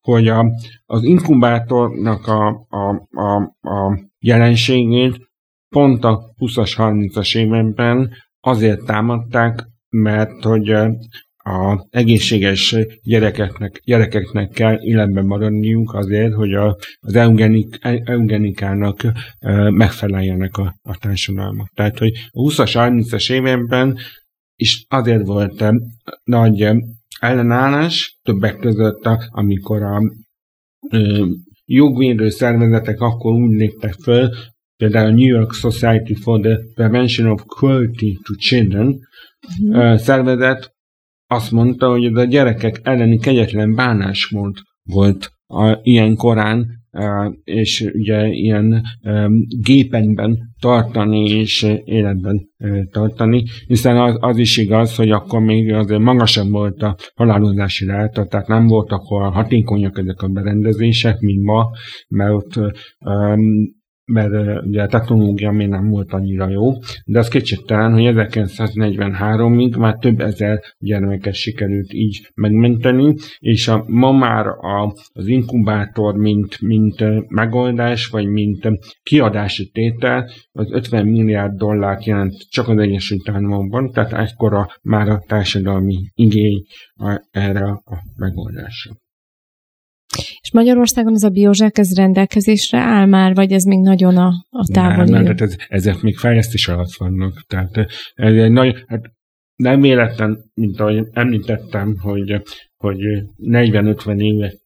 hogy 0.00 0.28
a, 0.28 0.44
az 0.84 1.02
inkubátornak 1.02 2.26
a, 2.26 2.66
a, 2.68 3.08
a, 3.10 3.42
a 3.70 3.98
jelenségét 4.18 5.16
pont 5.68 6.04
a 6.04 6.34
20-as, 6.38 6.72
30-as 6.76 7.36
években 7.36 8.10
azért 8.40 8.84
támadták, 8.84 9.66
mert 9.88 10.42
hogy 10.42 10.74
a 11.46 11.86
egészséges 11.90 12.76
gyerekeknek, 13.02 13.80
gyerekeknek 13.84 14.50
kell 14.50 14.78
életben 14.80 15.26
maradniuk 15.26 15.94
azért, 15.94 16.34
hogy 16.34 16.54
a, 16.54 16.76
az 17.00 17.14
eugenik, 17.14 17.78
eugenikának 18.04 19.00
e, 19.38 19.70
megfeleljenek 19.70 20.56
a, 20.56 20.74
a 20.82 20.98
társadalmak. 20.98 21.68
Tehát, 21.74 21.98
hogy 21.98 22.12
a 22.30 22.40
20-as, 22.40 22.70
30-as 22.74 23.32
években 23.32 23.98
is 24.56 24.84
azért 24.88 25.26
volt 25.26 25.64
nagy 26.24 26.68
ellenállás, 27.20 28.18
többek 28.22 28.56
között, 28.56 29.08
amikor 29.28 29.82
a 29.82 30.00
ö, 30.90 31.26
jogvédő 31.64 32.28
szervezetek 32.28 33.00
akkor 33.00 33.32
úgy 33.32 33.56
léptek 33.56 33.92
föl, 33.92 34.30
például 34.76 35.06
a 35.06 35.14
New 35.14 35.28
York 35.36 35.52
Society 35.52 36.14
for 36.14 36.40
the 36.40 36.58
Prevention 36.74 37.30
of 37.30 37.42
Cruelty 37.46 38.18
to 38.24 38.34
Children 38.34 38.98
uh-huh. 39.68 39.98
szervezet 39.98 40.74
azt 41.26 41.50
mondta, 41.50 41.90
hogy 41.90 42.04
ez 42.04 42.16
a 42.16 42.24
gyerekek 42.24 42.80
elleni 42.82 43.18
kegyetlen 43.18 43.74
bánásmód 43.74 44.54
volt 44.82 45.30
a, 45.46 45.78
ilyen 45.82 46.16
korán, 46.16 46.66
és 47.44 47.90
ugye 47.94 48.26
ilyen 48.26 48.82
gépenben 49.62 50.38
tartani 50.60 51.30
és 51.30 51.66
életben 51.84 52.48
tartani, 52.90 53.44
hiszen 53.66 53.96
az, 53.96 54.16
az 54.20 54.38
is 54.38 54.56
igaz, 54.56 54.96
hogy 54.96 55.10
akkor 55.10 55.40
még 55.40 55.72
azért 55.72 56.00
magasabb 56.00 56.50
volt 56.50 56.82
a 56.82 56.96
halálozási 57.14 57.86
ráta, 57.86 58.26
tehát 58.26 58.46
nem 58.46 58.66
voltak 58.66 59.10
olyan 59.10 59.32
hatékonyak 59.32 59.98
ezek 59.98 60.22
a 60.22 60.28
berendezések, 60.28 61.18
mint 61.20 61.42
ma, 61.42 61.70
mert 62.08 62.32
ott 62.32 62.74
mert 64.06 64.64
ugye 64.64 64.82
a 64.82 64.86
technológia 64.86 65.50
még 65.50 65.68
nem 65.68 65.88
volt 65.88 66.12
annyira 66.12 66.48
jó, 66.48 66.72
de 67.04 67.18
az 67.18 67.28
kétségtelen, 67.28 67.92
hogy 67.92 68.12
1943-ig 68.14 69.78
már 69.78 69.96
több 69.96 70.20
ezer 70.20 70.60
gyermeket 70.78 71.34
sikerült 71.34 71.92
így 71.92 72.30
megmenteni, 72.34 73.14
és 73.38 73.68
a, 73.68 73.84
ma 73.86 74.12
már 74.12 74.46
a, 74.46 74.94
az 75.12 75.26
inkubátor, 75.26 76.16
mint, 76.16 76.60
mint 76.60 77.04
megoldás, 77.28 78.06
vagy 78.06 78.26
mint 78.26 78.68
kiadási 79.02 79.70
tétel, 79.70 80.30
az 80.52 80.72
50 80.72 81.06
milliárd 81.06 81.56
dollárt 81.56 82.04
jelent 82.04 82.50
csak 82.50 82.68
az 82.68 82.78
Egyesült 82.78 83.28
Államokban, 83.28 83.90
tehát 83.90 84.12
egykora 84.12 84.68
már 84.82 85.08
a 85.08 85.24
társadalmi 85.26 85.96
igény 86.14 86.62
erre 87.30 87.64
a 87.64 88.02
megoldásra. 88.16 88.92
Magyarországon 90.56 91.14
ez 91.14 91.22
a 91.22 91.28
biozsák, 91.28 91.78
ez 91.78 91.96
rendelkezésre 91.96 92.78
áll 92.78 93.06
már, 93.06 93.34
vagy 93.34 93.52
ez 93.52 93.64
még 93.64 93.80
nagyon 93.80 94.16
a, 94.16 94.32
a 94.50 94.66
távoli? 94.72 95.10
Nem, 95.10 95.22
nem 95.22 95.34
ez, 95.38 95.56
ezek 95.68 96.00
még 96.00 96.16
fejlesztés 96.16 96.68
alatt 96.68 96.94
vannak. 96.98 97.44
Tehát 97.46 97.76
ez 98.14 98.34
egy 98.34 98.50
nagy, 98.50 98.84
hát 98.86 99.10
nem 99.56 99.80
véletlen, 99.80 100.50
mint 100.54 100.80
ahogy 100.80 101.06
említettem, 101.12 101.96
hogy, 101.98 102.42
hogy 102.76 102.98
40-50 103.42 104.20
évek 104.20 104.56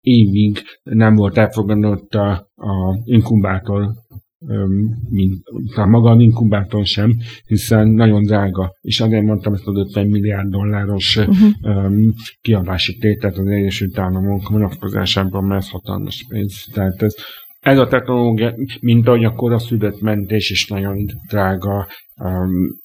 évig 0.00 0.58
nem 0.82 1.14
volt 1.14 1.38
elfogadott 1.38 2.14
a, 2.14 2.30
a 2.54 3.00
inkubátor 3.04 3.88
mint 5.10 5.42
maga 5.74 6.10
a 6.10 6.20
inkubátor 6.20 6.86
sem, 6.86 7.16
hiszen 7.46 7.88
nagyon 7.88 8.22
drága, 8.22 8.70
és 8.80 9.00
azért 9.00 9.24
mondtam 9.24 9.52
ezt 9.52 9.66
az 9.66 9.76
50 9.76 10.06
milliárd 10.06 10.48
dolláros 10.48 11.16
uh-huh. 11.16 12.12
kiadási 12.40 12.96
tétet 12.96 13.38
az 13.38 13.46
Egyesült 13.46 13.98
Államok 13.98 14.48
vonatkozásában, 14.48 15.44
mert 15.44 15.62
ez 15.62 15.70
hatalmas 15.70 16.24
pénz. 16.28 16.64
Tehát 16.72 17.02
ez, 17.02 17.14
ez 17.60 17.78
a 17.78 17.86
technológia, 17.86 18.54
mint 18.80 19.08
ahogy 19.08 19.24
a 19.52 19.58
születmentés 19.58 20.50
is 20.50 20.66
nagyon 20.66 21.04
drága, 21.28 21.86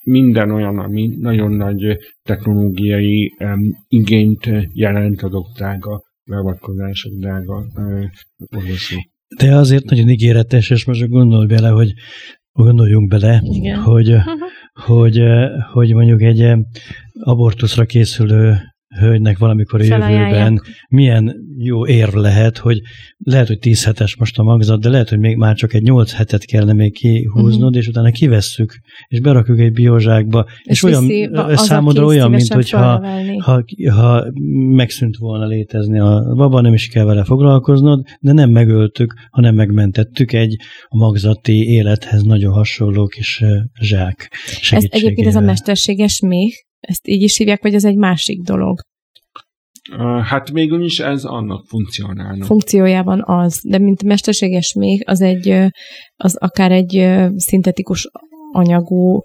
minden 0.04 0.52
olyan, 0.52 0.80
ami 0.80 1.16
nagyon 1.20 1.52
nagy 1.52 1.98
technológiai 2.24 3.32
igényt 3.88 4.50
jelent, 4.74 5.22
azok 5.22 5.48
drága 5.58 6.02
beavatkozások, 6.26 7.12
drága 7.14 7.66
uh, 7.76 8.06
de 9.38 9.56
azért 9.56 9.90
nagyon 9.90 10.10
ígéretes, 10.10 10.70
és 10.70 10.86
most 10.86 11.10
gondolj 11.10 11.46
bele, 11.46 11.70
hogy 11.70 11.94
gondoljunk 12.52 13.10
bele, 13.10 13.42
Igen. 13.44 13.80
hogy, 13.80 14.16
hogy, 14.88 15.24
hogy 15.72 15.94
mondjuk 15.94 16.22
egy 16.22 16.54
abortuszra 17.20 17.86
készülő 17.86 18.71
hölgynek 19.00 19.38
valamikor 19.38 19.80
a 19.80 19.84
jövőben 19.84 20.62
milyen 20.90 21.36
jó 21.58 21.88
érv 21.88 22.14
lehet, 22.14 22.58
hogy 22.58 22.82
lehet, 23.18 23.48
hogy 23.48 23.60
10 23.60 23.84
hetes 23.84 24.16
most 24.16 24.40
a 24.40 24.44
magzat, 24.44 24.82
de 24.82 24.90
lehet, 24.90 25.10
hogy 25.10 25.20
még 25.20 25.36
már 25.36 25.56
csak 25.56 25.74
egy 25.74 25.82
8 25.82 26.14
hetet 26.14 26.46
kellene 26.46 26.74
még 26.74 26.94
kihúznod, 26.94 27.64
uh-huh. 27.64 27.78
és 27.78 27.88
utána 27.88 28.12
kivesszük, 28.12 28.80
és 29.08 29.20
berakjuk 29.20 29.60
egy 29.60 29.72
biozsákba, 29.72 30.46
és, 30.64 30.64
és 30.64 30.84
olyan 30.84 31.34
az, 31.34 31.66
számodra 31.66 32.06
olyan, 32.06 32.30
mint 32.30 32.54
hogyha 32.54 33.06
ha, 33.38 33.64
ha 33.92 34.24
megszűnt 34.76 35.18
volna 35.18 35.46
létezni 35.46 36.00
a 36.00 36.34
baba, 36.36 36.62
nem 36.62 36.74
is 36.74 36.88
kell 36.88 37.06
vele 37.06 37.24
foglalkoznod, 37.24 38.06
de 38.20 38.32
nem 38.32 38.50
megöltük, 38.50 39.14
hanem 39.30 39.56
megmentettük 39.56 40.34
egy 40.34 40.56
a 40.88 40.98
magzati 40.98 41.68
élethez 41.68 42.24
nagyon 42.24 42.54
hasonló 42.54 43.08
kis 43.08 43.44
zsák 43.82 44.32
Ez 44.70 44.84
egyébként 44.90 45.28
ez 45.28 45.36
a 45.36 45.40
mesterséges 45.40 46.20
méh, 46.20 46.52
ezt 46.82 47.08
így 47.08 47.22
is 47.22 47.38
hívják, 47.38 47.62
vagy 47.62 47.74
ez 47.74 47.86
egy 47.86 47.98
másik 47.98 48.42
dolog? 48.42 48.80
Hát 50.24 50.50
végül 50.50 50.84
is 50.84 51.00
ez 51.00 51.24
annak 51.24 51.66
funkcionálna. 51.66 52.46
Funkciójában 52.46 53.24
az, 53.26 53.62
de 53.64 53.78
mint 53.78 54.04
mesterséges 54.04 54.74
még, 54.74 55.04
az 55.06 55.22
egy, 55.22 55.72
az 56.16 56.36
akár 56.36 56.72
egy 56.72 57.20
szintetikus 57.36 58.10
anyagú 58.52 59.22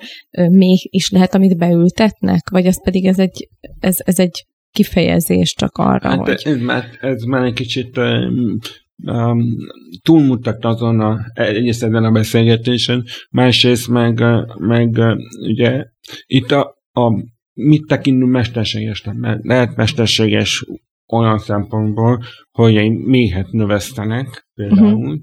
még 0.51 0.79
is 0.81 1.11
lehet, 1.11 1.35
amit 1.35 1.59
beültetnek, 1.59 2.51
vagy 2.51 2.67
az 2.67 2.83
pedig 2.83 3.07
ez 3.07 3.19
egy, 3.19 3.49
ez, 3.81 3.97
ez 3.99 4.19
egy 4.19 4.47
kifejezés 4.71 5.55
csak 5.55 5.77
arra, 5.77 6.09
hát 6.09 6.19
hogy... 6.19 6.43
Ez 6.45 6.61
már, 6.61 6.85
ez 7.01 7.23
már 7.23 7.45
egy 7.45 7.53
kicsit 7.53 7.97
um, 7.97 9.57
túlmutat 10.03 10.65
azon 10.65 11.01
a, 11.01 11.19
egyrészt 11.33 11.83
ezen 11.83 12.05
a 12.05 12.11
beszélgetésen, 12.11 13.05
másrészt 13.31 13.89
meg, 13.89 14.23
meg 14.59 14.99
ugye 15.47 15.85
itt 16.27 16.51
a, 16.51 16.77
a 16.93 17.25
mit 17.57 17.87
tekintünk 17.87 18.31
mesterségesnek? 18.31 19.15
Mert 19.15 19.45
lehet 19.45 19.77
mesterséges 19.77 20.67
olyan 21.13 21.39
szempontból, 21.39 22.23
hogy 22.51 22.77
egy 22.77 22.93
méhet 22.93 23.51
növesztenek 23.51 24.49
például, 24.55 25.19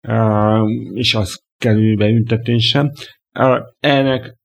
uh-huh. 0.00 0.62
uh, 0.62 0.70
és 0.94 1.14
az 1.14 1.40
kerül 1.58 1.96
beüntetésre. 1.96 2.92
Uh, 3.38 3.58
ennek 3.80 4.36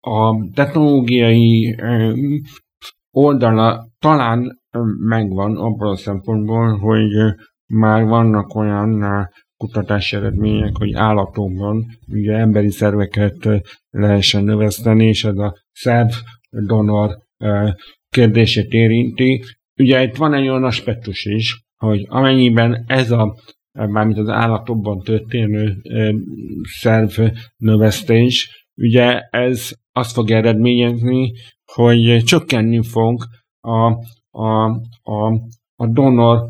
a 0.00 0.50
technológiai 0.54 1.76
oldala 3.10 3.88
talán 3.98 4.60
megvan 4.98 5.56
abból 5.56 5.90
a 5.90 5.96
szempontból, 5.96 6.78
hogy 6.78 7.34
már 7.66 8.04
vannak 8.04 8.54
olyan 8.54 9.04
kutatási 9.56 10.16
eredmények, 10.16 10.76
hogy 10.76 10.92
állatokban 10.94 11.86
ugye 12.06 12.32
emberi 12.32 12.70
szerveket 12.70 13.48
lehessen 13.90 14.44
növeszteni, 14.44 15.06
és 15.06 15.24
ez 15.24 15.36
a 15.36 15.54
szerv 15.72 16.10
donor 16.50 17.18
kérdését 18.08 18.72
érinti. 18.72 19.44
Ugye 19.80 20.02
itt 20.02 20.16
van 20.16 20.34
egy 20.34 20.48
olyan 20.48 20.64
aspektus 20.64 21.24
is, 21.24 21.62
hogy 21.76 22.06
amennyiben 22.08 22.84
ez 22.86 23.10
a 23.10 23.36
mármint 23.72 24.18
az 24.18 24.28
állatokban 24.28 24.98
történő 24.98 25.76
szerv 26.62 27.20
növesztés, 27.56 28.66
ugye 28.76 29.20
ez 29.30 29.70
azt 29.92 30.12
fog 30.12 30.30
eredményezni, 30.30 31.32
hogy 31.72 32.22
csökkenni 32.24 32.82
fog 32.82 33.24
a, 33.60 33.92
a, 34.30 34.64
a, 35.02 35.32
a 35.76 35.86
donor 35.86 36.48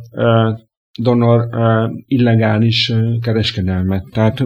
donor 0.99 1.49
uh, 1.51 1.90
illegális 2.07 2.88
uh, 2.88 3.20
kereskedelmet. 3.20 4.05
Tehát 4.12 4.44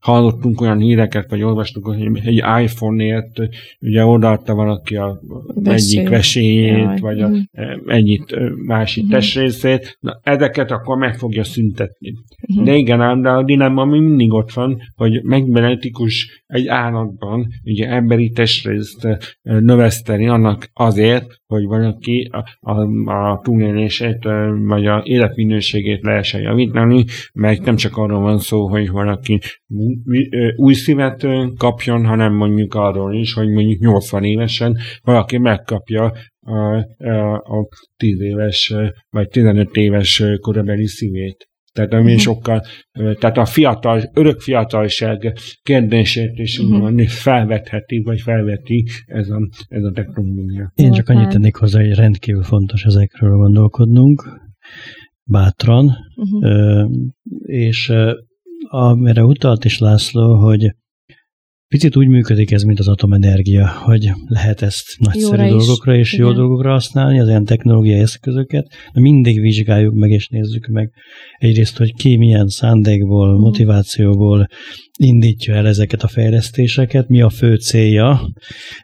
hallottunk 0.00 0.60
olyan 0.60 0.78
híreket, 0.78 1.30
vagy 1.30 1.42
olvastuk, 1.42 1.86
hogy 1.86 2.20
egy 2.24 2.42
iPhone-ért 2.62 3.38
ugye 3.80 4.04
odaadta 4.04 4.54
valaki 4.54 4.96
a 4.96 5.20
Vesély. 5.54 5.98
egyik 5.98 6.10
vesélyét, 6.10 6.78
Jaj. 6.78 6.98
vagy 7.00 7.20
a 7.20 7.28
mm. 7.28 7.38
egyik 7.86 8.22
másik 8.66 9.04
mm. 9.04 9.08
testrészét. 9.08 9.96
Na, 10.00 10.20
ezeket 10.22 10.70
akkor 10.70 10.96
meg 10.96 11.18
fogja 11.18 11.44
szüntetni. 11.44 12.12
Mm. 12.60 12.64
De 12.64 12.74
igen, 12.74 13.00
ám, 13.00 13.22
de 13.22 13.28
a 13.28 13.44
dilemma 13.44 13.84
mindig 13.84 14.32
ott 14.32 14.52
van, 14.52 14.78
hogy 14.94 15.22
megbenetikus 15.22 16.44
egy 16.46 16.66
állatban 16.66 17.46
ugye 17.64 17.88
emberi 17.88 18.30
testrészt 18.30 19.08
növeszteni 19.42 20.28
annak 20.28 20.70
azért, 20.72 21.26
hogy 21.46 21.64
valaki 21.64 22.30
a, 22.32 22.72
a, 22.72 23.12
a 23.12 23.40
túlélését, 23.42 24.28
vagy 24.66 24.86
a 24.86 25.02
életminőségét 25.04 25.89
egészségét 25.90 26.04
lehessen 26.04 26.40
javítani, 26.40 27.04
mert 27.32 27.64
nem 27.64 27.76
csak 27.76 27.96
arról 27.96 28.20
van 28.20 28.38
szó, 28.38 28.68
hogy 28.68 28.90
valaki 28.90 29.40
új 30.56 30.72
szívet 30.72 31.26
kapjon, 31.56 32.06
hanem 32.06 32.34
mondjuk 32.34 32.74
arról 32.74 33.14
is, 33.14 33.32
hogy 33.32 33.48
mondjuk 33.48 33.80
80 33.80 34.24
évesen 34.24 34.76
valaki 35.02 35.38
megkapja 35.38 36.12
a, 36.40 36.54
a, 36.98 37.34
a 37.34 37.68
10 37.96 38.20
éves 38.20 38.74
vagy 39.10 39.28
15 39.28 39.76
éves 39.76 40.22
korabeli 40.40 40.86
szívét. 40.86 41.48
Tehát 41.72 41.92
ami 41.92 42.02
uh-huh. 42.02 42.20
sokkal, 42.20 42.62
tehát 42.92 43.36
a 43.36 43.44
fiatal, 43.44 44.10
örök 44.14 44.40
fiatalság 44.40 45.32
kérdését 45.62 46.38
is 46.38 46.58
uh-huh. 46.58 47.06
felvetheti, 47.06 48.02
vagy 48.02 48.20
felveti 48.20 48.84
ez 49.06 49.28
a, 49.28 49.48
ez 49.68 49.82
a 49.82 49.90
technológia. 49.90 50.72
Én 50.74 50.92
csak 50.92 51.08
annyit 51.08 51.28
tennék 51.28 51.56
hozzá, 51.56 51.80
hogy 51.80 51.94
rendkívül 51.94 52.42
fontos 52.42 52.84
ezekről 52.84 53.36
gondolkodnunk, 53.36 54.40
bátran, 55.30 55.96
uh-huh. 56.16 56.90
és 57.42 57.92
amire 58.68 59.24
utalt 59.24 59.64
is 59.64 59.78
László, 59.78 60.34
hogy 60.34 60.74
Picit 61.74 61.96
úgy 61.96 62.08
működik 62.08 62.50
ez, 62.50 62.62
mint 62.62 62.78
az 62.78 62.88
atomenergia, 62.88 63.68
hogy 63.68 64.10
lehet 64.24 64.62
ezt 64.62 64.84
nagyszerű 64.98 65.42
Jóra 65.42 65.56
dolgokra 65.56 65.94
is, 65.94 66.00
és 66.00 66.12
igen. 66.12 66.26
jó 66.26 66.32
dolgokra 66.32 66.70
használni, 66.70 67.20
az 67.20 67.28
ilyen 67.28 67.44
technológiai 67.44 68.00
eszközöket, 68.00 68.66
de 68.92 69.00
mindig 69.00 69.40
vizsgáljuk 69.40 69.94
meg 69.94 70.10
és 70.10 70.28
nézzük 70.28 70.66
meg 70.66 70.92
egyrészt, 71.38 71.76
hogy 71.76 71.94
ki 71.94 72.16
milyen 72.16 72.48
szándékból, 72.48 73.32
mm. 73.32 73.40
motivációból 73.40 74.46
indítja 74.98 75.54
el 75.54 75.66
ezeket 75.66 76.02
a 76.02 76.08
fejlesztéseket, 76.08 77.08
mi 77.08 77.20
a 77.20 77.30
fő 77.30 77.56
célja, 77.56 78.30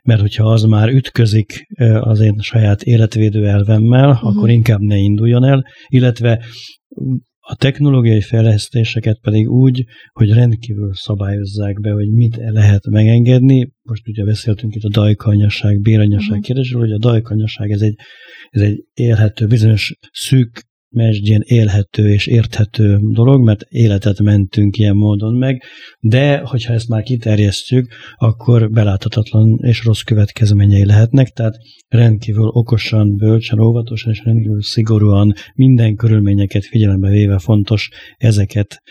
mert 0.03 0.20
hogyha 0.20 0.51
az 0.51 0.62
már 0.62 0.89
ütközik 0.89 1.66
az 2.01 2.20
én 2.20 2.39
saját 2.39 2.82
életvédő 2.82 3.47
elvemmel, 3.47 4.09
mm. 4.09 4.26
akkor 4.26 4.51
inkább 4.51 4.80
ne 4.80 4.97
induljon 4.97 5.45
el, 5.45 5.64
illetve 5.89 6.45
a 7.49 7.55
technológiai 7.55 8.21
fejlesztéseket 8.21 9.19
pedig 9.21 9.49
úgy, 9.49 9.85
hogy 10.13 10.33
rendkívül 10.33 10.95
szabályozzák 10.95 11.81
be, 11.81 11.91
hogy 11.91 12.11
mit 12.11 12.37
lehet 12.37 12.87
megengedni. 12.87 13.73
Most 13.83 14.09
ugye 14.09 14.25
beszéltünk 14.25 14.75
itt 14.75 14.83
a 14.83 14.89
dajkanyaság, 14.89 15.81
béranyaság 15.81 16.29
uh-huh. 16.29 16.45
kérdésről, 16.45 16.81
hogy 16.81 16.93
a 16.93 16.99
dajkanyaság 16.99 17.71
ez 17.71 17.81
egy, 17.81 17.95
ez 18.51 18.61
egy 18.61 18.85
élhető, 18.95 19.47
bizonyos 19.47 19.99
szűk 20.13 20.66
mesdjén 20.89 21.41
élhető 21.45 22.12
és 22.12 22.26
érthető 22.26 22.99
dolog, 23.03 23.45
mert 23.45 23.62
életet 23.68 24.20
mentünk 24.20 24.78
ilyen 24.78 24.97
módon 24.97 25.34
meg, 25.34 25.62
de 26.01 26.39
hogyha 26.39 26.72
ezt 26.72 26.89
már 26.89 27.03
kiterjesztjük, 27.03 27.93
akkor 28.16 28.70
beláthatatlan 28.70 29.59
és 29.62 29.84
rossz 29.84 30.01
következményei 30.01 30.84
lehetnek, 30.84 31.28
tehát 31.28 31.57
rendkívül 31.89 32.49
okosan, 32.49 33.16
bölcsen, 33.16 33.61
óvatosan 33.61 34.12
és 34.12 34.24
rendkívül 34.24 34.62
szigorúan 34.62 35.32
minden 35.55 35.97
körülményeket 35.97 36.64
figyelembe 36.64 37.09
véve 37.09 37.39
fontos 37.39 37.91
ezeket 38.16 38.82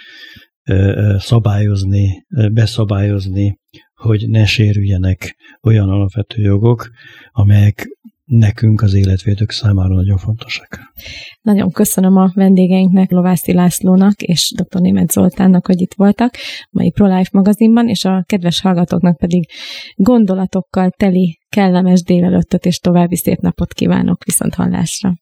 szabályozni, 1.17 2.25
beszabályozni, 2.51 3.59
hogy 3.95 4.29
ne 4.29 4.45
sérüljenek 4.45 5.35
olyan 5.61 5.89
alapvető 5.89 6.41
jogok, 6.41 6.89
amelyek 7.31 7.87
nekünk 8.25 8.81
az 8.81 8.93
életvédők 8.93 9.51
számára 9.51 9.93
nagyon 9.95 10.17
fontosak. 10.17 10.79
Nagyon 11.41 11.71
köszönöm 11.71 12.15
a 12.15 12.31
vendégeinknek, 12.33 13.11
Lovászi 13.11 13.53
Lászlónak 13.53 14.21
és 14.21 14.53
dr. 14.55 14.81
Német 14.81 15.11
Zoltánnak, 15.11 15.65
hogy 15.65 15.81
itt 15.81 15.93
voltak 15.93 16.35
mai 16.69 16.91
ProLife 16.91 17.29
magazinban, 17.31 17.87
és 17.87 18.05
a 18.05 18.23
kedves 18.25 18.61
hallgatóknak 18.61 19.17
pedig 19.17 19.49
gondolatokkal 19.95 20.89
teli, 20.89 21.39
kellemes 21.49 22.03
délelőttöt 22.03 22.65
és 22.65 22.77
további 22.77 23.15
szép 23.15 23.39
napot 23.39 23.73
kívánok 23.73 24.23
viszont 24.23 24.53
hallásra. 24.53 25.13